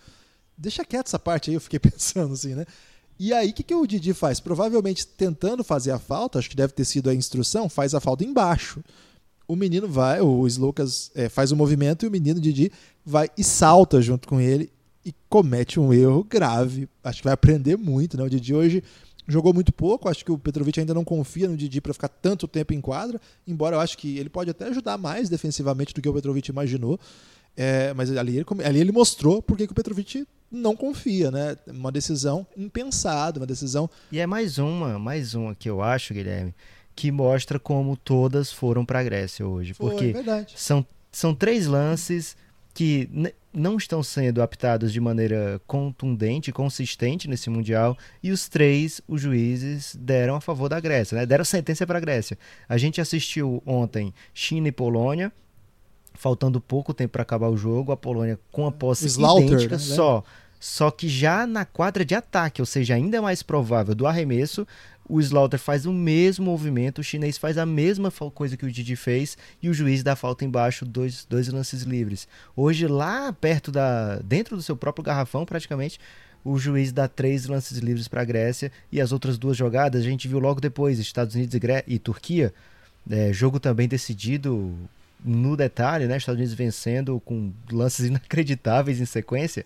Deixa 0.58 0.84
quieto 0.84 1.06
essa 1.06 1.20
parte 1.20 1.50
aí, 1.50 1.54
eu 1.54 1.60
fiquei 1.60 1.78
pensando 1.80 2.34
assim, 2.34 2.54
né? 2.54 2.66
E 3.18 3.32
aí, 3.32 3.50
o 3.50 3.52
que, 3.52 3.62
que 3.62 3.74
o 3.74 3.86
Didi 3.86 4.12
faz? 4.12 4.40
Provavelmente 4.40 5.06
tentando 5.06 5.64
fazer 5.64 5.90
a 5.90 5.98
falta, 5.98 6.38
acho 6.38 6.50
que 6.50 6.56
deve 6.56 6.72
ter 6.72 6.84
sido 6.84 7.08
a 7.08 7.14
instrução, 7.14 7.68
faz 7.68 7.94
a 7.94 8.00
falta 8.00 8.24
embaixo. 8.24 8.82
O 9.48 9.56
menino 9.56 9.88
vai, 9.88 10.20
o 10.20 10.46
Slocas 10.46 11.10
é, 11.14 11.28
faz 11.28 11.52
o 11.52 11.56
movimento 11.56 12.04
e 12.04 12.08
o 12.08 12.10
menino 12.10 12.40
Didi 12.40 12.70
vai 13.04 13.30
e 13.38 13.44
salta 13.44 14.02
junto 14.02 14.28
com 14.28 14.40
ele 14.40 14.70
e 15.04 15.14
comete 15.28 15.78
um 15.78 15.94
erro 15.94 16.24
grave. 16.24 16.88
Acho 17.02 17.18
que 17.18 17.24
vai 17.24 17.32
aprender 17.32 17.76
muito, 17.76 18.16
né? 18.16 18.24
O 18.24 18.28
Didi 18.28 18.52
hoje 18.52 18.82
jogou 19.26 19.54
muito 19.54 19.72
pouco, 19.72 20.08
acho 20.08 20.24
que 20.24 20.32
o 20.32 20.38
Petrovic 20.38 20.78
ainda 20.78 20.94
não 20.94 21.04
confia 21.04 21.48
no 21.48 21.56
Didi 21.56 21.80
para 21.80 21.94
ficar 21.94 22.08
tanto 22.08 22.46
tempo 22.46 22.74
em 22.74 22.80
quadra, 22.80 23.20
embora 23.46 23.76
eu 23.76 23.80
acho 23.80 23.96
que 23.98 24.18
ele 24.18 24.28
pode 24.28 24.50
até 24.50 24.66
ajudar 24.66 24.98
mais 24.98 25.28
defensivamente 25.28 25.94
do 25.94 26.02
que 26.02 26.08
o 26.08 26.12
Petrovic 26.12 26.48
imaginou. 26.48 26.98
É, 27.56 27.94
mas 27.94 28.14
ali 28.14 28.36
ele, 28.36 28.46
ali 28.64 28.80
ele 28.80 28.92
mostrou 28.92 29.40
porque 29.40 29.66
que 29.66 29.72
o 29.72 29.74
Petrovic 29.74 30.26
não 30.50 30.76
confia, 30.76 31.30
né? 31.30 31.56
Uma 31.66 31.90
decisão 31.90 32.46
impensada, 32.56 33.40
uma 33.40 33.46
decisão. 33.46 33.88
E 34.10 34.18
é 34.18 34.26
mais 34.26 34.58
uma, 34.58 34.98
mais 34.98 35.34
uma 35.34 35.54
que 35.54 35.68
eu 35.68 35.82
acho, 35.82 36.14
Guilherme, 36.14 36.54
que 36.94 37.10
mostra 37.10 37.58
como 37.58 37.96
todas 37.96 38.52
foram 38.52 38.84
para 38.84 39.00
a 39.00 39.04
Grécia 39.04 39.46
hoje, 39.46 39.74
Foi, 39.74 39.90
porque 39.90 40.14
é 40.16 40.46
são 40.54 40.86
são 41.12 41.34
três 41.34 41.66
lances 41.66 42.36
que 42.74 43.08
não 43.54 43.78
estão 43.78 44.02
sendo 44.02 44.42
aptados 44.42 44.92
de 44.92 45.00
maneira 45.00 45.58
contundente, 45.66 46.52
consistente 46.52 47.26
nesse 47.26 47.48
mundial, 47.48 47.96
e 48.22 48.30
os 48.30 48.50
três 48.50 49.00
os 49.08 49.22
juízes 49.22 49.96
deram 49.98 50.34
a 50.34 50.42
favor 50.42 50.68
da 50.68 50.78
Grécia, 50.78 51.16
né? 51.16 51.24
Deram 51.24 51.42
sentença 51.42 51.86
para 51.86 51.96
a 51.96 52.00
Grécia. 52.00 52.36
A 52.68 52.76
gente 52.76 53.00
assistiu 53.00 53.62
ontem 53.64 54.12
China 54.34 54.68
e 54.68 54.72
Polônia, 54.72 55.32
faltando 56.12 56.60
pouco 56.60 56.92
tempo 56.92 57.12
para 57.12 57.22
acabar 57.22 57.48
o 57.48 57.56
jogo, 57.56 57.92
a 57.92 57.96
Polônia 57.96 58.38
com 58.52 58.66
a 58.66 58.72
posse 58.72 59.06
Slaughter, 59.06 59.46
idêntica 59.46 59.76
né? 59.76 59.82
só. 59.82 60.22
Só 60.66 60.90
que 60.90 61.08
já 61.08 61.46
na 61.46 61.64
quadra 61.64 62.04
de 62.04 62.12
ataque, 62.12 62.60
ou 62.60 62.66
seja, 62.66 62.96
ainda 62.96 63.22
mais 63.22 63.40
provável 63.40 63.94
do 63.94 64.04
arremesso, 64.04 64.66
o 65.08 65.20
Slaughter 65.20 65.60
faz 65.60 65.86
o 65.86 65.92
mesmo 65.92 66.46
movimento, 66.46 66.98
o 66.98 67.04
chinês 67.04 67.38
faz 67.38 67.56
a 67.56 67.64
mesma 67.64 68.10
coisa 68.10 68.56
que 68.56 68.66
o 68.66 68.70
Didi 68.70 68.96
fez 68.96 69.38
e 69.62 69.68
o 69.68 69.74
juiz 69.74 70.02
dá 70.02 70.16
falta 70.16 70.44
embaixo, 70.44 70.84
dois, 70.84 71.24
dois 71.24 71.46
lances 71.46 71.82
livres. 71.82 72.26
Hoje, 72.56 72.88
lá 72.88 73.32
perto 73.32 73.70
da. 73.70 74.16
dentro 74.16 74.56
do 74.56 74.62
seu 74.62 74.76
próprio 74.76 75.04
garrafão, 75.04 75.46
praticamente, 75.46 76.00
o 76.44 76.58
juiz 76.58 76.90
dá 76.90 77.06
três 77.06 77.46
lances 77.46 77.78
livres 77.78 78.08
para 78.08 78.22
a 78.22 78.24
Grécia 78.24 78.72
e 78.90 79.00
as 79.00 79.12
outras 79.12 79.38
duas 79.38 79.56
jogadas 79.56 80.02
a 80.02 80.04
gente 80.04 80.26
viu 80.26 80.40
logo 80.40 80.60
depois, 80.60 80.98
Estados 80.98 81.36
Unidos 81.36 81.54
e, 81.54 81.60
Gré 81.60 81.84
e 81.86 81.96
Turquia 81.96 82.52
É, 83.08 83.32
jogo 83.32 83.60
também 83.60 83.86
decidido 83.86 84.76
no 85.24 85.56
detalhe, 85.56 86.08
né? 86.08 86.16
Estados 86.16 86.40
Unidos 86.40 86.54
vencendo 86.54 87.20
com 87.24 87.52
lances 87.70 88.06
inacreditáveis 88.06 89.00
em 89.00 89.06
sequência. 89.06 89.64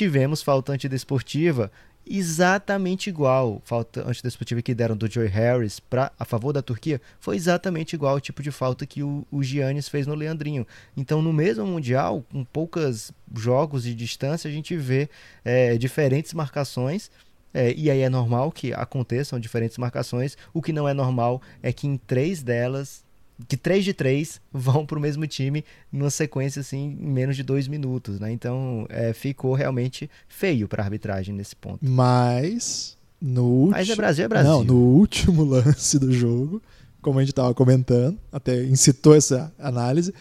Tivemos 0.00 0.40
falta 0.40 0.72
antidesportiva 0.72 1.70
exatamente 2.08 3.10
igual. 3.10 3.60
Falta 3.66 4.08
antidesportiva 4.08 4.62
que 4.62 4.74
deram 4.74 4.96
do 4.96 5.06
Joy 5.06 5.26
Harris 5.26 5.78
pra, 5.78 6.10
a 6.18 6.24
favor 6.24 6.54
da 6.54 6.62
Turquia 6.62 7.02
foi 7.18 7.36
exatamente 7.36 7.92
igual 7.92 8.14
ao 8.14 8.20
tipo 8.20 8.42
de 8.42 8.50
falta 8.50 8.86
que 8.86 9.02
o, 9.02 9.26
o 9.30 9.42
Giannis 9.42 9.90
fez 9.90 10.06
no 10.06 10.14
Leandrinho. 10.14 10.66
Então, 10.96 11.20
no 11.20 11.34
mesmo 11.34 11.66
Mundial, 11.66 12.24
com 12.32 12.42
poucos 12.44 13.12
jogos 13.36 13.82
de 13.82 13.94
distância, 13.94 14.48
a 14.48 14.50
gente 14.50 14.74
vê 14.74 15.10
é, 15.44 15.76
diferentes 15.76 16.32
marcações. 16.32 17.10
É, 17.52 17.74
e 17.74 17.90
aí 17.90 18.00
é 18.00 18.08
normal 18.08 18.50
que 18.50 18.72
aconteçam 18.72 19.38
diferentes 19.38 19.76
marcações. 19.76 20.34
O 20.54 20.62
que 20.62 20.72
não 20.72 20.88
é 20.88 20.94
normal 20.94 21.42
é 21.62 21.74
que 21.74 21.86
em 21.86 21.98
três 21.98 22.42
delas 22.42 23.04
que 23.48 23.56
três 23.56 23.84
de 23.84 23.92
três 23.92 24.40
vão 24.52 24.84
para 24.86 24.98
o 24.98 25.00
mesmo 25.00 25.26
time 25.26 25.64
numa 25.92 26.10
sequência 26.10 26.60
assim 26.60 26.96
em 27.00 27.06
menos 27.06 27.36
de 27.36 27.42
dois 27.42 27.68
minutos, 27.68 28.18
né? 28.20 28.32
Então 28.32 28.86
é, 28.88 29.12
ficou 29.12 29.54
realmente 29.54 30.10
feio 30.28 30.68
para 30.68 30.82
a 30.82 30.86
arbitragem 30.86 31.34
nesse 31.34 31.54
ponto. 31.56 31.78
Mas 31.82 32.96
no 33.20 33.44
último, 33.44 33.70
mas 33.72 33.90
é 33.90 33.96
Brasil 33.96 34.24
é 34.24 34.28
Brasil. 34.28 34.50
Não, 34.50 34.64
no 34.64 34.76
último 34.76 35.44
lance 35.44 35.98
do 35.98 36.12
jogo, 36.12 36.62
como 37.02 37.18
a 37.18 37.22
gente 37.22 37.32
estava 37.32 37.52
comentando, 37.54 38.18
até 38.32 38.64
incitou 38.64 39.14
essa 39.14 39.52
análise. 39.58 40.14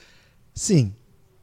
Sim, 0.54 0.94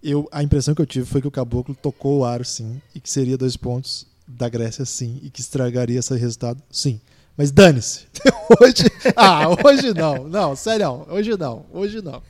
eu 0.03 0.29
a 0.31 0.43
impressão 0.43 0.75
que 0.75 0.83
eu 0.83 0.87
tive 0.87 1.07
foi 1.07 1.21
que 1.21 1.29
o 1.29 1.31
Caboclo 1.31 1.75
tocou 1.75 2.21
o 2.21 2.25
aro, 2.25 2.45
sim, 2.45 2.81
e 2.95 3.01
que 3.01 3.11
seria 3.11 3.37
dois 3.37 3.57
pontos 3.57 4.07
da 4.27 4.49
Grécia, 4.49 4.85
sim, 4.85 5.21
e 5.23 5.31
que 5.31 5.41
estragaria 5.41 5.99
esse 5.99 6.15
resultado, 6.17 6.63
sim. 6.71 7.01
Mas 7.37 7.51
dane-se. 7.51 8.07
Hoje. 8.61 8.85
Ah, 9.15 9.49
hoje 9.49 9.93
não. 9.93 10.29
Não, 10.29 10.57
sério, 10.57 11.05
hoje 11.09 11.37
não. 11.37 11.67
Hoje 11.73 12.01
não. 12.01 12.23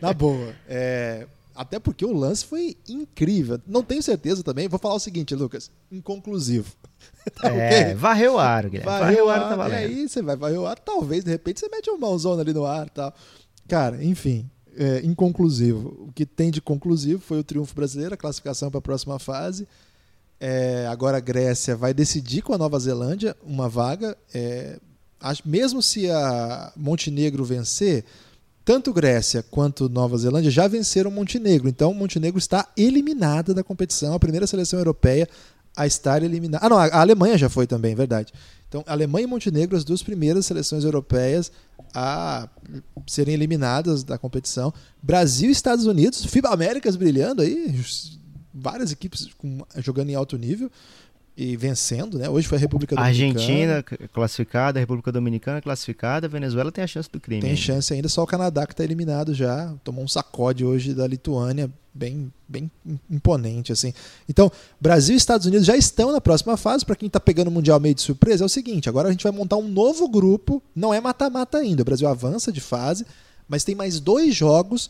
Na 0.00 0.12
boa. 0.12 0.54
É, 0.68 1.26
até 1.54 1.78
porque 1.78 2.04
o 2.04 2.12
lance 2.12 2.44
foi 2.44 2.76
incrível. 2.88 3.60
Não 3.66 3.82
tenho 3.82 4.02
certeza 4.02 4.42
também. 4.42 4.68
Vou 4.68 4.78
falar 4.78 4.94
o 4.94 5.00
seguinte, 5.00 5.34
Lucas. 5.34 5.70
Inconclusivo. 5.90 6.72
Tá 7.40 7.48
é, 7.48 7.80
okay? 7.80 7.94
varreu 7.94 8.34
o 8.34 8.38
ar, 8.38 8.68
Guilherme. 8.68 8.84
Varreu, 8.84 9.04
varreu 9.04 9.26
o 9.26 9.30
ar, 9.30 9.48
tá 9.48 9.56
valendo. 9.56 9.80
E 9.80 9.84
aí 9.84 10.08
você 10.08 10.20
vai 10.20 10.36
varrer 10.36 10.60
o 10.60 10.66
ar. 10.66 10.78
Talvez, 10.78 11.24
de 11.24 11.30
repente, 11.30 11.60
você 11.60 11.68
mete 11.70 11.88
uma 11.88 11.98
mãozona 11.98 12.42
ali 12.42 12.52
no 12.52 12.66
ar 12.66 12.86
e 12.86 12.90
tal. 12.90 13.14
Cara, 13.66 14.04
enfim. 14.04 14.48
É, 14.76 15.00
inconclusivo. 15.04 16.06
O 16.08 16.12
que 16.12 16.26
tem 16.26 16.50
de 16.50 16.60
conclusivo 16.60 17.20
foi 17.20 17.38
o 17.38 17.44
triunfo 17.44 17.74
brasileiro, 17.74 18.12
a 18.14 18.16
classificação 18.16 18.70
para 18.70 18.78
a 18.78 18.82
próxima 18.82 19.18
fase. 19.18 19.66
É, 20.46 20.86
agora 20.88 21.16
a 21.16 21.20
Grécia 21.20 21.74
vai 21.74 21.94
decidir 21.94 22.42
com 22.42 22.52
a 22.52 22.58
Nova 22.58 22.78
Zelândia 22.78 23.34
uma 23.42 23.66
vaga. 23.66 24.14
É, 24.34 24.78
mesmo 25.42 25.80
se 25.80 26.10
a 26.10 26.70
Montenegro 26.76 27.46
vencer, 27.46 28.04
tanto 28.62 28.92
Grécia 28.92 29.42
quanto 29.42 29.88
Nova 29.88 30.18
Zelândia 30.18 30.50
já 30.50 30.68
venceram 30.68 31.10
Montenegro. 31.10 31.66
Então 31.66 31.94
Montenegro 31.94 32.38
está 32.38 32.68
eliminada 32.76 33.54
da 33.54 33.64
competição, 33.64 34.12
a 34.12 34.20
primeira 34.20 34.46
seleção 34.46 34.78
europeia 34.78 35.26
a 35.74 35.86
estar 35.86 36.22
eliminada. 36.22 36.66
Ah, 36.66 36.68
não, 36.68 36.76
a 36.76 37.00
Alemanha 37.00 37.38
já 37.38 37.48
foi 37.48 37.66
também, 37.66 37.94
verdade. 37.94 38.30
Então, 38.68 38.84
Alemanha 38.86 39.24
e 39.24 39.26
Montenegro, 39.26 39.78
as 39.78 39.84
duas 39.84 40.02
primeiras 40.02 40.44
seleções 40.44 40.84
europeias 40.84 41.50
a 41.94 42.46
serem 43.06 43.32
eliminadas 43.32 44.04
da 44.04 44.18
competição. 44.18 44.74
Brasil 45.02 45.48
e 45.48 45.52
Estados 45.52 45.86
Unidos, 45.86 46.26
FIBA 46.26 46.50
Américas 46.50 46.96
brilhando 46.96 47.40
aí, 47.40 47.72
várias 48.54 48.92
equipes 48.92 49.28
com, 49.36 49.64
jogando 49.78 50.10
em 50.10 50.14
alto 50.14 50.38
nível 50.38 50.70
e 51.36 51.56
vencendo, 51.56 52.16
né? 52.16 52.28
Hoje 52.28 52.46
foi 52.46 52.56
a 52.58 52.60
República 52.60 52.94
Dominicana. 52.94 53.30
Argentina 53.40 53.82
classificada, 54.12 54.78
a 54.78 54.80
República 54.80 55.10
Dominicana 55.10 55.60
classificada, 55.60 56.28
a 56.28 56.30
Venezuela 56.30 56.70
tem 56.70 56.84
a 56.84 56.86
chance 56.86 57.10
do 57.10 57.18
crime. 57.18 57.40
Tem 57.40 57.50
ainda. 57.50 57.60
chance 57.60 57.92
ainda, 57.92 58.08
só 58.08 58.22
o 58.22 58.26
Canadá 58.26 58.64
que 58.66 58.72
está 58.72 58.84
eliminado 58.84 59.34
já, 59.34 59.74
tomou 59.82 60.04
um 60.04 60.08
sacode 60.08 60.64
hoje 60.64 60.94
da 60.94 61.08
Lituânia, 61.08 61.68
bem, 61.92 62.32
bem 62.46 62.70
imponente 63.10 63.72
assim. 63.72 63.92
Então, 64.28 64.50
Brasil 64.80 65.14
e 65.14 65.18
Estados 65.18 65.46
Unidos 65.46 65.66
já 65.66 65.76
estão 65.76 66.12
na 66.12 66.20
próxima 66.20 66.56
fase. 66.56 66.86
Para 66.86 66.94
quem 66.94 67.08
está 67.08 67.18
pegando 67.18 67.48
o 67.48 67.50
mundial 67.50 67.80
meio 67.80 67.96
de 67.96 68.02
surpresa, 68.02 68.44
é 68.44 68.46
o 68.46 68.48
seguinte: 68.48 68.88
agora 68.88 69.08
a 69.08 69.10
gente 69.10 69.24
vai 69.24 69.32
montar 69.32 69.56
um 69.56 69.68
novo 69.68 70.08
grupo. 70.08 70.62
Não 70.74 70.94
é 70.94 71.00
mata-mata 71.00 71.58
ainda. 71.58 71.82
O 71.82 71.84
Brasil 71.84 72.06
avança 72.06 72.52
de 72.52 72.60
fase 72.60 73.04
mas 73.48 73.64
tem 73.64 73.74
mais 73.74 74.00
dois 74.00 74.34
jogos 74.34 74.88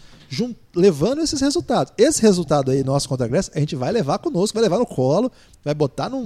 levando 0.74 1.20
esses 1.20 1.40
resultados. 1.40 1.92
Esse 1.98 2.22
resultado 2.22 2.70
aí, 2.70 2.84
nosso 2.84 3.08
contra 3.08 3.26
a 3.26 3.28
Grécia, 3.28 3.52
a 3.54 3.60
gente 3.60 3.74
vai 3.74 3.90
levar 3.90 4.18
conosco, 4.18 4.54
vai 4.54 4.62
levar 4.62 4.78
no 4.78 4.86
colo, 4.86 5.30
vai 5.64 5.74
botar 5.74 6.08
num 6.08 6.24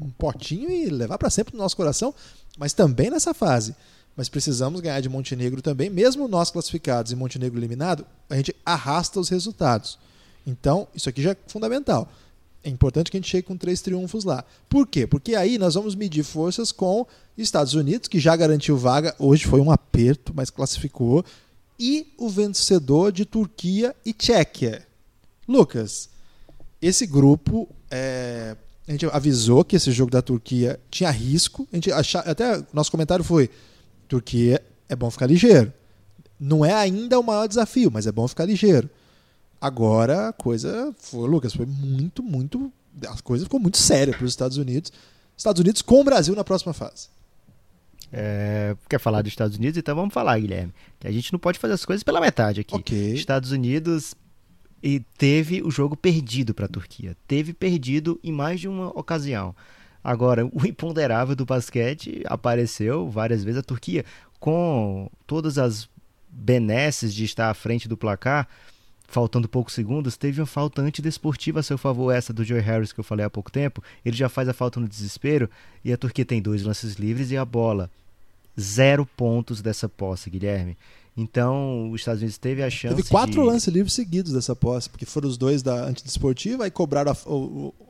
um 0.00 0.10
potinho 0.16 0.70
e 0.70 0.86
levar 0.86 1.18
para 1.18 1.30
sempre 1.30 1.54
no 1.54 1.62
nosso 1.62 1.76
coração, 1.76 2.14
mas 2.58 2.72
também 2.72 3.10
nessa 3.10 3.34
fase. 3.34 3.74
Mas 4.16 4.28
precisamos 4.28 4.80
ganhar 4.80 5.00
de 5.00 5.08
Montenegro 5.08 5.60
também, 5.60 5.90
mesmo 5.90 6.26
nós 6.26 6.50
classificados 6.50 7.12
e 7.12 7.16
Montenegro 7.16 7.58
eliminado, 7.58 8.06
a 8.30 8.36
gente 8.36 8.54
arrasta 8.64 9.20
os 9.20 9.28
resultados. 9.28 9.98
Então, 10.46 10.88
isso 10.94 11.08
aqui 11.08 11.20
já 11.20 11.32
é 11.32 11.36
fundamental. 11.48 12.08
É 12.64 12.70
importante 12.70 13.10
que 13.10 13.16
a 13.16 13.20
gente 13.20 13.30
chegue 13.30 13.46
com 13.46 13.56
três 13.56 13.80
triunfos 13.80 14.24
lá. 14.24 14.44
Por 14.68 14.86
quê? 14.86 15.06
Porque 15.06 15.34
aí 15.34 15.58
nós 15.58 15.74
vamos 15.74 15.94
medir 15.94 16.24
forças 16.24 16.72
com 16.72 17.06
Estados 17.36 17.74
Unidos, 17.74 18.08
que 18.08 18.18
já 18.18 18.34
garantiu 18.34 18.76
vaga. 18.76 19.14
Hoje 19.18 19.46
foi 19.46 19.60
um 19.60 19.70
aperto, 19.70 20.32
mas 20.34 20.50
classificou 20.50 21.24
e 21.78 22.12
o 22.18 22.28
vencedor 22.28 23.12
de 23.12 23.24
Turquia 23.24 23.94
e 24.04 24.12
Tchequia. 24.12 24.86
Lucas, 25.48 26.08
esse 26.80 27.06
grupo 27.06 27.68
é, 27.90 28.56
a 28.86 28.92
gente 28.92 29.06
avisou 29.06 29.64
que 29.64 29.76
esse 29.76 29.90
jogo 29.90 30.10
da 30.10 30.22
Turquia 30.22 30.78
tinha 30.90 31.10
risco. 31.10 31.66
A 31.72 31.76
gente 31.76 31.90
achar, 31.90 32.20
até 32.20 32.64
nosso 32.72 32.90
comentário 32.90 33.24
foi: 33.24 33.50
Turquia 34.08 34.62
é 34.88 34.94
bom 34.94 35.10
ficar 35.10 35.26
ligeiro. 35.26 35.72
Não 36.38 36.64
é 36.64 36.72
ainda 36.72 37.18
o 37.18 37.22
maior 37.22 37.48
desafio, 37.48 37.90
mas 37.90 38.06
é 38.06 38.12
bom 38.12 38.28
ficar 38.28 38.44
ligeiro. 38.44 38.88
Agora 39.60 40.28
a 40.28 40.32
coisa 40.32 40.94
foi, 40.98 41.28
Lucas, 41.28 41.52
foi 41.52 41.66
muito, 41.66 42.22
muito. 42.22 42.72
A 43.06 43.20
coisa 43.22 43.44
ficou 43.44 43.58
muito 43.58 43.78
séria 43.78 44.14
para 44.14 44.24
os 44.24 44.32
Estados 44.32 44.56
Unidos. 44.56 44.92
Estados 45.36 45.60
Unidos 45.60 45.82
com 45.82 46.00
o 46.00 46.04
Brasil 46.04 46.34
na 46.34 46.44
próxima 46.44 46.72
fase. 46.72 47.08
É, 48.12 48.76
quer 48.88 48.98
falar 48.98 49.22
dos 49.22 49.32
Estados 49.32 49.56
Unidos? 49.56 49.76
Então 49.76 49.94
vamos 49.94 50.14
falar, 50.14 50.38
Guilherme. 50.38 50.72
Que 50.98 51.08
a 51.08 51.12
gente 51.12 51.32
não 51.32 51.38
pode 51.38 51.58
fazer 51.58 51.74
as 51.74 51.84
coisas 51.84 52.02
pela 52.02 52.20
metade 52.20 52.60
aqui. 52.60 52.74
Okay. 52.74 53.14
Estados 53.14 53.50
Unidos 53.50 54.14
e 54.82 55.00
teve 55.18 55.62
o 55.62 55.70
jogo 55.70 55.96
perdido 55.96 56.54
para 56.54 56.66
a 56.66 56.68
Turquia. 56.68 57.16
Teve 57.26 57.52
perdido 57.52 58.20
em 58.22 58.32
mais 58.32 58.60
de 58.60 58.68
uma 58.68 58.88
ocasião. 58.98 59.54
Agora, 60.02 60.46
o 60.46 60.64
imponderável 60.64 61.34
do 61.34 61.44
basquete 61.44 62.22
apareceu 62.26 63.08
várias 63.08 63.42
vezes. 63.42 63.58
A 63.58 63.62
Turquia, 63.62 64.04
com 64.38 65.10
todas 65.26 65.58
as 65.58 65.88
benesses 66.28 67.14
de 67.14 67.24
estar 67.24 67.50
à 67.50 67.54
frente 67.54 67.88
do 67.88 67.96
placar, 67.96 68.46
faltando 69.06 69.48
poucos 69.48 69.74
segundos, 69.74 70.16
teve 70.16 70.40
uma 70.40 70.46
falta 70.46 70.82
antidesportiva 70.82 71.60
a 71.60 71.62
seu 71.62 71.78
favor, 71.78 72.12
essa 72.12 72.32
do 72.32 72.44
Joe 72.44 72.60
Harris 72.60 72.92
que 72.92 73.00
eu 73.00 73.04
falei 73.04 73.24
há 73.24 73.30
pouco 73.30 73.50
tempo. 73.50 73.82
Ele 74.04 74.16
já 74.16 74.28
faz 74.28 74.48
a 74.48 74.52
falta 74.52 74.80
no 74.80 74.88
desespero 74.88 75.48
e 75.84 75.92
a 75.92 75.96
Turquia 75.96 76.24
tem 76.24 76.42
dois 76.42 76.62
lances 76.62 76.94
livres 76.94 77.30
e 77.30 77.36
a 77.36 77.44
bola. 77.44 77.90
Zero 78.58 79.06
pontos 79.16 79.60
dessa 79.60 79.88
posse, 79.88 80.30
Guilherme. 80.30 80.76
Então, 81.16 81.90
os 81.90 82.02
Estados 82.02 82.20
Unidos 82.20 82.36
teve 82.36 82.62
a 82.62 82.68
chance. 82.68 82.94
Teve 82.94 83.08
quatro 83.08 83.40
de... 83.40 83.48
lances 83.48 83.72
livres 83.72 83.94
seguidos 83.94 84.32
dessa 84.32 84.54
posse, 84.54 84.90
porque 84.90 85.06
foram 85.06 85.28
os 85.28 85.38
dois 85.38 85.62
da 85.62 85.84
antidesportiva, 85.84 86.64
aí 86.64 86.70
cobraram 86.70 87.12
a, 87.12 87.16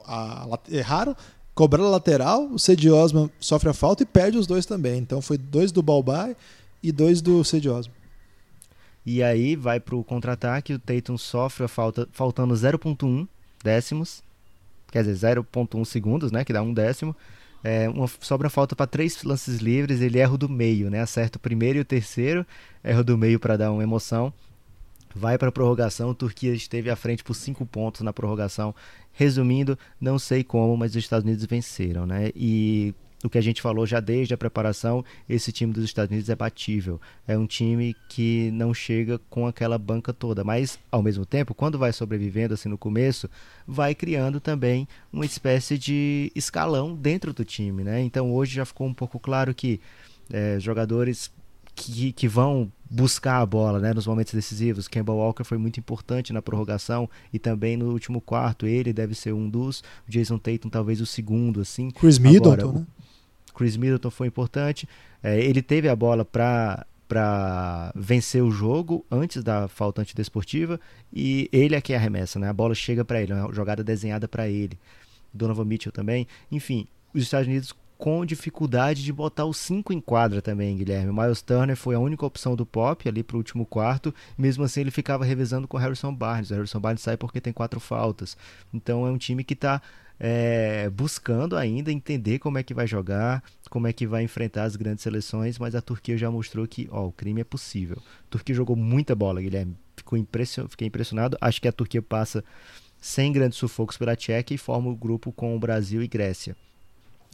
a, 0.05 0.45
a, 0.45 0.59
erraram, 0.71 1.17
cobraram 1.53 1.87
a 1.87 1.91
lateral, 1.91 2.47
o 2.53 2.59
Cedi 2.59 2.89
Osman 2.89 3.29
sofre 3.41 3.69
a 3.69 3.73
falta 3.73 4.05
e 4.05 4.07
perde 4.07 4.39
os 4.39 4.47
dois 4.47 4.65
também. 4.65 4.99
Então 4.99 5.21
foi 5.21 5.37
dois 5.39 5.73
do 5.73 5.83
Balbai 5.83 6.37
e 6.83 6.93
dois 6.93 7.21
do 7.21 7.43
Cedi 7.43 7.69
Osman. 7.69 7.96
E 9.07 9.23
aí 9.23 9.55
vai 9.55 9.79
para 9.79 9.95
o 9.95 10.03
contra-ataque, 10.03 10.75
o 10.75 10.79
Tatum 10.81 11.17
sofre 11.17 11.65
a 11.65 11.69
falta, 11.69 12.09
faltando 12.11 12.53
0.1 12.55 13.29
décimos, 13.63 14.21
quer 14.91 15.05
dizer, 15.05 15.37
0.1 15.37 15.85
segundos, 15.85 16.33
né, 16.33 16.45
que 16.45 16.53
dá 16.53 16.61
um 16.61 16.75
décimo. 16.75 17.15
É, 17.63 17.89
uma, 17.89 18.09
sobra 18.21 18.51
falta 18.51 18.75
para 18.75 18.87
três 18.87 19.23
lances 19.23 19.59
livres, 19.59 20.01
ele 20.01 20.19
erra 20.19 20.35
o 20.35 20.39
do 20.39 20.49
meio, 20.49 20.91
né, 20.91 21.01
acerta 21.01 21.39
o 21.39 21.41
primeiro 21.41 21.79
e 21.79 21.83
o 21.83 21.85
terceiro, 21.85 22.45
erra 22.83 23.01
o 23.01 23.05
do 23.05 23.17
meio 23.17 23.39
para 23.39 23.57
dar 23.57 23.71
uma 23.71 23.83
emoção. 23.83 24.33
Vai 25.15 25.39
para 25.39 25.49
a 25.49 25.53
prorrogação, 25.53 26.13
Turquia 26.13 26.53
esteve 26.53 26.91
à 26.91 26.97
frente 26.97 27.23
por 27.23 27.35
cinco 27.35 27.65
pontos 27.65 28.01
na 28.01 28.13
prorrogação. 28.13 28.75
Resumindo, 29.13 29.79
não 30.01 30.19
sei 30.19 30.45
como, 30.45 30.77
mas 30.77 30.91
os 30.91 30.97
Estados 30.97 31.25
Unidos 31.25 31.47
venceram, 31.47 32.05
né? 32.05 32.31
E 32.35 32.93
do 33.27 33.31
que 33.31 33.39
a 33.39 33.43
gente 33.43 33.61
falou 33.61 33.85
já 33.85 33.99
desde 33.99 34.33
a 34.33 34.39
preparação, 34.39 35.05
esse 35.29 35.51
time 35.51 35.73
dos 35.73 35.85
Estados 35.85 36.11
Unidos 36.11 36.31
é 36.31 36.37
batível. 36.37 37.01
É 37.27 37.37
um 37.37 37.47
time 37.47 37.95
que 38.09 38.51
não 38.53 38.73
chega 38.73 39.19
com 39.29 39.47
aquela 39.47 39.77
banca 39.77 40.13
toda, 40.13 40.45
mas 40.45 40.79
ao 40.91 41.03
mesmo 41.03 41.27
tempo, 41.27 41.55
quando 41.55 41.77
vai 41.77 41.93
sobrevivendo 41.93 42.55
assim 42.55 42.69
no 42.69 42.79
começo, 42.79 43.29
vai 43.67 43.95
criando 43.95 44.39
também 44.39 44.87
uma 45.13 45.27
espécie 45.27 45.77
de 45.77 46.31
escalão 46.37 46.95
dentro 46.95 47.33
do 47.33 47.45
time, 47.45 47.83
né? 47.83 48.01
Então 48.01 48.33
hoje 48.33 48.55
já 48.55 48.65
ficou 48.65 48.87
um 48.87 48.95
pouco 48.95 49.19
claro 49.19 49.53
que 49.53 49.81
é, 50.33 50.59
jogadores 50.61 51.33
que, 51.75 52.13
que 52.13 52.29
vão 52.29 52.71
buscar 52.89 53.41
a 53.41 53.47
bola 53.47 53.81
né, 53.81 53.93
nos 53.93 54.07
momentos 54.07 54.33
decisivos. 54.33 54.89
Kemba 54.89 55.13
Walker 55.13 55.45
foi 55.45 55.59
muito 55.59 55.81
importante 55.81 56.33
na 56.33 56.41
prorrogação 56.41 57.11
e 57.33 57.39
também 57.39 57.77
no 57.77 57.91
último 57.91 58.21
quarto. 58.21 58.67
Ele 58.67 58.93
deve 58.93 59.15
ser 59.15 59.33
um 59.33 59.49
dos. 59.49 59.81
O 60.09 60.11
Jason 60.11 60.39
Tatum 60.39 60.71
talvez 60.71 61.01
o 61.01 61.07
segundo, 61.07 61.61
assim. 61.61 61.91
Chris 61.91 62.19
Middleton, 62.19 62.69
Agora, 62.69 62.79
né? 62.81 62.87
Chris 63.57 63.77
Middleton 63.77 64.11
foi 64.11 64.27
importante. 64.27 64.89
É, 65.23 65.41
ele 65.41 65.63
teve 65.63 65.89
a 65.89 65.97
bola 65.97 66.25
para 66.25 66.87
para 67.09 67.93
vencer 67.95 68.43
o 68.43 68.51
jogo 68.51 69.07
antes 69.09 69.45
da 69.45 69.69
falta 69.69 70.03
antidesportiva 70.03 70.81
e 71.13 71.49
ele 71.53 71.77
é 71.77 71.81
quem 71.81 71.95
arremessa, 71.95 72.37
né? 72.37 72.49
A 72.49 72.53
bola 72.53 72.75
chega 72.75 73.05
para 73.05 73.23
ele, 73.23 73.31
é 73.33 73.37
uma 73.37 73.55
jogada 73.55 73.85
desenhada 73.85 74.27
para 74.27 74.49
ele. 74.49 74.77
Donovan 75.33 75.65
Mitchell 75.65 75.93
também. 75.93 76.27
Enfim, 76.51 76.89
os 77.15 77.23
Estados 77.23 77.47
Unidos 77.47 77.73
com 77.97 78.27
dificuldade 78.27 79.03
de 79.03 79.13
botar 79.13 79.47
os 79.47 79.57
cinco 79.57 79.93
em 79.93 80.01
quadra 80.01 80.43
também, 80.43 80.77
Guilherme. 80.77 81.13
Miles 81.13 81.41
Turner 81.41 81.77
foi 81.77 81.95
a 81.95 81.99
única 81.99 82.27
opção 82.27 82.55
do 82.55 82.67
Pop 82.67 83.09
ali 83.09 83.23
para 83.23 83.37
o 83.37 83.39
último 83.39 83.65
quarto. 83.65 84.15
Mesmo 84.37 84.65
assim, 84.65 84.81
ele 84.81 84.91
ficava 84.91 85.25
revezando 85.25 85.67
com 85.67 85.77
o 85.77 85.81
Harrison 85.81 86.15
Barnes. 86.15 86.51
O 86.51 86.55
Harrison 86.55 86.81
Barnes 86.81 87.03
sai 87.03 87.17
porque 87.17 87.41
tem 87.41 87.53
quatro 87.53 87.81
faltas. 87.81 88.37
Então, 88.73 89.07
é 89.07 89.11
um 89.11 89.17
time 89.17 89.43
que 89.43 89.55
está 89.55 89.81
é, 90.19 90.89
buscando 90.91 91.57
ainda 91.57 91.93
entender 91.93 92.39
como 92.39 92.59
é 92.59 92.63
que 92.63 92.75
vai 92.75 92.87
jogar, 92.87 93.43
como 93.69 93.87
é 93.87 93.93
que 93.93 94.07
vai 94.07 94.23
enfrentar 94.23 94.65
as 94.65 94.77
grandes 94.77 95.03
seleções, 95.03 95.59
mas 95.59 95.75
a 95.75 95.81
Turquia 95.81 96.17
já 96.17 96.31
mostrou 96.31 96.67
que 96.67 96.89
ó, 96.91 97.07
o 97.07 97.13
crime 97.13 97.41
é 97.41 97.45
possível. 97.45 97.99
A 97.99 98.31
Turquia 98.31 98.55
jogou 98.55 98.77
muita 98.77 99.15
bola, 99.15 99.41
Guilherme. 99.41 99.77
Ficou 99.97 100.19
impression... 100.19 100.69
Fiquei 100.69 100.89
impressionado. 100.89 101.37
Acho 101.41 101.61
que 101.61 101.69
a 101.69 101.73
Turquia 101.73 102.03
passa 102.03 102.45
sem 103.01 103.33
grandes 103.33 103.59
sufocos 103.59 103.97
pela 103.97 104.17
Tchequia 104.17 104.55
e 104.55 104.59
forma 104.59 104.91
o 104.91 104.97
grupo 104.97 105.33
com 105.33 105.55
o 105.55 105.59
Brasil 105.59 106.03
e 106.03 106.09
Grécia. 106.09 106.57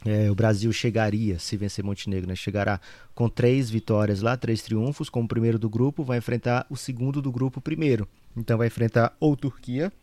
É, 0.05 0.29
o 0.29 0.35
Brasil 0.35 0.71
chegaria, 0.73 1.39
se 1.39 1.55
vencer 1.55 1.83
Montenegro, 1.83 2.27
né, 2.27 2.35
chegará 2.35 2.81
com 3.15 3.29
três 3.29 3.69
vitórias 3.69 4.21
lá, 4.21 4.35
três 4.35 4.61
triunfos, 4.61 5.09
como 5.09 5.27
primeiro 5.27 5.57
do 5.57 5.69
grupo, 5.69 6.03
vai 6.03 6.17
enfrentar 6.17 6.65
o 6.69 6.75
segundo 6.75 7.21
do 7.21 7.31
grupo 7.31 7.61
primeiro. 7.61 8.07
Então 8.35 8.57
vai 8.57 8.67
enfrentar 8.67 9.15
ou 9.17 9.37
Turquia 9.37 9.93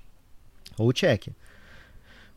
ou 0.78 0.90
Tchequia. 0.92 1.34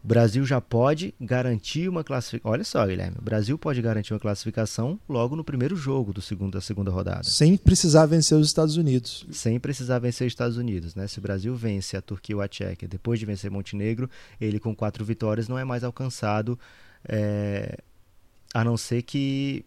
O 0.04 0.08
Brasil 0.08 0.46
já 0.46 0.60
pode 0.60 1.14
garantir 1.20 1.88
uma 1.88 2.04
classificação. 2.04 2.52
Olha 2.52 2.64
só, 2.66 2.86
Guilherme, 2.86 3.16
o 3.18 3.22
Brasil 3.22 3.58
pode 3.58 3.82
garantir 3.82 4.14
uma 4.14 4.20
classificação 4.20 5.00
logo 5.08 5.34
no 5.34 5.46
primeiro 5.46 5.78
jogo 5.78 6.12
do 6.12 6.22
segundo, 6.22 6.54
da 6.54 6.62
segunda 6.62 6.92
rodada. 6.92 7.24
Sem 7.24 7.56
precisar 7.56 8.06
vencer 8.06 8.38
os 8.38 8.48
Estados 8.48 8.76
Unidos. 8.76 9.26
Sem 9.32 9.58
precisar 9.62 10.00
vencer 10.00 10.28
os 10.28 10.34
Estados 10.34 10.58
Unidos, 10.58 10.94
né? 10.94 11.08
Se 11.08 11.20
o 11.20 11.22
Brasil 11.22 11.56
vence 11.56 11.96
a 11.96 12.02
Turquia 12.02 12.36
ou 12.36 12.42
a 12.42 12.48
Tchequia, 12.50 12.86
depois 12.88 13.18
de 13.18 13.26
vencer 13.26 13.50
Montenegro, 13.50 14.10
ele 14.42 14.60
com 14.60 14.76
quatro 14.76 15.06
vitórias 15.06 15.48
não 15.48 15.58
é 15.58 15.64
mais 15.64 15.86
alcançado 15.86 16.60
é, 17.08 17.78
a 18.54 18.62
não 18.62 18.76
ser 18.76 19.04
que 19.04 19.64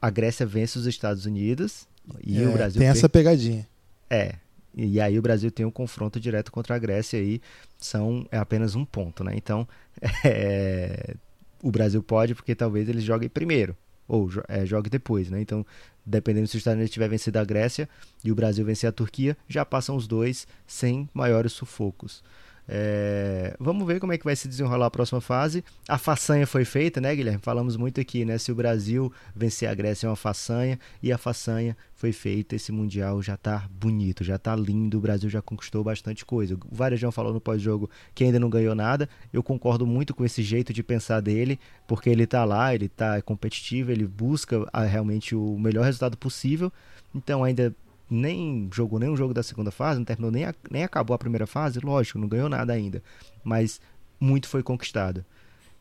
a 0.00 0.08
Grécia 0.08 0.46
vence 0.46 0.78
os 0.78 0.86
Estados 0.86 1.26
Unidos 1.26 1.88
e 2.22 2.40
é, 2.40 2.46
o 2.46 2.52
Brasil. 2.52 2.78
Tem 2.78 2.88
essa 2.88 3.08
pegadinha. 3.08 3.66
É. 4.08 4.36
E 4.76 5.00
aí 5.00 5.18
o 5.18 5.22
Brasil 5.22 5.50
tem 5.50 5.64
um 5.64 5.70
confronto 5.70 6.18
direto 6.18 6.50
contra 6.50 6.74
a 6.74 6.78
Grécia 6.78 7.18
aí 7.18 7.40
são 7.78 8.26
é 8.30 8.38
apenas 8.38 8.74
um 8.74 8.84
ponto, 8.84 9.22
né? 9.22 9.32
Então 9.36 9.66
é, 10.24 11.14
o 11.62 11.70
Brasil 11.70 12.02
pode 12.02 12.34
porque 12.34 12.54
talvez 12.54 12.88
eles 12.88 13.04
joguem 13.04 13.28
primeiro 13.28 13.76
ou 14.06 14.28
é, 14.48 14.66
jogue 14.66 14.90
depois, 14.90 15.30
né? 15.30 15.40
Então 15.40 15.64
dependendo 16.04 16.46
se 16.46 16.56
os 16.56 16.60
Estados 16.60 16.76
Unidos 16.76 16.92
tiver 16.92 17.08
vencido 17.08 17.38
a 17.38 17.44
Grécia 17.44 17.88
e 18.22 18.30
o 18.30 18.34
Brasil 18.34 18.64
vencer 18.64 18.88
a 18.88 18.92
Turquia, 18.92 19.36
já 19.48 19.64
passam 19.64 19.96
os 19.96 20.06
dois 20.06 20.46
sem 20.66 21.08
maiores 21.14 21.52
sufocos. 21.52 22.22
É, 22.66 23.54
vamos 23.60 23.86
ver 23.86 24.00
como 24.00 24.12
é 24.12 24.18
que 24.18 24.24
vai 24.24 24.34
se 24.34 24.48
desenrolar 24.48 24.86
a 24.86 24.90
próxima 24.90 25.20
fase. 25.20 25.64
A 25.88 25.98
façanha 25.98 26.46
foi 26.46 26.64
feita, 26.64 27.00
né, 27.00 27.14
Guilherme? 27.14 27.40
Falamos 27.42 27.76
muito 27.76 28.00
aqui, 28.00 28.24
né? 28.24 28.38
Se 28.38 28.50
o 28.50 28.54
Brasil 28.54 29.12
vencer 29.34 29.68
a 29.68 29.74
Grécia 29.74 30.06
é 30.06 30.10
uma 30.10 30.16
façanha, 30.16 30.78
e 31.02 31.12
a 31.12 31.18
façanha 31.18 31.76
foi 31.94 32.12
feita. 32.12 32.56
Esse 32.56 32.72
Mundial 32.72 33.22
já 33.22 33.36
tá 33.36 33.68
bonito, 33.70 34.24
já 34.24 34.38
tá 34.38 34.56
lindo. 34.56 34.98
O 34.98 35.00
Brasil 35.00 35.28
já 35.28 35.42
conquistou 35.42 35.84
bastante 35.84 36.24
coisa. 36.24 36.54
O 36.54 36.74
Varejão 36.74 37.12
falou 37.12 37.32
no 37.32 37.40
pós-jogo 37.40 37.88
que 38.14 38.24
ainda 38.24 38.38
não 38.38 38.48
ganhou 38.48 38.74
nada. 38.74 39.08
Eu 39.32 39.42
concordo 39.42 39.86
muito 39.86 40.14
com 40.14 40.24
esse 40.24 40.42
jeito 40.42 40.72
de 40.72 40.82
pensar 40.82 41.20
dele, 41.20 41.58
porque 41.86 42.08
ele 42.08 42.26
tá 42.26 42.44
lá, 42.44 42.74
ele 42.74 42.88
tá 42.88 43.20
competitivo, 43.22 43.92
ele 43.92 44.06
busca 44.06 44.66
ah, 44.72 44.84
realmente 44.84 45.34
o 45.34 45.58
melhor 45.58 45.84
resultado 45.84 46.16
possível. 46.16 46.72
Então 47.14 47.44
ainda 47.44 47.74
nem 48.10 48.68
jogou 48.72 48.98
nenhum 48.98 49.16
jogo 49.16 49.34
da 49.34 49.42
segunda 49.42 49.70
fase, 49.70 49.98
não 49.98 50.04
terminou 50.04 50.30
nem, 50.30 50.44
a, 50.44 50.54
nem 50.70 50.84
acabou 50.84 51.14
a 51.14 51.18
primeira 51.18 51.46
fase, 51.46 51.80
lógico, 51.80 52.18
não 52.18 52.28
ganhou 52.28 52.48
nada 52.48 52.72
ainda. 52.72 53.02
Mas 53.42 53.80
muito 54.20 54.48
foi 54.48 54.62
conquistado. 54.62 55.24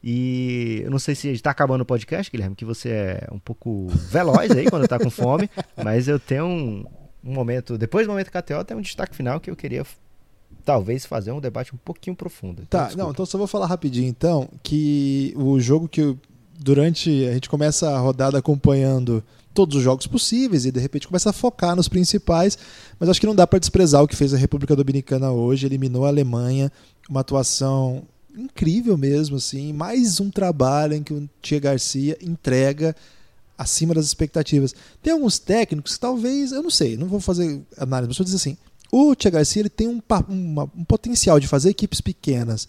E 0.04 0.82
eu 0.84 0.92
não 0.92 1.00
sei 1.00 1.16
se 1.16 1.30
está 1.30 1.52
acabando 1.52 1.82
o 1.82 1.86
podcast, 1.86 2.30
Guilherme, 2.30 2.56
que 2.56 2.66
você 2.66 2.90
é 2.90 3.28
um 3.32 3.40
pouco 3.40 3.88
veloz 3.88 4.52
aí 4.52 4.70
quando 4.70 4.84
está 4.84 5.00
com 5.00 5.10
fome, 5.10 5.50
mas 5.82 6.10
eu 6.10 6.20
tenho 6.20 6.46
um, 6.46 6.86
um, 7.24 7.34
momento, 7.34 7.78
depois 7.78 8.06
do 8.06 8.12
momento 8.12 8.30
KTO, 8.30 8.66
tem 8.66 8.76
um 8.76 8.82
destaque 8.82 9.16
final 9.16 9.40
que 9.40 9.50
eu 9.50 9.56
queria 9.56 9.86
talvez 10.66 11.06
fazer 11.06 11.32
um 11.32 11.40
debate 11.40 11.74
um 11.74 11.78
pouquinho 11.78 12.18
profundo. 12.18 12.64
Então, 12.64 12.88
tá, 12.88 12.96
não, 12.98 13.12
então 13.12 13.26
só 13.26 13.38
vou 13.38 13.48
falar 13.48 13.66
rapidinho 13.66 14.10
então 14.10 14.50
que 14.62 15.34
o 15.38 15.58
jogo 15.60 15.88
que 15.88 16.18
durante 16.60 17.26
a 17.26 17.34
gente 17.34 17.50
começa 17.50 17.90
a 17.90 18.00
rodada 18.00 18.38
acompanhando 18.38 19.24
todos 19.54 19.78
os 19.78 19.84
jogos 19.84 20.08
possíveis 20.08 20.66
e 20.66 20.72
de 20.72 20.80
repente 20.80 21.08
começa 21.08 21.30
a 21.30 21.34
focar 21.34 21.76
nos 21.76 21.88
principais, 21.88 22.58
mas 23.00 23.10
acho 23.10 23.20
que 23.20 23.28
não 23.28 23.36
dá 23.36 23.46
para 23.46 23.60
desprezar 23.60 24.02
o 24.02 24.08
que 24.08 24.16
fez 24.16 24.34
a 24.34 24.38
República 24.38 24.76
Dominicana 24.76 25.32
hoje, 25.32 25.66
eliminou 25.66 26.06
a 26.06 26.10
Alemanha, 26.10 26.72
uma 27.10 27.20
atuação 27.20 28.04
incrível 28.36 28.98
mesmo 28.98 29.38
assim, 29.38 29.72
mais 29.72 30.20
um 30.20 30.32
trabalho 30.32 30.96
em 30.96 31.04
que 31.04 31.14
o 31.14 31.30
Tia 31.42 31.60
Garcia 31.60 32.18
entrega 32.22 32.96
acima 33.56 33.94
das 33.94 34.06
expectativas. 34.06 34.74
Tem 35.04 35.14
alguns 35.14 35.38
técnicos 35.38 35.94
que 35.94 36.00
talvez, 36.00 36.52
eu 36.52 36.64
não 36.64 36.72
sei, 36.72 36.98
não 36.98 37.08
vou 37.08 37.20
fazer 37.20 37.62
análise, 37.78 38.08
mas 38.10 38.18
vou 38.18 38.26
dizer 38.26 38.38
assim, 38.38 38.58
o 38.92 39.14
Tia 39.16 39.30
Garcia 39.30 39.62
ele 39.62 39.70
tem 39.70 39.88
um, 39.88 40.02
um, 40.30 40.62
um 40.78 40.84
potencial 40.84 41.40
de 41.40 41.48
fazer 41.48 41.70
equipes 41.70 42.02
pequenas 42.02 42.68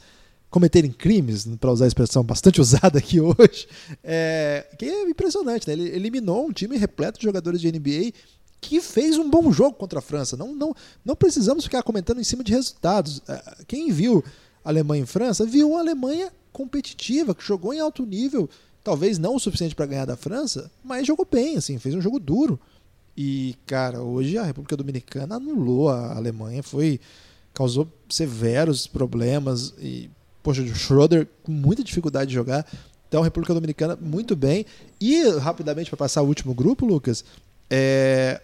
cometerem 0.55 0.93
crimes, 0.93 1.49
para 1.59 1.73
usar 1.73 1.85
a 1.85 1.89
expressão 1.89 2.23
bastante 2.23 2.61
usada 2.63 3.01
aqui 3.01 3.21
hoje, 3.21 3.67
é, 4.05 4.65
que 4.79 4.85
é 4.85 5.11
impressionante. 5.11 5.67
Né? 5.67 5.73
Ele 5.73 5.89
eliminou 5.89 6.47
um 6.47 6.53
time 6.53 6.77
repleto 6.77 7.19
de 7.19 7.25
jogadores 7.25 7.61
de 7.61 7.73
NBA 7.73 8.13
que 8.61 8.81
fez 8.81 9.19
um 9.19 9.29
bom 9.29 9.51
jogo 9.51 9.77
contra 9.77 9.99
a 9.99 10.03
França. 10.03 10.37
Não, 10.37 10.55
não, 10.55 10.73
não 11.05 11.17
precisamos 11.17 11.65
ficar 11.65 11.83
comentando 11.83 12.21
em 12.21 12.25
cima 12.25 12.45
de 12.45 12.53
resultados. 12.53 13.21
É, 13.29 13.65
quem 13.67 13.91
viu 13.91 14.23
Alemanha 14.65 15.03
e 15.03 15.07
França 15.07 15.45
viu 15.45 15.71
uma 15.73 15.81
Alemanha 15.81 16.33
competitiva, 16.53 17.35
que 17.35 17.45
jogou 17.45 17.75
em 17.75 17.81
alto 17.81 18.07
nível, 18.07 18.49
talvez 18.85 19.19
não 19.19 19.35
o 19.35 19.41
suficiente 19.41 19.75
para 19.75 19.87
ganhar 19.87 20.05
da 20.05 20.17
França, 20.17 20.71
mas 20.85 21.05
jogou 21.05 21.27
bem, 21.29 21.57
assim, 21.57 21.81
fez 21.81 21.97
um 21.97 22.01
jogo 22.01 22.21
duro. 22.21 22.61
E, 23.17 23.57
cara, 23.67 24.01
hoje 24.01 24.39
a 24.39 24.45
República 24.45 24.77
Dominicana 24.77 25.35
anulou 25.35 25.89
a 25.89 26.15
Alemanha, 26.15 26.63
foi 26.63 27.01
causou 27.53 27.89
severos 28.09 28.87
problemas 28.87 29.75
e 29.79 30.11
Poxa, 30.45 30.62
o 30.62 30.74
Schroeder 30.74 31.26
com 31.42 31.51
muita 31.51 31.82
dificuldade 31.82 32.28
de 32.28 32.34
jogar. 32.34 32.64
Então, 33.09 33.22
República 33.22 33.55
Dominicana, 33.55 33.99
muito 34.01 34.36
bem. 34.36 34.66
E, 35.01 35.26
rapidamente, 35.38 35.88
para 35.88 35.97
passar 35.97 36.20
o 36.20 36.26
último 36.26 36.53
grupo, 36.53 36.84
Lucas, 36.84 37.24
é... 37.70 38.40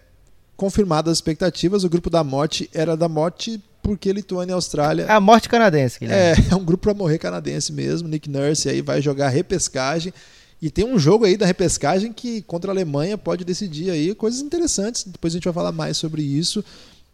confirmadas 0.57 1.13
as 1.13 1.19
expectativas, 1.19 1.85
o 1.85 1.91
grupo 1.91 2.09
da 2.09 2.25
morte 2.25 2.71
era 2.73 2.97
da 2.97 3.09
morte 3.09 3.63
porque 3.83 4.13
Lituânia 4.13 4.53
e 4.53 4.55
Austrália. 4.55 5.03
É 5.05 5.13
a 5.13 5.21
morte 5.21 5.49
canadense, 5.49 5.99
Guilherme. 5.99 6.43
É, 6.49 6.53
é 6.53 6.57
um 6.57 6.65
grupo 6.65 6.85
para 6.85 6.95
morrer 6.95 7.19
canadense 7.19 7.73
mesmo. 7.73 8.09
Nick 8.09 8.31
Nurse 8.31 8.69
aí 8.69 8.81
vai 8.81 9.03
jogar 9.03 9.29
repescagem. 9.29 10.13
E 10.63 10.71
tem 10.71 10.85
um 10.85 10.99
jogo 10.99 11.25
aí 11.25 11.37
da 11.37 11.47
repescagem 11.47 12.13
que 12.13 12.43
contra 12.43 12.71
a 12.71 12.75
Alemanha 12.75 13.19
pode 13.19 13.45
decidir 13.45 13.91
aí 13.91 14.15
coisas 14.15 14.41
interessantes. 14.41 15.05
Depois 15.05 15.33
a 15.33 15.37
gente 15.37 15.45
vai 15.45 15.53
falar 15.53 15.73
mais 15.73 15.97
sobre 15.97 16.23
isso. 16.23 16.65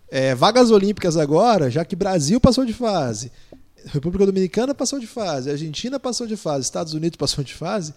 É, 0.08 0.34
vagas 0.34 0.70
olímpicas 0.70 1.16
agora, 1.16 1.70
já 1.70 1.84
que 1.84 1.96
Brasil 1.96 2.40
passou 2.40 2.64
de 2.64 2.72
fase. 2.72 3.32
República 3.86 4.26
Dominicana 4.26 4.74
passou 4.74 4.98
de 4.98 5.06
fase, 5.06 5.50
Argentina 5.50 5.98
passou 5.98 6.26
de 6.26 6.36
fase, 6.36 6.64
Estados 6.64 6.92
Unidos 6.92 7.16
passou 7.16 7.44
de 7.44 7.54
fase. 7.54 7.94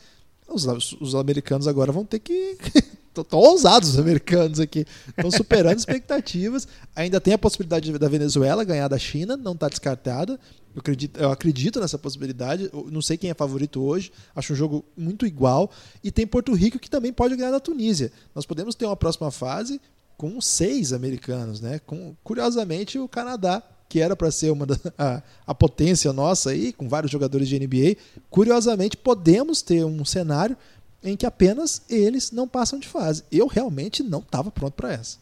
Os, 0.47 0.65
os 0.99 1.15
americanos 1.15 1.67
agora 1.67 1.91
vão 1.91 2.05
ter 2.05 2.19
que. 2.19 2.57
Estão 3.09 3.39
ousados 3.39 3.89
os 3.89 3.99
americanos 3.99 4.59
aqui. 4.61 4.85
Estão 5.09 5.29
superando 5.29 5.77
expectativas. 5.79 6.67
Ainda 6.95 7.19
tem 7.19 7.33
a 7.33 7.37
possibilidade 7.37 7.91
da 7.97 8.07
Venezuela 8.07 8.63
ganhar 8.63 8.87
da 8.87 8.97
China, 8.97 9.35
não 9.35 9.51
está 9.51 9.67
descartada. 9.67 10.39
Eu 10.73 10.79
acredito, 10.79 11.19
eu 11.19 11.31
acredito 11.31 11.79
nessa 11.81 11.97
possibilidade. 11.97 12.69
Eu 12.71 12.87
não 12.89 13.01
sei 13.01 13.17
quem 13.17 13.29
é 13.29 13.33
favorito 13.33 13.81
hoje. 13.81 14.11
Acho 14.33 14.53
um 14.53 14.55
jogo 14.55 14.85
muito 14.95 15.25
igual. 15.25 15.69
E 16.01 16.11
tem 16.11 16.25
Porto 16.25 16.53
Rico 16.53 16.79
que 16.79 16.89
também 16.89 17.11
pode 17.11 17.35
ganhar 17.35 17.51
da 17.51 17.59
Tunísia. 17.59 18.11
Nós 18.33 18.45
podemos 18.45 18.73
ter 18.73 18.85
uma 18.85 18.95
próxima 18.95 19.31
fase 19.31 19.81
com 20.15 20.39
seis 20.39 20.93
americanos, 20.93 21.59
né? 21.59 21.79
Com, 21.79 22.15
curiosamente, 22.23 22.97
o 22.99 23.07
Canadá 23.07 23.61
que 23.89 23.99
era 23.99 24.15
para 24.15 24.29
ser 24.29 24.51
uma 24.51 24.67
da, 24.67 24.77
a, 24.97 25.21
a, 25.47 25.55
potência 25.55 26.13
nossa 26.13 26.51
aí, 26.51 26.71
com 26.71 26.87
vários 26.87 27.11
jogadores 27.11 27.49
de 27.49 27.59
NBA, 27.59 27.97
curiosamente 28.29 28.95
podemos 28.95 29.63
ter 29.63 29.83
um 29.83 30.05
cenário 30.05 30.55
em 31.03 31.17
que 31.17 31.25
apenas 31.25 31.81
eles 31.89 32.31
não 32.31 32.47
passam 32.47 32.77
de 32.77 32.87
fase. 32.87 33.23
Eu 33.31 33.47
realmente 33.47 34.03
não 34.03 34.19
estava 34.19 34.51
pronto 34.51 34.73
para 34.73 34.93
essa. 34.93 35.17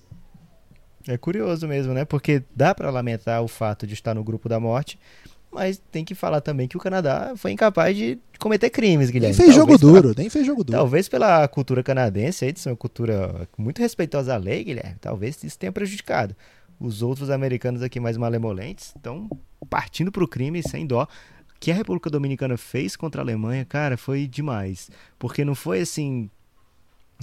É 1.07 1.17
curioso 1.17 1.65
mesmo, 1.67 1.93
né? 1.93 2.03
Porque 2.03 2.43
dá 2.53 2.75
para 2.75 2.89
lamentar 2.89 3.41
o 3.41 3.47
fato 3.47 3.87
de 3.87 3.93
estar 3.93 4.13
no 4.13 4.23
grupo 4.23 4.49
da 4.49 4.59
morte, 4.59 4.99
mas 5.49 5.81
tem 5.91 6.03
que 6.03 6.13
falar 6.13 6.41
também 6.41 6.67
que 6.67 6.75
o 6.75 6.79
Canadá 6.79 7.33
foi 7.37 7.51
incapaz 7.51 7.95
de 7.95 8.19
cometer 8.37 8.69
crimes, 8.69 9.09
Guilherme. 9.09 9.37
Nem 9.37 9.45
fez 9.45 9.55
talvez 9.55 9.79
jogo 9.79 9.93
duro, 9.93 10.13
nem 10.17 10.29
fez 10.29 10.45
jogo 10.45 10.63
duro. 10.63 10.77
Talvez 10.77 11.07
pela 11.07 11.47
cultura 11.47 11.81
canadense, 11.81 12.43
aí 12.43 12.51
de 12.51 12.59
ser 12.59 12.69
uma 12.69 12.75
cultura 12.75 13.47
muito 13.57 13.79
respeitosa 13.79 14.33
à 14.33 14.37
lei, 14.37 14.65
Guilherme, 14.65 14.97
talvez 14.99 15.41
isso 15.43 15.57
tenha 15.57 15.71
prejudicado. 15.71 16.35
Os 16.79 17.01
outros 17.01 17.29
americanos 17.29 17.81
aqui 17.81 17.99
mais 17.99 18.17
malemolentes 18.17 18.93
estão 18.95 19.29
partindo 19.69 20.11
para 20.11 20.23
o 20.23 20.27
crime 20.27 20.61
sem 20.61 20.85
dó. 20.85 21.03
O 21.03 21.59
que 21.59 21.71
a 21.71 21.75
República 21.75 22.09
Dominicana 22.09 22.57
fez 22.57 22.95
contra 22.95 23.21
a 23.21 23.23
Alemanha, 23.23 23.65
cara, 23.65 23.97
foi 23.97 24.27
demais. 24.27 24.89
Porque 25.17 25.43
não 25.43 25.55
foi 25.55 25.81
assim. 25.81 26.29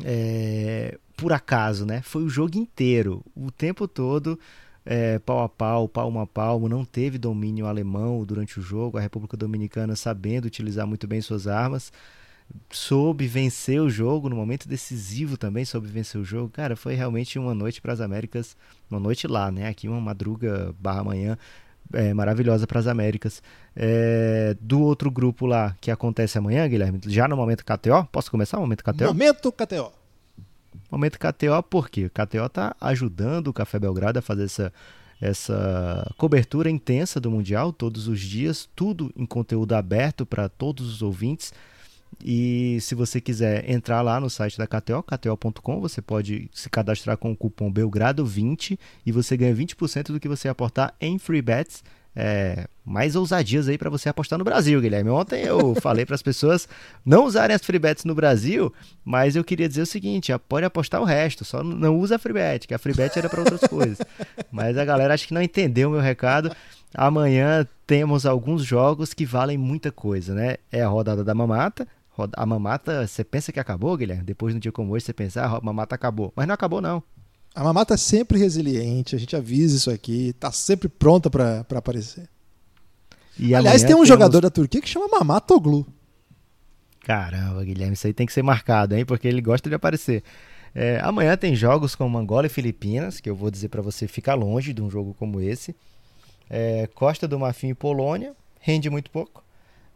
É, 0.05 0.99
por 1.17 1.33
acaso, 1.33 1.87
né? 1.87 2.03
Foi 2.03 2.25
o 2.25 2.29
jogo 2.29 2.59
inteiro, 2.59 3.25
o 3.37 3.51
tempo 3.51 3.87
todo, 3.87 4.39
é, 4.85 5.19
pau 5.21 5.43
a 5.43 5.49
pau, 5.49 5.89
palmo 5.89 6.21
a 6.21 6.27
palmo, 6.27 6.69
não 6.69 6.85
teve 6.85 7.17
domínio 7.17 7.67
alemão 7.67 8.25
durante 8.25 8.59
o 8.59 8.63
jogo, 8.63 8.99
a 8.99 9.01
República 9.01 9.37
Dominicana 9.37 9.95
sabendo 9.95 10.47
utilizar 10.47 10.87
muito 10.87 11.07
bem 11.07 11.21
suas 11.21 11.47
armas, 11.47 11.93
soube 12.71 13.27
vencer 13.27 13.81
o 13.81 13.89
jogo 13.89 14.29
no 14.29 14.37
momento 14.37 14.69
decisivo 14.69 15.37
também, 15.37 15.65
soube 15.65 15.87
vencer 15.89 16.21
o 16.21 16.25
jogo. 16.25 16.51
Cara, 16.51 16.77
foi 16.77 16.95
realmente 16.95 17.39
uma 17.39 17.55
noite 17.55 17.81
para 17.81 17.93
as 17.93 18.01
Américas, 18.01 18.57
uma 18.91 19.01
noite 19.01 19.27
lá, 19.27 19.51
né? 19.51 19.69
Aqui 19.69 19.89
uma 19.89 20.01
madruga 20.01 20.75
barra 20.79 21.05
manhã 21.05 21.39
é, 21.93 22.15
maravilhosa 22.15 22.67
para 22.67 22.81
as 22.81 22.87
Américas. 22.87 23.43
É, 23.77 24.57
do 24.61 24.81
outro 24.81 25.11
grupo 25.11 25.47
lá 25.47 25.77
que 25.81 25.91
acontece 25.91 26.39
amanhã, 26.39 26.67
Guilherme, 26.67 27.01
já 27.07 27.29
no 27.29 27.37
momento 27.37 27.65
KTO, 27.65 28.07
posso 28.11 28.31
começar 28.31 28.59
o 28.59 28.61
momento 28.61 28.85
KTO? 28.85 29.07
Momento 29.07 29.53
KTO. 29.53 29.93
Momento 30.91 31.19
KTO, 31.19 31.63
por 31.63 31.89
quê? 31.89 32.07
O 32.07 32.11
KTO 32.11 32.47
está 32.47 32.77
ajudando 32.81 33.49
o 33.49 33.53
Café 33.53 33.79
Belgrado 33.79 34.19
a 34.19 34.23
fazer 34.23 34.45
essa, 34.45 34.73
essa 35.21 36.13
cobertura 36.17 36.71
intensa 36.71 37.21
do 37.21 37.31
Mundial, 37.31 37.73
todos 37.73 38.09
os 38.09 38.21
dias, 38.21 38.69
tudo 38.75 39.13
em 39.17 39.27
conteúdo 39.27 39.75
aberto 39.75 40.25
para 40.25 40.49
todos 40.49 40.89
os 40.89 41.03
ouvintes. 41.03 41.53
E 42.23 42.79
se 42.81 42.95
você 42.95 43.21
quiser 43.21 43.69
entrar 43.71 44.03
lá 44.03 44.21
no 44.21 44.29
site 44.29 44.59
da 44.59 44.67
KTO, 44.67 45.03
kto.com, 45.03 45.81
você 45.81 46.03
pode 46.03 46.51
se 46.53 46.69
cadastrar 46.69 47.17
com 47.17 47.33
o 47.33 47.37
cupom 47.37 47.73
Belgrado20 47.73 48.79
e 49.05 49.13
você 49.13 49.37
ganha 49.37 49.55
20% 49.55 50.13
do 50.13 50.21
que 50.21 50.29
você 50.29 50.49
aportar 50.49 50.95
em 51.01 51.19
free 51.19 51.43
bets. 51.43 51.83
É, 52.17 52.69
mais 52.85 53.17
ousadias 53.17 53.67
aí 53.67 53.77
para 53.77 53.91
você 53.91 54.09
apostar 54.09 54.39
no 54.39 54.45
Brasil, 54.45 54.81
Guilherme. 54.81 55.11
Ontem 55.11 55.43
eu 55.43 55.75
falei 55.83 56.07
para 56.07 56.15
as 56.15 56.23
pessoas 56.23 56.69
não 57.05 57.25
usarem 57.25 57.57
as 57.57 57.65
free 57.65 57.79
bets 57.79 58.05
no 58.05 58.15
Brasil, 58.15 58.73
mas 59.05 59.35
eu 59.35 59.43
queria 59.43 59.69
dizer 59.69 59.83
o 59.83 59.87
seguinte: 59.87 60.33
pode 60.49 60.65
apostar 60.65 61.01
o 61.01 61.05
resto, 61.05 61.45
só 61.45 61.65
não 61.65 61.99
usa 61.99 62.15
a 62.15 62.19
free 62.19 62.33
bet, 62.33 62.69
que 62.69 62.75
a 62.75 62.79
free 62.79 62.95
bet 62.95 63.19
era 63.19 63.29
para 63.29 63.41
outras 63.41 63.63
coisas. 63.69 63.99
Mas 64.53 64.79
a 64.79 64.85
galera 64.85 65.13
acho 65.13 65.27
que 65.27 65.35
não 65.35 65.43
entendeu 65.43 65.89
o 65.89 65.93
meu 65.93 66.01
recado. 66.01 66.55
Amanhã 66.95 67.67
temos 67.85 68.25
alguns 68.25 68.65
jogos 68.65 69.13
que 69.13 69.27
valem 69.27 69.59
muita 69.59 69.91
coisa, 69.91 70.33
né? 70.33 70.57
É 70.71 70.83
a 70.83 70.89
rodada 70.89 71.25
da 71.25 71.35
mamata, 71.35 71.89
a 72.37 72.47
mamata, 72.47 73.07
você 73.07 73.25
pensa 73.25 73.53
que 73.53 73.59
acabou, 73.61 73.97
Guilherme? 73.97 74.25
Depois 74.25 74.53
de 74.53 74.57
um 74.57 74.61
dia 74.61 74.73
como 74.73 74.93
hoje, 74.93 75.05
você 75.05 75.13
pensa, 75.13 75.43
ah, 75.43 75.57
a 75.57 75.61
mamata 75.61 75.95
acabou. 75.95 76.33
Mas 76.37 76.47
não 76.47 76.55
acabou, 76.55 76.81
não. 76.81 77.03
A 77.55 77.63
mamata 77.63 77.95
é 77.95 77.97
sempre 77.97 78.39
resiliente, 78.39 79.15
a 79.15 79.19
gente 79.19 79.37
avisa 79.37 79.77
isso 79.77 79.91
aqui, 79.91 80.33
tá 80.35 80.51
sempre 80.51 80.89
pronta 80.89 81.31
para 81.31 81.65
aparecer. 81.75 82.29
E 83.39 83.55
Aliás, 83.55 83.83
tem 83.83 83.91
um 83.91 83.99
temos... 83.99 84.09
jogador 84.09 84.41
da 84.41 84.51
Turquia 84.51 84.81
que 84.81 84.89
chama 84.89 85.09
Mamatoglu. 85.09 85.87
Caramba, 87.01 87.63
Guilherme, 87.63 87.95
isso 87.95 88.07
aí 88.07 88.13
tem 88.13 88.27
que 88.27 88.33
ser 88.33 88.43
marcado, 88.43 88.97
hein? 88.97 89.05
Porque 89.05 89.29
ele 89.29 89.41
gosta 89.41 89.69
de 89.69 89.75
aparecer. 89.75 90.23
É, 90.75 90.99
amanhã 91.03 91.37
tem 91.37 91.55
jogos 91.55 91.95
com 91.95 92.17
Angola 92.17 92.47
e 92.47 92.51
Filipinas, 92.51 93.21
que 93.21 93.31
eu 93.31 93.37
vou 93.37 93.51
dizer 93.51 93.69
para 93.69 93.83
você 93.83 94.09
ficar 94.09 94.35
longe 94.35 94.73
de 94.73 94.83
um 94.83 94.91
jogo 94.91 95.15
como 95.15 95.41
esse. 95.41 95.77
É, 96.51 96.89
Costa 96.95 97.29
do 97.29 97.39
Marfim 97.39 97.69
e 97.69 97.75
Polônia, 97.75 98.35
rende 98.59 98.91
muito 98.91 99.11
pouco. 99.11 99.44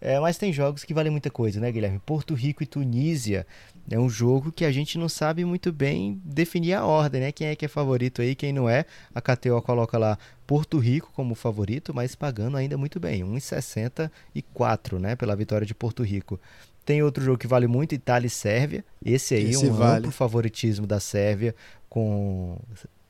É, 0.01 0.18
mas 0.20 0.38
tem 0.38 0.53
jogos 0.53 0.84
que 0.84 0.94
valem 0.94 1.11
muita 1.11 1.30
coisa, 1.30 1.59
né, 1.59 1.72
Guilherme? 1.72 1.99
Porto 1.99 2.34
Rico 2.34 2.62
e 2.62 2.66
Tunísia 2.66 3.46
é 3.90 3.99
um 3.99 4.09
jogo 4.09 4.53
que 4.53 4.64
a 4.64 4.70
gente 4.70 4.96
não 4.96 5.09
sabe 5.09 5.44
muito 5.44 5.72
bem 5.72 6.20
definir 6.24 6.74
a 6.74 6.84
ordem, 6.84 7.20
né? 7.20 7.32
Quem 7.32 7.49
é 7.49 7.57
que 7.57 7.64
é 7.64 7.68
favorito 7.68 8.22
aí, 8.22 8.34
quem 8.34 8.53
não 8.53 8.68
é. 8.68 8.84
A 9.14 9.20
KTO 9.20 9.61
coloca 9.61 9.99
lá 9.99 10.16
Porto 10.46 10.78
Rico 10.78 11.11
como 11.14 11.34
favorito, 11.34 11.92
mas 11.92 12.14
pagando 12.14 12.57
ainda 12.57 12.78
muito 12.78 13.01
bem, 13.01 13.24
1,64, 13.24 14.99
né, 14.99 15.16
pela 15.16 15.34
vitória 15.34 15.66
de 15.66 15.74
Porto 15.74 16.03
Rico. 16.03 16.40
Tem 16.84 17.03
outro 17.03 17.22
jogo 17.22 17.38
que 17.38 17.46
vale 17.46 17.66
muito, 17.66 17.94
Itália 17.94 18.28
e 18.28 18.30
Sérvia. 18.30 18.84
Esse 19.05 19.34
aí 19.34 19.51
Esse 19.51 19.66
um 19.66 19.72
vale. 19.72 19.99
amplo 19.99 20.11
favoritismo 20.11 20.86
da 20.86 21.01
Sérvia, 21.01 21.55
com 21.88 22.59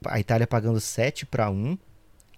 a 0.04 0.18
Itália 0.18 0.46
pagando 0.46 0.80
7 0.80 1.26
para 1.26 1.50
1 1.50 1.78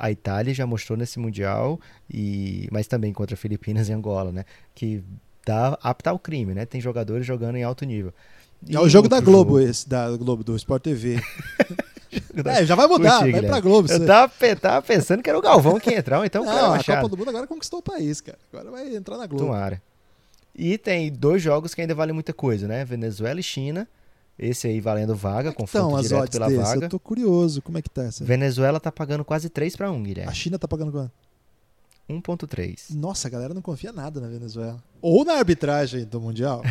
a 0.00 0.10
Itália 0.10 0.54
já 0.54 0.66
mostrou 0.66 0.98
nesse 0.98 1.18
Mundial, 1.18 1.78
e 2.10 2.66
mas 2.72 2.86
também 2.86 3.12
contra 3.12 3.36
Filipinas 3.36 3.88
e 3.88 3.92
Angola, 3.92 4.32
né? 4.32 4.44
Que 4.74 5.04
dá 5.46 5.78
apta 5.82 6.10
ao 6.10 6.18
crime, 6.18 6.54
né? 6.54 6.64
Tem 6.64 6.80
jogadores 6.80 7.26
jogando 7.26 7.56
em 7.56 7.62
alto 7.62 7.84
nível. 7.84 8.12
E 8.66 8.74
é 8.74 8.80
o 8.80 8.88
jogo 8.88 9.08
da 9.08 9.20
Globo 9.20 9.58
jogo... 9.58 9.70
esse, 9.70 9.88
da 9.88 10.10
Globo, 10.16 10.42
do 10.42 10.56
Sport 10.56 10.82
TV. 10.82 11.20
é, 12.44 12.64
já 12.64 12.74
vai 12.74 12.86
mudar, 12.86 13.18
Curti, 13.18 13.32
vai 13.32 13.42
pra 13.42 13.60
Globo. 13.60 13.92
Eu 13.92 14.06
tava, 14.06 14.32
tava, 14.56 14.82
pensando 14.82 15.22
que 15.22 15.28
era 15.28 15.38
o 15.38 15.42
Galvão 15.42 15.78
que 15.78 15.90
ia 15.90 15.98
entrar, 15.98 16.24
então 16.24 16.44
Não, 16.44 16.74
a 16.74 16.82
Copa 16.82 17.08
do 17.08 17.16
Mundo 17.18 17.28
agora 17.28 17.46
conquistou 17.46 17.80
o 17.80 17.82
país, 17.82 18.22
cara. 18.22 18.38
Agora 18.52 18.70
vai 18.70 18.94
entrar 18.94 19.18
na 19.18 19.26
Globo. 19.26 19.44
Tomara. 19.44 19.82
E 20.54 20.78
tem 20.78 21.12
dois 21.12 21.42
jogos 21.42 21.74
que 21.74 21.80
ainda 21.82 21.94
valem 21.94 22.14
muita 22.14 22.32
coisa, 22.32 22.66
né? 22.66 22.84
Venezuela 22.84 23.38
e 23.38 23.42
China 23.42 23.86
esse 24.40 24.66
aí 24.66 24.80
valendo 24.80 25.14
vaga, 25.14 25.52
com 25.52 25.64
confronto 25.64 25.88
então, 25.88 26.02
direto 26.02 26.32
pela 26.32 26.48
desse? 26.48 26.62
vaga. 26.62 26.86
Eu 26.86 26.88
tô 26.88 26.98
curioso, 26.98 27.60
como 27.60 27.76
é 27.76 27.82
que 27.82 27.90
tá 27.90 28.04
essa? 28.04 28.24
Venezuela 28.24 28.80
tá 28.80 28.90
pagando 28.90 29.24
quase 29.24 29.50
3 29.50 29.76
para 29.76 29.90
1, 29.90 30.02
Guilherme. 30.02 30.30
A 30.30 30.34
China 30.34 30.58
tá 30.58 30.66
pagando 30.66 30.90
quanto? 30.90 31.12
1.3. 32.08 32.94
Nossa, 32.96 33.28
a 33.28 33.30
galera 33.30 33.54
não 33.54 33.62
confia 33.62 33.92
nada 33.92 34.20
na 34.20 34.28
Venezuela. 34.28 34.82
Ou 35.00 35.24
na 35.24 35.34
arbitragem 35.34 36.04
do 36.04 36.20
Mundial. 36.20 36.62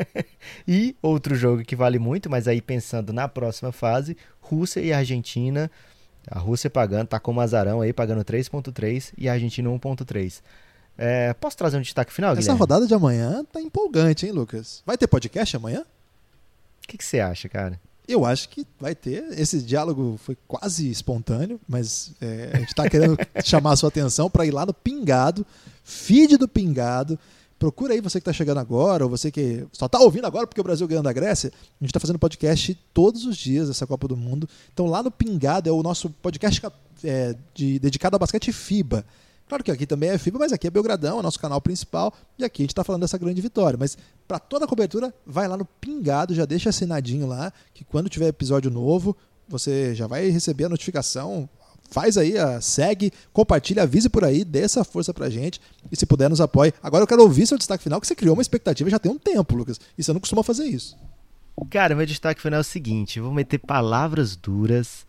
e 0.66 0.96
outro 1.00 1.34
jogo 1.34 1.62
que 1.62 1.76
vale 1.76 1.98
muito, 1.98 2.28
mas 2.28 2.48
aí 2.48 2.60
pensando 2.60 3.12
na 3.12 3.28
próxima 3.28 3.70
fase, 3.70 4.16
Rússia 4.40 4.80
e 4.80 4.92
Argentina. 4.92 5.70
A 6.26 6.38
Rússia 6.38 6.70
pagando, 6.70 7.08
tá 7.08 7.20
com 7.20 7.34
o 7.34 7.40
Azarão 7.40 7.80
aí, 7.80 7.92
pagando 7.92 8.24
3.3 8.24 9.12
e 9.16 9.28
a 9.28 9.34
Argentina 9.34 9.68
1.3. 9.68 10.40
É, 10.96 11.32
posso 11.34 11.56
trazer 11.56 11.78
um 11.78 11.80
destaque 11.80 12.12
final, 12.12 12.32
Essa 12.32 12.40
Guilherme? 12.40 12.60
rodada 12.60 12.86
de 12.86 12.94
amanhã 12.94 13.44
tá 13.50 13.60
empolgante, 13.60 14.26
hein, 14.26 14.32
Lucas? 14.32 14.82
Vai 14.84 14.98
ter 14.98 15.06
podcast 15.06 15.56
amanhã? 15.56 15.84
O 16.84 16.88
que, 16.88 17.02
você 17.02 17.20
acha, 17.20 17.48
cara? 17.48 17.80
Eu 18.06 18.24
acho 18.24 18.48
que 18.48 18.66
vai 18.80 18.94
ter. 18.94 19.24
Esse 19.38 19.62
diálogo 19.62 20.18
foi 20.18 20.36
quase 20.46 20.90
espontâneo, 20.90 21.60
mas 21.68 22.12
é, 22.20 22.50
a 22.52 22.58
gente 22.58 22.68
está 22.68 22.88
querendo 22.88 23.16
chamar 23.44 23.72
a 23.72 23.76
sua 23.76 23.88
atenção 23.88 24.28
para 24.28 24.44
ir 24.44 24.50
lá 24.50 24.66
no 24.66 24.74
Pingado, 24.74 25.46
feed 25.84 26.36
do 26.36 26.48
Pingado. 26.48 27.18
Procura 27.58 27.94
aí 27.94 28.00
você 28.00 28.18
que 28.18 28.22
está 28.22 28.32
chegando 28.32 28.58
agora, 28.58 29.04
ou 29.04 29.10
você 29.10 29.30
que 29.30 29.64
só 29.70 29.86
está 29.86 30.00
ouvindo 30.00 30.26
agora 30.26 30.48
porque 30.48 30.60
o 30.60 30.64
Brasil 30.64 30.86
ganhou 30.88 31.02
da 31.02 31.12
Grécia. 31.12 31.48
A 31.50 31.84
gente 31.84 31.90
está 31.90 32.00
fazendo 32.00 32.18
podcast 32.18 32.76
todos 32.92 33.24
os 33.24 33.36
dias 33.36 33.68
dessa 33.68 33.86
Copa 33.86 34.08
do 34.08 34.16
Mundo. 34.16 34.48
Então 34.72 34.86
lá 34.86 35.00
no 35.00 35.12
Pingado 35.12 35.68
é 35.68 35.72
o 35.72 35.80
nosso 35.80 36.10
podcast 36.10 36.60
é, 37.04 37.36
de, 37.54 37.78
dedicado 37.78 38.16
ao 38.16 38.20
basquete 38.20 38.52
FIBA. 38.52 39.06
Claro 39.52 39.62
que 39.62 39.70
aqui 39.70 39.86
também 39.86 40.08
é 40.08 40.16
FIBA, 40.16 40.38
mas 40.38 40.50
aqui 40.50 40.66
é 40.66 40.70
Belgradão, 40.70 41.18
é 41.18 41.22
nosso 41.22 41.38
canal 41.38 41.60
principal, 41.60 42.14
e 42.38 42.44
aqui 42.44 42.62
a 42.62 42.64
gente 42.64 42.70
está 42.70 42.82
falando 42.82 43.02
dessa 43.02 43.18
grande 43.18 43.42
vitória. 43.42 43.76
Mas 43.78 43.98
para 44.26 44.38
toda 44.38 44.64
a 44.64 44.66
cobertura, 44.66 45.14
vai 45.26 45.46
lá 45.46 45.58
no 45.58 45.66
Pingado, 45.66 46.34
já 46.34 46.46
deixa 46.46 46.70
assinadinho 46.70 47.26
lá, 47.26 47.52
que 47.74 47.84
quando 47.84 48.08
tiver 48.08 48.28
episódio 48.28 48.70
novo, 48.70 49.14
você 49.46 49.94
já 49.94 50.06
vai 50.06 50.30
receber 50.30 50.64
a 50.64 50.68
notificação. 50.70 51.46
Faz 51.90 52.16
aí, 52.16 52.32
segue, 52.62 53.12
compartilha, 53.30 53.82
avise 53.82 54.08
por 54.08 54.24
aí, 54.24 54.42
dê 54.42 54.60
essa 54.60 54.84
força 54.84 55.12
pra 55.12 55.28
gente 55.28 55.60
e 55.90 55.96
se 55.98 56.06
puder 56.06 56.30
nos 56.30 56.40
apoie. 56.40 56.72
Agora 56.82 57.02
eu 57.02 57.06
quero 57.06 57.20
ouvir 57.20 57.46
seu 57.46 57.58
destaque 57.58 57.84
final, 57.84 58.00
que 58.00 58.06
você 58.06 58.14
criou 58.14 58.34
uma 58.34 58.40
expectativa 58.40 58.88
já 58.88 58.98
tem 58.98 59.12
um 59.12 59.18
tempo, 59.18 59.54
Lucas, 59.54 59.78
e 59.98 60.02
você 60.02 60.14
não 60.14 60.20
costuma 60.20 60.42
fazer 60.42 60.64
isso. 60.64 60.96
Cara, 61.68 61.94
meu 61.94 62.06
destaque 62.06 62.40
final 62.40 62.56
é 62.56 62.60
o 62.62 62.64
seguinte: 62.64 63.20
vou 63.20 63.34
meter 63.34 63.58
palavras 63.58 64.34
duras 64.34 65.06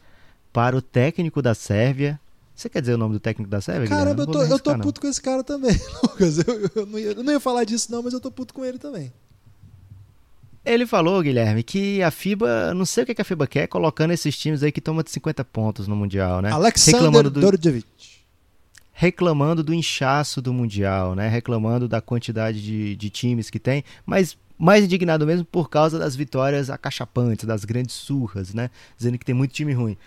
para 0.52 0.76
o 0.76 0.82
técnico 0.82 1.42
da 1.42 1.56
Sérvia, 1.56 2.20
você 2.56 2.70
quer 2.70 2.82
dizer 2.82 2.94
o 2.94 2.98
nome 2.98 3.14
do 3.14 3.20
técnico 3.20 3.50
da 3.50 3.60
Sérvia? 3.62 3.90
Caramba, 3.90 4.24
eu 4.24 4.28
tô, 4.28 4.44
eu 4.44 4.60
tô 4.60 4.78
puto 4.78 5.02
com 5.02 5.08
esse 5.08 5.22
cara 5.22 5.44
também, 5.44 5.76
Lucas. 6.04 6.38
Eu, 6.38 6.70
eu, 6.76 6.86
não 6.86 7.00
ia, 7.00 7.12
eu, 7.12 7.24
não 7.24 7.34
ia, 7.34 7.40
falar 7.40 7.64
disso, 7.64 7.92
não, 7.92 8.04
mas 8.04 8.14
eu 8.14 8.20
tô 8.20 8.32
puto 8.32 8.54
com 8.54 8.64
ele 8.64 8.78
também. 8.78 9.12
Ele 10.64 10.86
falou, 10.86 11.22
Guilherme, 11.22 11.62
que 11.62 12.02
a 12.02 12.10
FIBA, 12.10 12.74
não 12.74 12.86
sei 12.86 13.04
o 13.04 13.08
que 13.08 13.22
a 13.22 13.26
FIBA 13.26 13.48
quer, 13.48 13.68
colocando 13.68 14.12
esses 14.12 14.38
times 14.38 14.64
aí 14.64 14.72
que 14.72 14.80
tomam 14.80 15.04
de 15.04 15.12
50 15.12 15.44
pontos 15.44 15.88
no 15.88 15.96
Mundial, 15.96 16.42
né? 16.42 16.52
Alexander 16.52 17.02
reclamando 17.02 17.30
do, 17.30 17.42
Dorjevic. 17.42 17.88
Reclamando 18.94 19.64
do 19.64 19.74
inchaço 19.74 20.42
do 20.42 20.54
Mundial, 20.54 21.16
né? 21.16 21.28
Reclamando 21.28 21.88
da 21.88 22.00
quantidade 22.00 22.62
de, 22.62 22.96
de 22.96 23.10
times 23.10 23.50
que 23.50 23.60
tem, 23.60 23.84
mas 24.06 24.38
mais 24.58 24.86
indignado 24.86 25.26
mesmo 25.26 25.44
por 25.44 25.70
causa 25.70 26.00
das 26.00 26.16
vitórias 26.16 26.70
acachapantes, 26.70 27.46
das 27.46 27.66
grandes 27.66 27.96
surras, 27.96 28.54
né? 28.54 28.70
Dizendo 28.96 29.18
que 29.18 29.26
tem 29.26 29.36
muito 29.36 29.52
time 29.52 29.74
ruim. 29.74 29.98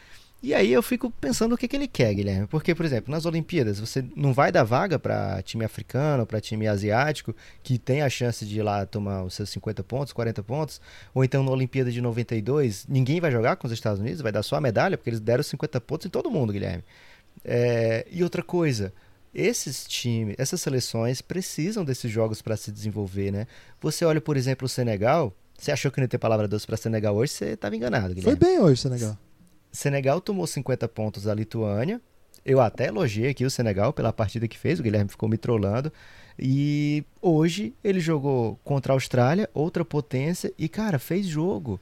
E 0.46 0.54
aí 0.54 0.72
eu 0.72 0.80
fico 0.80 1.10
pensando 1.10 1.56
o 1.56 1.58
que, 1.58 1.66
que 1.66 1.74
ele 1.74 1.88
quer, 1.88 2.14
Guilherme. 2.14 2.46
Porque, 2.46 2.72
por 2.72 2.86
exemplo, 2.86 3.10
nas 3.10 3.26
Olimpíadas, 3.26 3.80
você 3.80 4.04
não 4.14 4.32
vai 4.32 4.52
dar 4.52 4.62
vaga 4.62 4.96
para 4.96 5.42
time 5.42 5.64
africano, 5.64 6.24
para 6.24 6.40
time 6.40 6.68
asiático, 6.68 7.34
que 7.64 7.76
tem 7.76 8.00
a 8.00 8.08
chance 8.08 8.46
de 8.46 8.60
ir 8.60 8.62
lá 8.62 8.86
tomar 8.86 9.24
os 9.24 9.34
seus 9.34 9.50
50 9.50 9.82
pontos, 9.82 10.12
40 10.12 10.44
pontos. 10.44 10.80
Ou 11.12 11.24
então 11.24 11.42
na 11.42 11.50
Olimpíada 11.50 11.90
de 11.90 12.00
92, 12.00 12.86
ninguém 12.88 13.20
vai 13.20 13.32
jogar 13.32 13.56
com 13.56 13.66
os 13.66 13.72
Estados 13.72 13.98
Unidos, 13.98 14.20
vai 14.20 14.30
dar 14.30 14.44
só 14.44 14.54
a 14.54 14.60
medalha, 14.60 14.96
porque 14.96 15.10
eles 15.10 15.18
deram 15.18 15.42
50 15.42 15.80
pontos 15.80 16.06
em 16.06 16.10
todo 16.10 16.30
mundo, 16.30 16.52
Guilherme. 16.52 16.84
É... 17.44 18.06
E 18.08 18.22
outra 18.22 18.40
coisa, 18.40 18.92
esses 19.34 19.84
times, 19.84 20.36
essas 20.38 20.60
seleções 20.60 21.20
precisam 21.20 21.84
desses 21.84 22.08
jogos 22.08 22.40
para 22.40 22.56
se 22.56 22.70
desenvolver, 22.70 23.32
né? 23.32 23.48
Você 23.80 24.04
olha, 24.04 24.20
por 24.20 24.36
exemplo, 24.36 24.66
o 24.66 24.68
Senegal. 24.68 25.34
Você 25.58 25.72
achou 25.72 25.90
que 25.90 25.98
não 25.98 26.04
ia 26.04 26.08
ter 26.08 26.18
palavra 26.18 26.46
doce 26.46 26.64
para 26.64 26.76
Senegal 26.76 27.16
hoje? 27.16 27.32
Você 27.32 27.46
estava 27.46 27.74
enganado, 27.74 28.14
Guilherme. 28.14 28.38
Foi 28.38 28.48
bem 28.48 28.60
hoje, 28.60 28.82
Senegal. 28.82 29.18
Senegal 29.76 30.20
tomou 30.20 30.46
50 30.46 30.88
pontos 30.88 31.24
da 31.24 31.34
Lituânia. 31.34 32.00
Eu 32.44 32.60
até 32.60 32.86
elogiei 32.86 33.30
aqui 33.30 33.44
o 33.44 33.50
Senegal 33.50 33.92
pela 33.92 34.12
partida 34.12 34.48
que 34.48 34.56
fez, 34.56 34.80
o 34.80 34.82
Guilherme 34.82 35.10
ficou 35.10 35.28
me 35.28 35.36
trollando. 35.36 35.92
E 36.38 37.04
hoje 37.20 37.74
ele 37.84 38.00
jogou 38.00 38.58
contra 38.64 38.92
a 38.92 38.96
Austrália, 38.96 39.50
outra 39.52 39.84
potência, 39.84 40.52
e 40.58 40.68
cara, 40.68 40.98
fez 40.98 41.26
jogo. 41.26 41.78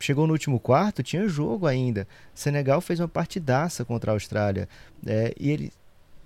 chegou 0.00 0.26
no 0.26 0.32
último 0.32 0.58
quarto, 0.58 1.02
tinha 1.02 1.28
jogo 1.28 1.66
ainda. 1.66 2.06
Senegal 2.34 2.80
fez 2.80 2.98
uma 2.98 3.08
partidaça 3.08 3.84
contra 3.84 4.10
a 4.10 4.14
Austrália. 4.14 4.68
É, 5.06 5.32
e 5.38 5.50
ele 5.50 5.72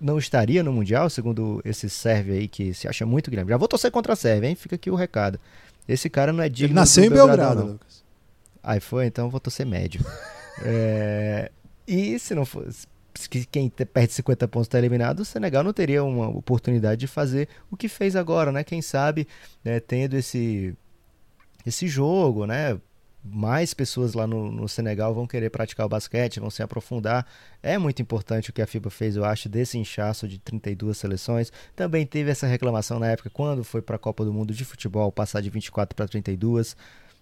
não 0.01 0.18
estaria 0.18 0.62
no 0.62 0.73
Mundial, 0.73 1.11
segundo 1.11 1.61
esse 1.64 1.91
Sérvio 1.91 2.33
aí 2.33 2.49
que 2.49 2.73
se 2.73 2.89
acha 2.89 3.05
muito 3.05 3.31
grande. 3.31 3.51
Já 3.51 3.59
vou 3.59 3.68
torcer 3.68 3.91
contra 3.91 4.14
a 4.14 4.16
Sérvia, 4.16 4.49
hein? 4.49 4.55
Fica 4.55 4.77
aqui 4.77 4.91
o 4.91 4.95
recado. 4.95 5.39
Esse 5.87 6.09
cara 6.09 6.33
não 6.33 6.43
é 6.43 6.49
digno 6.49 6.68
Ele 6.68 6.75
nasceu 6.75 7.05
em 7.05 7.11
Belgrado, 7.11 7.64
Lucas. 7.64 8.03
Aí 8.62 8.81
foi, 8.81 9.07
então 9.07 9.29
vou 9.29 9.41
torcer 9.41 9.66
médio. 9.66 10.03
é, 10.63 11.51
e 11.87 12.19
se 12.19 12.35
não 12.35 12.45
fosse. 12.45 12.87
Quem 13.51 13.69
perde 13.69 14.13
50 14.13 14.49
pontos 14.49 14.69
está 14.69 14.79
eliminado, 14.79 15.21
o 15.21 15.25
Senegal 15.25 15.65
não 15.65 15.73
teria 15.73 16.03
uma 16.03 16.29
oportunidade 16.29 17.01
de 17.01 17.07
fazer 17.07 17.49
o 17.71 17.77
que 17.77 17.89
fez 17.89 18.15
agora, 18.15 18.53
né? 18.53 18.63
Quem 18.63 18.81
sabe, 18.81 19.27
né, 19.65 19.81
tendo 19.81 20.15
esse, 20.15 20.75
esse 21.67 21.89
jogo, 21.89 22.47
né? 22.47 22.79
mais 23.23 23.75
pessoas 23.75 24.15
lá 24.15 24.27
no, 24.27 24.51
no, 24.51 24.69
Senegal 24.69 25.13
vão 25.13 25.27
querer 25.27 25.51
praticar 25.51 25.85
o 25.87 25.89
basquete, 25.89 26.41
vão 26.41 26.51
se 26.51 26.63
aprofundar. 26.63 27.27
É 27.63 27.77
muito 27.77 28.01
importante 28.01 28.51
o 28.51 28.53
que 28.53 28.63
a 28.63 28.67
FIBA 28.67 28.91
fez, 28.91 29.17
eu 29.17 29.25
acho, 29.25 29.49
desse 29.49 29.79
inchaço 29.79 30.27
de 30.27 30.39
32 30.39 30.97
seleções. 30.97 31.53
Também 31.77 32.07
teve 32.07 32.31
essa 32.31 32.47
reclamação 32.47 32.99
na 32.99 33.09
época, 33.09 33.29
quando 33.31 33.63
foi 33.63 33.83
para 33.83 33.97
a 33.97 33.99
Copa 33.99 34.25
do 34.25 34.33
Mundo 34.33 34.55
de 34.55 34.65
Futebol, 34.65 35.13
passar 35.13 35.41
de 35.41 35.51
24 35.51 35.95
para 35.95 36.09
32. 36.09 36.77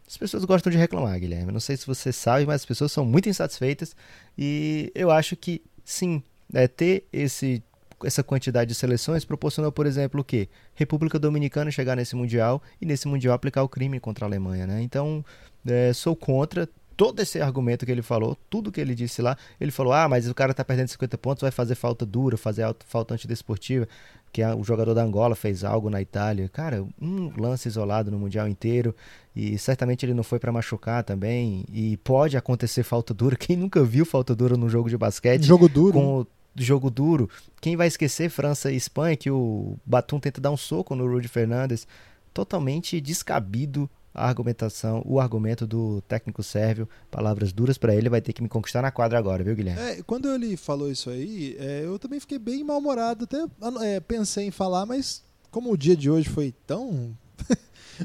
As 0.09 0.16
pessoas 0.16 0.44
gostam 0.46 0.72
de 0.72 0.78
reclamar, 0.78 1.20
Guilherme. 1.20 1.52
Não 1.52 1.61
sei 1.61 1.76
se 1.76 1.86
você 1.86 2.11
sabe, 2.11 2.46
mas 2.46 2.62
as 2.62 2.66
pessoas 2.66 2.90
são 2.90 3.04
muito 3.04 3.28
insatisfeitas. 3.28 3.94
E 4.36 4.90
eu 4.94 5.11
acho 5.11 5.36
que, 5.36 5.62
sim, 5.84 6.22
é, 6.54 6.66
ter 6.66 7.06
esse 7.12 7.62
essa 8.04 8.22
quantidade 8.22 8.68
de 8.68 8.76
seleções 8.76 9.24
proporcionou, 9.24 9.72
por 9.72 9.84
exemplo, 9.84 10.20
o 10.20 10.24
quê? 10.24 10.48
República 10.72 11.18
Dominicana 11.18 11.68
chegar 11.68 11.96
nesse 11.96 12.14
Mundial 12.14 12.62
e 12.80 12.86
nesse 12.86 13.09
Mundial 13.09 13.34
aplicar 13.34 13.64
o 13.64 13.68
crime 13.68 13.98
contra 13.98 14.24
a 14.24 14.28
Alemanha, 14.28 14.68
né? 14.68 14.80
Então, 14.82 15.24
é, 15.66 15.92
sou 15.92 16.14
contra 16.14 16.68
todo 16.99 17.20
esse 17.20 17.40
argumento 17.40 17.86
que 17.86 17.92
ele 17.92 18.03
falou, 18.03 18.36
tudo 18.51 18.72
que 18.72 18.80
ele 18.80 18.92
disse 18.92 19.22
lá. 19.22 19.38
Ele 19.61 19.70
falou: 19.70 19.92
ah, 19.92 20.09
mas 20.09 20.28
o 20.28 20.34
cara 20.34 20.53
tá 20.53 20.64
perdendo 20.64 20.88
50 20.88 21.16
pontos, 21.16 21.42
vai 21.42 21.53
fazer 21.53 21.76
falta 21.76 22.05
dura, 22.05 22.36
fazer 22.36 22.66
falta 22.86 23.14
antidesportiva. 23.14 23.86
Que 24.30 24.44
o 24.44 24.64
jogador 24.64 24.92
da 24.92 25.03
Angola 25.03 25.34
fez 25.34 25.64
algo 25.64 25.88
na 25.88 26.03
Itália. 26.03 26.51
Cara, 26.51 26.84
um 27.01 27.32
lance 27.40 27.68
isolado 27.68 28.11
no 28.11 28.18
Mundial 28.18 28.46
inteiro. 28.49 28.94
E 29.34 29.57
certamente 29.57 30.05
ele 30.05 30.12
não 30.12 30.24
foi 30.24 30.38
para 30.38 30.53
machucar 30.53 31.03
também. 31.05 31.64
E 31.72 31.96
pode 31.99 32.36
acontecer 32.36 32.82
falta 32.82 33.14
dura. 33.14 33.36
Quem 33.38 33.57
nunca 33.57 33.82
viu 33.84 34.05
falta 34.05 34.34
dura 34.34 34.57
num 34.57 34.68
jogo 34.68 34.90
de 34.90 34.99
basquete? 34.99 35.44
Jogo 35.44 35.68
duro. 35.68 35.92
Com 35.92 36.26
jogo 36.57 36.90
duro. 36.90 37.30
Quem 37.61 37.76
vai 37.76 37.86
esquecer 37.86 38.28
França 38.28 38.72
e 38.72 38.76
Espanha, 38.76 39.16
que 39.16 39.30
o 39.30 39.78
Batum 39.86 40.18
tenta 40.18 40.40
dar 40.40 40.51
um 40.51 40.57
soco 40.57 40.96
no 40.96 41.07
Rudy 41.07 41.28
Fernandes? 41.28 41.86
Totalmente 42.34 43.01
descabido 43.01 43.88
a 44.18 44.28
argumentação, 44.28 45.02
o 45.06 45.20
argumento 45.20 45.66
do 45.66 46.02
técnico 46.02 46.42
sérvio, 46.42 46.88
palavras 47.10 47.52
duras 47.52 47.78
para 47.78 47.94
ele, 47.94 48.08
vai 48.08 48.20
ter 48.20 48.32
que 48.32 48.42
me 48.42 48.48
conquistar 48.48 48.82
na 48.82 48.90
quadra 48.90 49.18
agora, 49.18 49.44
viu, 49.44 49.54
Guilherme? 49.54 49.80
É, 49.80 50.02
quando 50.02 50.28
ele 50.32 50.56
falou 50.56 50.90
isso 50.90 51.08
aí, 51.08 51.56
é, 51.58 51.82
eu 51.84 51.98
também 51.98 52.18
fiquei 52.20 52.38
bem 52.38 52.64
mal-humorado, 52.64 53.24
até 53.24 53.46
é, 53.84 54.00
pensei 54.00 54.46
em 54.46 54.50
falar, 54.50 54.84
mas 54.84 55.22
como 55.50 55.72
o 55.72 55.76
dia 55.76 55.96
de 55.96 56.10
hoje 56.10 56.28
foi 56.28 56.52
tão, 56.66 57.16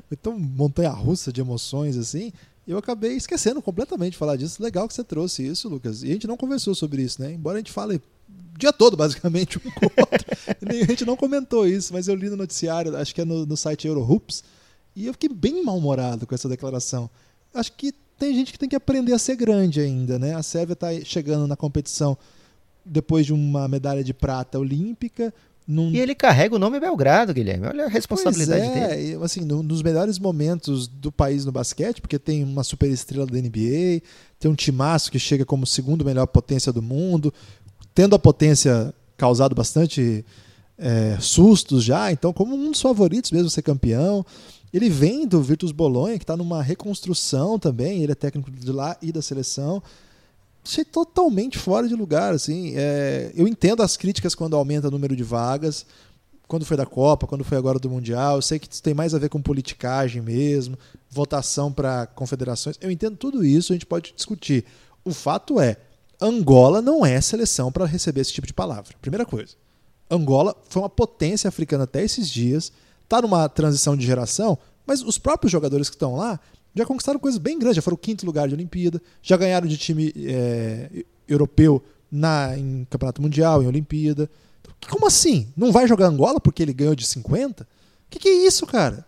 foi 0.07 0.17
tão 0.21 0.37
montanha-russa 0.37 1.33
de 1.33 1.41
emoções 1.41 1.97
assim, 1.97 2.31
eu 2.67 2.77
acabei 2.77 3.13
esquecendo 3.13 3.61
completamente 3.61 4.13
de 4.13 4.17
falar 4.17 4.37
disso. 4.37 4.63
Legal 4.63 4.87
que 4.87 4.93
você 4.93 5.03
trouxe 5.03 5.45
isso, 5.45 5.67
Lucas. 5.67 6.01
E 6.01 6.09
a 6.09 6.13
gente 6.13 6.27
não 6.27 6.37
conversou 6.37 6.73
sobre 6.73 7.01
isso, 7.01 7.21
né? 7.21 7.33
Embora 7.33 7.57
a 7.57 7.59
gente 7.59 7.73
fale 7.73 7.97
o 7.97 8.01
dia 8.57 8.71
todo, 8.71 8.95
basicamente, 8.95 9.57
um 9.57 9.61
com 9.71 9.85
o 9.85 9.91
outro. 9.99 10.25
a 10.69 10.85
gente 10.85 11.05
não 11.05 11.17
comentou 11.17 11.67
isso, 11.67 11.91
mas 11.91 12.07
eu 12.07 12.15
li 12.15 12.29
no 12.29 12.37
noticiário, 12.37 12.95
acho 12.95 13.13
que 13.13 13.19
é 13.19 13.25
no, 13.25 13.45
no 13.45 13.57
site 13.57 13.87
Eurohoops, 13.87 14.43
e 14.95 15.07
eu 15.07 15.13
fiquei 15.13 15.29
bem 15.29 15.63
mal-humorado 15.63 16.27
com 16.27 16.35
essa 16.35 16.49
declaração. 16.49 17.09
Acho 17.53 17.71
que 17.73 17.93
tem 18.17 18.33
gente 18.33 18.51
que 18.51 18.59
tem 18.59 18.69
que 18.69 18.75
aprender 18.75 19.13
a 19.13 19.19
ser 19.19 19.35
grande 19.35 19.81
ainda, 19.81 20.19
né? 20.19 20.35
A 20.35 20.43
Sérvia 20.43 20.73
está 20.73 20.87
chegando 21.03 21.47
na 21.47 21.55
competição 21.55 22.17
depois 22.85 23.25
de 23.25 23.33
uma 23.33 23.67
medalha 23.67 24.03
de 24.03 24.13
prata 24.13 24.59
olímpica. 24.59 25.33
Num... 25.65 25.91
E 25.91 25.99
ele 25.99 26.13
carrega 26.13 26.55
o 26.55 26.59
nome 26.59 26.79
Belgrado, 26.79 27.33
Guilherme. 27.33 27.67
Olha 27.67 27.85
a 27.85 27.89
responsabilidade 27.89 28.65
pois 28.65 28.77
é, 28.77 28.95
dele. 28.95 29.23
Assim, 29.23 29.41
no, 29.41 29.63
nos 29.63 29.81
melhores 29.81 30.19
momentos 30.19 30.87
do 30.87 31.11
país 31.11 31.45
no 31.45 31.51
basquete, 31.51 32.01
porque 32.01 32.19
tem 32.19 32.43
uma 32.43 32.63
super 32.63 32.89
estrela 32.89 33.25
da 33.25 33.37
NBA, 33.37 34.01
tem 34.39 34.51
um 34.51 34.55
timaço 34.55 35.11
que 35.11 35.17
chega 35.17 35.45
como 35.45 35.65
segundo 35.65 36.03
melhor 36.03 36.27
potência 36.27 36.71
do 36.71 36.81
mundo, 36.81 37.33
tendo 37.95 38.15
a 38.15 38.19
potência 38.19 38.93
causado 39.15 39.55
bastante 39.55 40.25
é, 40.77 41.17
sustos 41.19 41.83
já, 41.83 42.11
então 42.11 42.33
como 42.33 42.55
um 42.55 42.71
dos 42.71 42.81
favoritos 42.81 43.31
mesmo 43.31 43.49
ser 43.49 43.61
campeão. 43.61 44.25
Ele 44.73 44.89
vem 44.89 45.27
do 45.27 45.41
Virtus 45.41 45.71
Bolonha, 45.71 46.17
que 46.17 46.23
está 46.23 46.35
numa 46.35 46.63
reconstrução 46.63 47.59
também, 47.59 48.01
ele 48.01 48.11
é 48.11 48.15
técnico 48.15 48.49
de 48.49 48.71
lá 48.71 48.97
e 49.01 49.11
da 49.11 49.21
seleção. 49.21 49.83
Achei 50.65 50.83
totalmente 50.83 51.59
fora 51.59 51.87
de 51.87 51.93
lugar. 51.93 52.33
Assim. 52.33 52.73
É, 52.75 53.31
eu 53.35 53.47
entendo 53.47 53.83
as 53.83 53.95
críticas 53.95 54.33
quando 54.33 54.55
aumenta 54.55 54.87
o 54.87 54.91
número 54.91 55.15
de 55.15 55.23
vagas, 55.23 55.85
quando 56.47 56.65
foi 56.65 56.75
da 56.75 56.85
Copa, 56.85 57.27
quando 57.27 57.43
foi 57.43 57.57
agora 57.57 57.77
do 57.77 57.89
Mundial. 57.89 58.37
Eu 58.37 58.41
sei 58.41 58.57
que 58.57 58.67
isso 58.71 58.81
tem 58.81 58.93
mais 58.93 59.13
a 59.13 59.19
ver 59.19 59.29
com 59.29 59.41
politicagem 59.41 60.21
mesmo, 60.21 60.77
votação 61.09 61.71
para 61.71 62.07
confederações. 62.07 62.77
Eu 62.81 62.89
entendo 62.89 63.15
tudo 63.15 63.45
isso, 63.45 63.73
a 63.73 63.75
gente 63.75 63.85
pode 63.85 64.13
discutir. 64.15 64.65
O 65.05 65.13
fato 65.13 65.59
é, 65.59 65.77
Angola 66.19 66.81
não 66.81 67.05
é 67.05 67.19
seleção 67.19 67.71
para 67.71 67.85
receber 67.85 68.21
esse 68.21 68.33
tipo 68.33 68.47
de 68.47 68.53
palavra. 68.53 68.95
Primeira 69.01 69.25
coisa. 69.25 69.55
Angola 70.09 70.55
foi 70.69 70.81
uma 70.81 70.89
potência 70.89 71.47
africana 71.47 71.83
até 71.83 72.03
esses 72.03 72.29
dias, 72.29 72.71
está 73.03 73.21
numa 73.21 73.47
transição 73.47 73.95
de 73.95 74.05
geração, 74.05 74.57
mas 74.85 75.01
os 75.01 75.17
próprios 75.17 75.51
jogadores 75.51 75.89
que 75.89 75.95
estão 75.95 76.15
lá 76.15 76.39
já 76.75 76.85
conquistaram 76.85 77.19
coisas 77.19 77.37
bem 77.37 77.59
grandes, 77.59 77.75
já 77.75 77.81
foram 77.81 77.97
quinto 77.97 78.25
lugar 78.25 78.47
de 78.47 78.55
Olimpíada, 78.55 79.01
já 79.21 79.37
ganharam 79.37 79.67
de 79.67 79.77
time 79.77 80.13
é, 80.17 81.05
europeu 81.27 81.83
na, 82.11 82.57
em 82.57 82.85
Campeonato 82.89 83.21
Mundial, 83.21 83.61
em 83.61 83.67
Olimpíada. 83.67 84.29
Como 84.89 85.07
assim? 85.07 85.47
Não 85.55 85.71
vai 85.71 85.87
jogar 85.87 86.07
Angola 86.07 86.39
porque 86.39 86.63
ele 86.63 86.73
ganhou 86.73 86.95
de 86.95 87.05
50? 87.05 87.63
O 87.63 87.67
que, 88.09 88.19
que, 88.19 88.29
é 88.29 88.45
isso, 88.45 88.65
cara? 88.65 89.05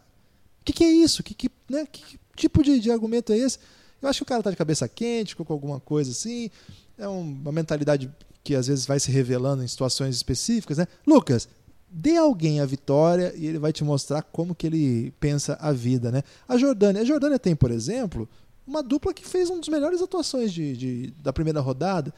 O 0.62 0.66
que, 0.66 0.74
que, 0.74 0.84
é 0.84 0.92
isso? 0.92 1.24
Que, 1.24 1.34
que, 1.34 1.50
né? 1.70 1.86
que 1.92 2.20
tipo 2.36 2.64
de, 2.64 2.80
de, 2.80 2.92
argumento 2.92 3.34
é 3.34 3.38
esse? 3.38 3.60
Eu 4.02 4.10
acho 4.10 4.20
que 4.20 4.24
o 4.24 4.26
cara 4.26 4.44
tá 4.44 4.52
de 4.52 4.58
cabeça 4.58 4.88
quente, 4.88 5.36
com 5.36 5.52
alguma 5.52 5.80
coisa 5.80 6.12
assim. 6.12 6.50
É 6.98 7.08
uma 7.08 7.52
mentalidade 7.52 8.12
que 8.44 8.56
às 8.56 8.68
vezes 8.68 8.86
vai 8.86 9.00
se 9.00 9.12
revelando 9.12 9.64
em 9.64 9.68
situações 9.68 10.16
específicas, 10.16 10.78
né? 10.78 10.88
Lucas, 11.06 11.48
dê 11.90 12.18
alguém 12.18 12.60
a 12.60 12.66
vitória 12.66 13.34
e 13.36 13.46
ele 13.46 13.60
vai 13.60 13.72
te 13.72 13.84
mostrar 13.84 14.22
como 14.22 14.56
que 14.56 14.68
ele 14.68 15.12
pensa 15.20 15.58
a 15.62 15.72
vida, 15.72 16.12
né? 16.12 16.24
A 16.48 16.58
Jordânia, 16.58 17.02
a 17.02 17.06
Jordânia 17.06 17.40
tem, 17.40 17.56
por 17.56 17.72
exemplo, 17.72 18.28
uma 18.68 18.82
dupla 18.82 19.14
que 19.14 19.26
fez 19.26 19.50
uma 19.50 19.60
das 19.60 19.70
melhores 19.70 20.02
atuações 20.02 20.52
de, 20.52 20.76
de 20.76 21.14
da 21.22 21.32
primeira 21.32 21.60
rodada. 21.60 22.14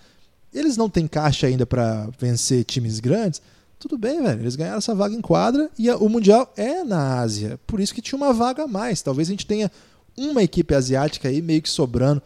Eles 0.54 0.78
não 0.78 0.90
têm 0.90 1.08
caixa 1.08 1.48
ainda 1.48 1.66
para 1.66 2.10
vencer 2.18 2.64
times 2.64 3.00
grandes. 3.00 3.42
Tudo 3.80 3.98
bem, 3.98 4.24
velho. 4.24 4.42
Eles 4.42 4.56
ganharam 4.56 4.80
essa 4.80 4.96
vaga 4.96 5.14
em 5.14 5.22
quadra 5.22 5.70
e 5.78 5.90
a, 5.90 5.98
o 5.98 6.10
Mundial 6.10 6.52
é 6.56 6.84
na 6.84 7.20
Ásia. 7.20 7.60
Por 7.68 7.80
isso 7.80 7.94
que 7.94 8.02
tinha 8.02 8.18
uma 8.18 8.34
vaga 8.34 8.64
a 8.64 8.68
mais. 8.68 9.02
Talvez 9.02 9.28
a 9.28 9.32
gente 9.32 9.46
tenha 9.46 9.72
uma 10.18 10.42
equipe 10.42 10.74
asiática 10.74 11.28
aí 11.28 11.42
meio 11.42 11.62
que 11.62 11.70
sobrando. 11.70 12.22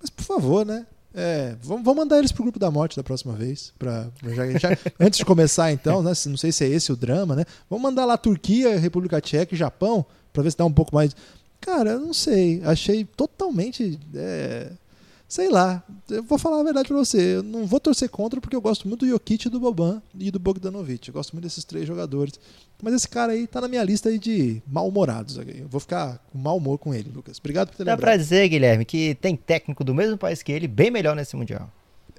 Mas, 0.00 0.08
por 0.08 0.24
favor, 0.24 0.64
né? 0.64 0.86
É, 1.18 1.56
vamos, 1.62 1.96
mandar 1.96 2.18
eles 2.18 2.30
pro 2.30 2.42
grupo 2.42 2.58
da 2.58 2.70
morte 2.70 2.94
da 2.94 3.02
próxima 3.02 3.32
vez. 3.32 3.72
Pra, 3.78 4.06
já, 4.22 4.58
já, 4.58 4.78
antes 5.00 5.18
de 5.18 5.24
começar, 5.24 5.72
então, 5.72 6.02
né? 6.02 6.12
Não 6.26 6.36
sei 6.36 6.52
se 6.52 6.62
é 6.62 6.68
esse 6.68 6.92
o 6.92 6.96
drama, 6.96 7.34
né? 7.34 7.46
Vamos 7.70 7.82
mandar 7.82 8.04
lá 8.04 8.18
Turquia, 8.18 8.78
República 8.78 9.18
Tcheca 9.18 9.54
e 9.54 9.58
Japão, 9.58 10.04
para 10.30 10.42
ver 10.42 10.50
se 10.50 10.58
dá 10.58 10.66
um 10.66 10.72
pouco 10.72 10.94
mais. 10.94 11.16
Cara, 11.58 11.92
eu 11.92 12.00
não 12.00 12.12
sei. 12.12 12.60
Achei 12.64 13.06
totalmente. 13.06 13.98
É, 14.14 14.70
sei 15.28 15.48
lá. 15.48 15.82
Eu 16.08 16.22
vou 16.22 16.38
falar 16.38 16.60
a 16.60 16.64
verdade 16.64 16.88
pra 16.88 16.96
você. 16.96 17.36
Eu 17.36 17.42
não 17.42 17.66
vou 17.66 17.80
torcer 17.80 18.08
contra 18.08 18.40
porque 18.40 18.54
eu 18.54 18.60
gosto 18.60 18.86
muito 18.86 19.04
do 19.04 19.10
Jokic, 19.10 19.48
do 19.48 19.60
Boban 19.60 20.00
e 20.18 20.30
do 20.30 20.38
Bogdanovic. 20.38 21.08
Eu 21.08 21.14
gosto 21.14 21.32
muito 21.32 21.44
desses 21.44 21.64
três 21.64 21.86
jogadores. 21.86 22.38
Mas 22.82 22.94
esse 22.94 23.08
cara 23.08 23.32
aí 23.32 23.46
tá 23.46 23.60
na 23.60 23.68
minha 23.68 23.82
lista 23.82 24.08
aí 24.08 24.18
de 24.18 24.62
mal-humorados. 24.66 25.36
Eu 25.38 25.68
vou 25.68 25.80
ficar 25.80 26.18
com 26.30 26.38
mau 26.38 26.56
humor 26.56 26.78
com 26.78 26.94
ele, 26.94 27.10
Lucas. 27.14 27.38
Obrigado 27.38 27.68
por 27.68 27.76
ter 27.76 27.84
Dá 27.84 27.92
lembrado. 27.92 28.00
pra 28.00 28.16
dizer, 28.16 28.48
Guilherme, 28.48 28.84
que 28.84 29.14
tem 29.16 29.34
técnico 29.34 29.82
do 29.82 29.94
mesmo 29.94 30.16
país 30.16 30.42
que 30.42 30.52
ele, 30.52 30.68
bem 30.68 30.90
melhor 30.90 31.16
nesse 31.16 31.34
Mundial. 31.36 31.70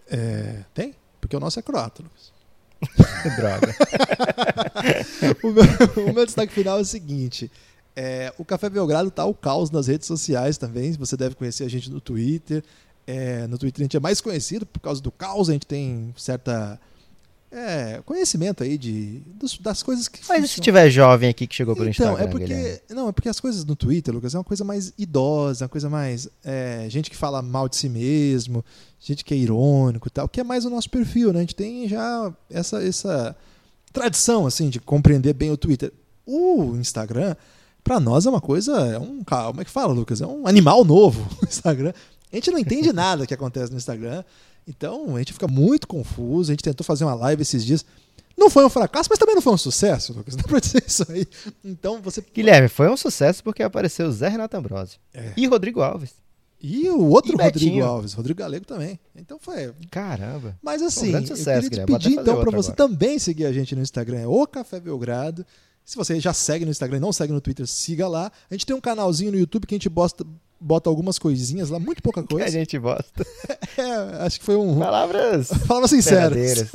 É, 0.09 0.63
tem? 0.73 0.95
Porque 1.21 1.35
o 1.35 1.39
nosso 1.39 1.59
é 1.59 1.61
croata, 1.61 2.03
Lucas. 2.03 2.37
Droga. 3.35 3.75
o, 5.43 5.51
meu, 5.51 6.09
o 6.09 6.13
meu 6.13 6.25
destaque 6.25 6.53
final 6.53 6.77
é 6.77 6.81
o 6.81 6.85
seguinte. 6.85 7.51
É, 7.95 8.31
o 8.37 8.45
Café 8.45 8.69
Belgrado 8.69 9.09
tá 9.09 9.25
o 9.25 9.33
caos 9.33 9.71
nas 9.71 9.87
redes 9.87 10.05
sociais 10.07 10.57
também. 10.57 10.91
Você 10.93 11.17
deve 11.17 11.33
conhecer 11.33 11.63
a 11.63 11.69
gente 11.69 11.89
no 11.89 11.99
Twitter. 11.99 12.63
É, 13.07 13.47
no 13.47 13.57
Twitter 13.57 13.81
a 13.81 13.85
gente 13.85 13.95
é 13.95 13.99
mais 13.99 14.19
conhecido 14.19 14.65
por 14.65 14.81
causa 14.81 15.01
do 15.01 15.09
caos, 15.09 15.49
a 15.49 15.53
gente 15.53 15.65
tem 15.65 16.13
certa 16.17 16.77
é, 17.49 18.01
conhecimento 18.05 18.61
aí 18.63 18.77
de, 18.77 19.21
das 19.61 19.81
coisas 19.81 20.09
que. 20.09 20.19
Mas 20.19 20.27
funcionam. 20.27 20.47
se 20.47 20.59
tiver 20.61 20.89
jovem 20.89 21.29
aqui 21.29 21.47
que 21.47 21.55
chegou 21.55 21.73
pelo 21.73 21.89
então, 21.89 22.11
Instagram? 22.11 22.25
É 22.25 22.29
porque, 22.29 22.81
não, 22.93 23.07
é 23.07 23.11
porque 23.13 23.29
as 23.29 23.39
coisas 23.39 23.63
no 23.63 23.75
Twitter, 23.75 24.13
Lucas, 24.13 24.35
é 24.35 24.37
uma 24.37 24.43
coisa 24.43 24.65
mais 24.65 24.91
idosa, 24.97 25.63
uma 25.63 25.69
coisa 25.69 25.89
mais. 25.89 26.27
É, 26.43 26.85
gente 26.89 27.09
que 27.09 27.15
fala 27.15 27.41
mal 27.41 27.69
de 27.69 27.77
si 27.77 27.87
mesmo, 27.87 28.63
gente 28.99 29.23
que 29.23 29.33
é 29.33 29.37
irônico 29.37 30.09
e 30.09 30.11
tal, 30.11 30.27
que 30.27 30.41
é 30.41 30.43
mais 30.43 30.65
o 30.65 30.69
nosso 30.69 30.89
perfil, 30.89 31.31
né? 31.31 31.39
A 31.39 31.41
gente 31.41 31.55
tem 31.55 31.87
já 31.87 32.33
essa, 32.49 32.83
essa 32.83 33.35
tradição, 33.93 34.45
assim, 34.45 34.69
de 34.69 34.81
compreender 34.81 35.33
bem 35.33 35.49
o 35.49 35.57
Twitter. 35.57 35.93
O 36.25 36.75
Instagram 36.75 37.33
Pra 37.87 38.01
nós 38.01 38.25
é 38.25 38.29
uma 38.29 38.41
coisa, 38.41 38.73
é 38.79 38.99
um, 38.99 39.23
como 39.23 39.61
é 39.61 39.63
que 39.63 39.71
fala, 39.71 39.93
Lucas? 39.93 40.19
É 40.19 40.27
um 40.27 40.45
animal 40.45 40.83
novo 40.83 41.25
no 41.41 41.47
Instagram. 41.47 41.93
A 42.31 42.35
gente 42.35 42.51
não 42.51 42.59
entende 42.59 42.91
nada 42.93 43.25
que 43.25 43.33
acontece 43.33 43.71
no 43.71 43.77
Instagram. 43.77 44.23
Então 44.67 45.15
a 45.15 45.19
gente 45.19 45.33
fica 45.33 45.47
muito 45.47 45.87
confuso. 45.87 46.51
A 46.51 46.53
gente 46.53 46.63
tentou 46.63 46.83
fazer 46.83 47.03
uma 47.05 47.13
live 47.15 47.41
esses 47.41 47.63
dias. 47.65 47.85
Não 48.37 48.49
foi 48.49 48.63
um 48.65 48.69
fracasso, 48.69 49.09
mas 49.09 49.17
também 49.17 49.33
não 49.35 49.41
foi 49.41 49.53
um 49.53 49.57
sucesso, 49.57 50.13
Lucas. 50.13 50.35
Dá 50.37 50.43
pra 50.43 50.59
dizer 50.59 50.83
isso 50.85 51.05
aí. 51.09 51.25
Então 51.63 52.01
você. 52.01 52.23
Guilherme, 52.33 52.67
foi 52.67 52.89
um 52.89 52.97
sucesso 52.97 53.43
porque 53.43 53.63
apareceu 53.63 54.11
Zé 54.11 54.27
Renato 54.27 54.55
Ambrosio 54.57 54.99
É. 55.13 55.33
e 55.35 55.47
Rodrigo 55.47 55.81
Alves. 55.81 56.11
E 56.61 56.89
o 56.89 57.05
outro 57.09 57.33
E 57.39 57.41
Rodrigo. 57.43 57.83
Alves, 57.83 58.13
Rodrigo 58.13 58.39
Galego 58.39 58.65
também. 58.65 58.99
Então 59.15 59.37
foi. 59.39 59.71
Caramba. 59.91 60.57
Mas 60.61 60.81
assim, 60.81 61.11
eu 61.13 61.25
sucesso, 61.25 61.69
queria 61.69 61.85
te 61.85 61.91
pedir 61.91 62.11
então 62.13 62.39
para 62.41 62.51
você 62.51 62.71
agora. 62.71 62.89
também 62.89 63.19
seguir 63.19 63.45
a 63.45 63.53
gente 63.53 63.75
no 63.75 63.81
Instagram, 63.81 64.19
é 64.21 64.27
o 64.27 64.45
Café 64.47 64.79
Belgrado. 64.79 65.45
Se 65.85 65.95
você 65.95 66.19
já 66.19 66.33
segue 66.33 66.65
no 66.65 66.71
Instagram 66.71 66.97
e 66.97 66.99
não 66.99 67.13
segue 67.13 67.31
no 67.31 67.39
Twitter, 67.39 67.65
siga 67.67 68.07
lá. 68.07 68.31
A 68.49 68.53
gente 68.53 68.65
tem 68.65 68.75
um 68.75 68.81
canalzinho 68.81 69.31
no 69.31 69.37
YouTube 69.37 69.65
que 69.67 69.73
a 69.75 69.77
gente 69.77 69.87
bota, 69.87 70.25
bota 70.59 70.89
algumas 70.89 71.19
coisinhas 71.19 71.69
lá, 71.69 71.79
muito 71.79 72.01
pouca 72.01 72.21
Que 72.27 72.33
a 72.33 72.37
coisa. 72.37 72.51
gente 72.51 72.77
gosta. 72.77 73.25
É, 73.77 74.25
acho 74.25 74.39
que 74.39 74.45
foi 74.45 74.55
um. 74.55 74.79
Palavras 74.79 75.49
Palavras 75.67 75.91
sinceras. 75.91 76.71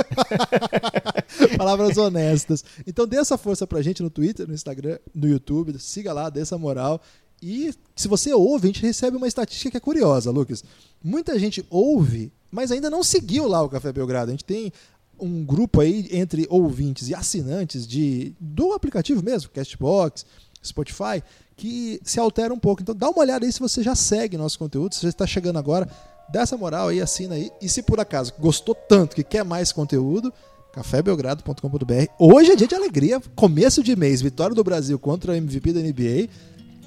Palavras 1.57 1.97
honestas. 1.97 2.64
Então 2.87 3.07
dê 3.09 3.16
essa 3.16 3.37
força 3.37 3.66
pra 3.66 3.83
gente 3.83 4.03
no 4.03 4.11
Twitter, 4.11 4.47
no 4.47 4.55
Instagram, 4.55 4.99
no 5.12 5.26
YouTube. 5.28 5.76
Siga 5.80 6.12
lá, 6.12 6.30
dê 6.30 6.41
essa 6.41 6.57
moral. 6.57 7.01
E 7.43 7.74
se 7.97 8.07
você 8.07 8.33
ouve, 8.33 8.66
a 8.66 8.72
gente 8.72 8.83
recebe 8.83 9.16
uma 9.16 9.26
estatística 9.26 9.70
que 9.72 9.76
é 9.76 9.80
curiosa, 9.80 10.30
Lucas. 10.30 10.62
Muita 11.03 11.37
gente 11.41 11.66
ouve, 11.68 12.33
mas 12.53 12.70
ainda 12.70 12.89
não 12.89 13.03
seguiu 13.03 13.49
lá 13.49 13.61
o 13.62 13.68
Café 13.68 13.93
Belgrado. 13.93 14.30
A 14.30 14.35
gente 14.35 14.45
tem 14.45 14.72
um 15.18 15.45
grupo 15.45 15.80
aí 15.80 16.09
entre 16.12 16.47
ouvintes 16.49 17.09
e 17.09 17.14
assinantes 17.14 17.85
de 17.87 18.33
do 18.39 18.72
aplicativo 18.72 19.22
mesmo, 19.24 19.51
Castbox, 19.51 20.24
Spotify, 20.64 21.20
que 21.57 22.00
se 22.03 22.18
altera 22.18 22.53
um 22.53 22.59
pouco. 22.59 22.82
Então 22.82 22.94
dá 22.94 23.09
uma 23.09 23.20
olhada 23.20 23.44
aí 23.44 23.53
se 23.53 23.61
você 23.61 23.82
já 23.82 23.94
segue 23.94 24.36
nosso 24.36 24.59
conteúdo, 24.59 24.94
se 24.94 25.00
você 25.00 25.09
está 25.09 25.26
chegando 25.26 25.59
agora, 25.59 25.88
dá 26.32 26.42
essa 26.42 26.57
moral 26.57 26.88
aí, 26.88 27.00
assina 27.00 27.34
aí. 27.34 27.50
E 27.61 27.68
se 27.68 27.82
por 27.82 28.00
acaso 28.00 28.32
gostou 28.38 28.74
tanto 28.74 29.14
que 29.16 29.22
quer 29.22 29.44
mais 29.44 29.72
conteúdo, 29.72 30.32
cafébelgrado.com.br. 30.72 32.07
Hoje 32.18 32.53
é 32.53 32.57
dia 32.57 32.66
de 32.66 32.74
alegria, 32.74 33.20
começo 33.36 33.82
de 33.82 33.94
mês, 33.94 34.22
vitória 34.22 34.55
do 34.55 34.64
Brasil 34.64 34.98
contra 34.98 35.32
o 35.32 35.34
MVP 35.34 35.72
da 35.72 35.80
NBA. 35.80 36.28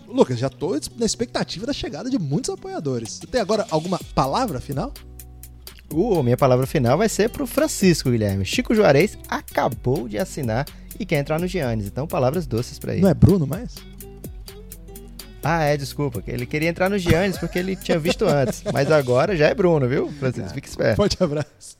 Lucas, 0.07 0.39
já 0.39 0.49
tô 0.49 0.79
na 0.97 1.05
expectativa 1.05 1.65
da 1.65 1.73
chegada 1.73 2.09
de 2.09 2.17
muitos 2.17 2.49
apoiadores. 2.49 3.19
Você 3.19 3.27
tem 3.27 3.41
agora 3.41 3.65
alguma 3.69 3.99
palavra 4.13 4.59
final? 4.59 4.93
Uh, 5.93 6.23
minha 6.23 6.37
palavra 6.37 6.65
final 6.65 6.97
vai 6.97 7.07
ser 7.07 7.29
pro 7.29 7.45
Francisco, 7.45 8.09
Guilherme. 8.09 8.45
Chico 8.45 8.73
Juarez 8.73 9.17
acabou 9.27 10.07
de 10.07 10.17
assinar 10.17 10.65
e 10.99 11.05
quer 11.05 11.19
entrar 11.19 11.39
no 11.39 11.47
Giannis. 11.47 11.85
Então, 11.85 12.07
palavras 12.07 12.47
doces 12.47 12.79
pra 12.79 12.93
ele. 12.93 13.01
Não 13.01 13.09
é 13.09 13.13
Bruno 13.13 13.45
mais? 13.45 13.75
Ah, 15.47 15.61
é, 15.63 15.77
desculpa. 15.77 16.23
Ele 16.25 16.43
queria 16.43 16.69
entrar 16.69 16.89
no 16.89 16.97
Giannis 16.97 17.37
porque 17.37 17.59
ele 17.59 17.75
tinha 17.75 17.99
visto 17.99 18.25
antes. 18.25 18.63
Mas 18.73 18.91
agora 18.91 19.37
já 19.37 19.47
é 19.47 19.53
Bruno, 19.53 19.87
viu? 19.87 20.11
Francisco, 20.13 20.49
fica 20.55 20.67
esperto. 20.67 20.95
Forte 20.95 21.23
abraço. 21.23 21.77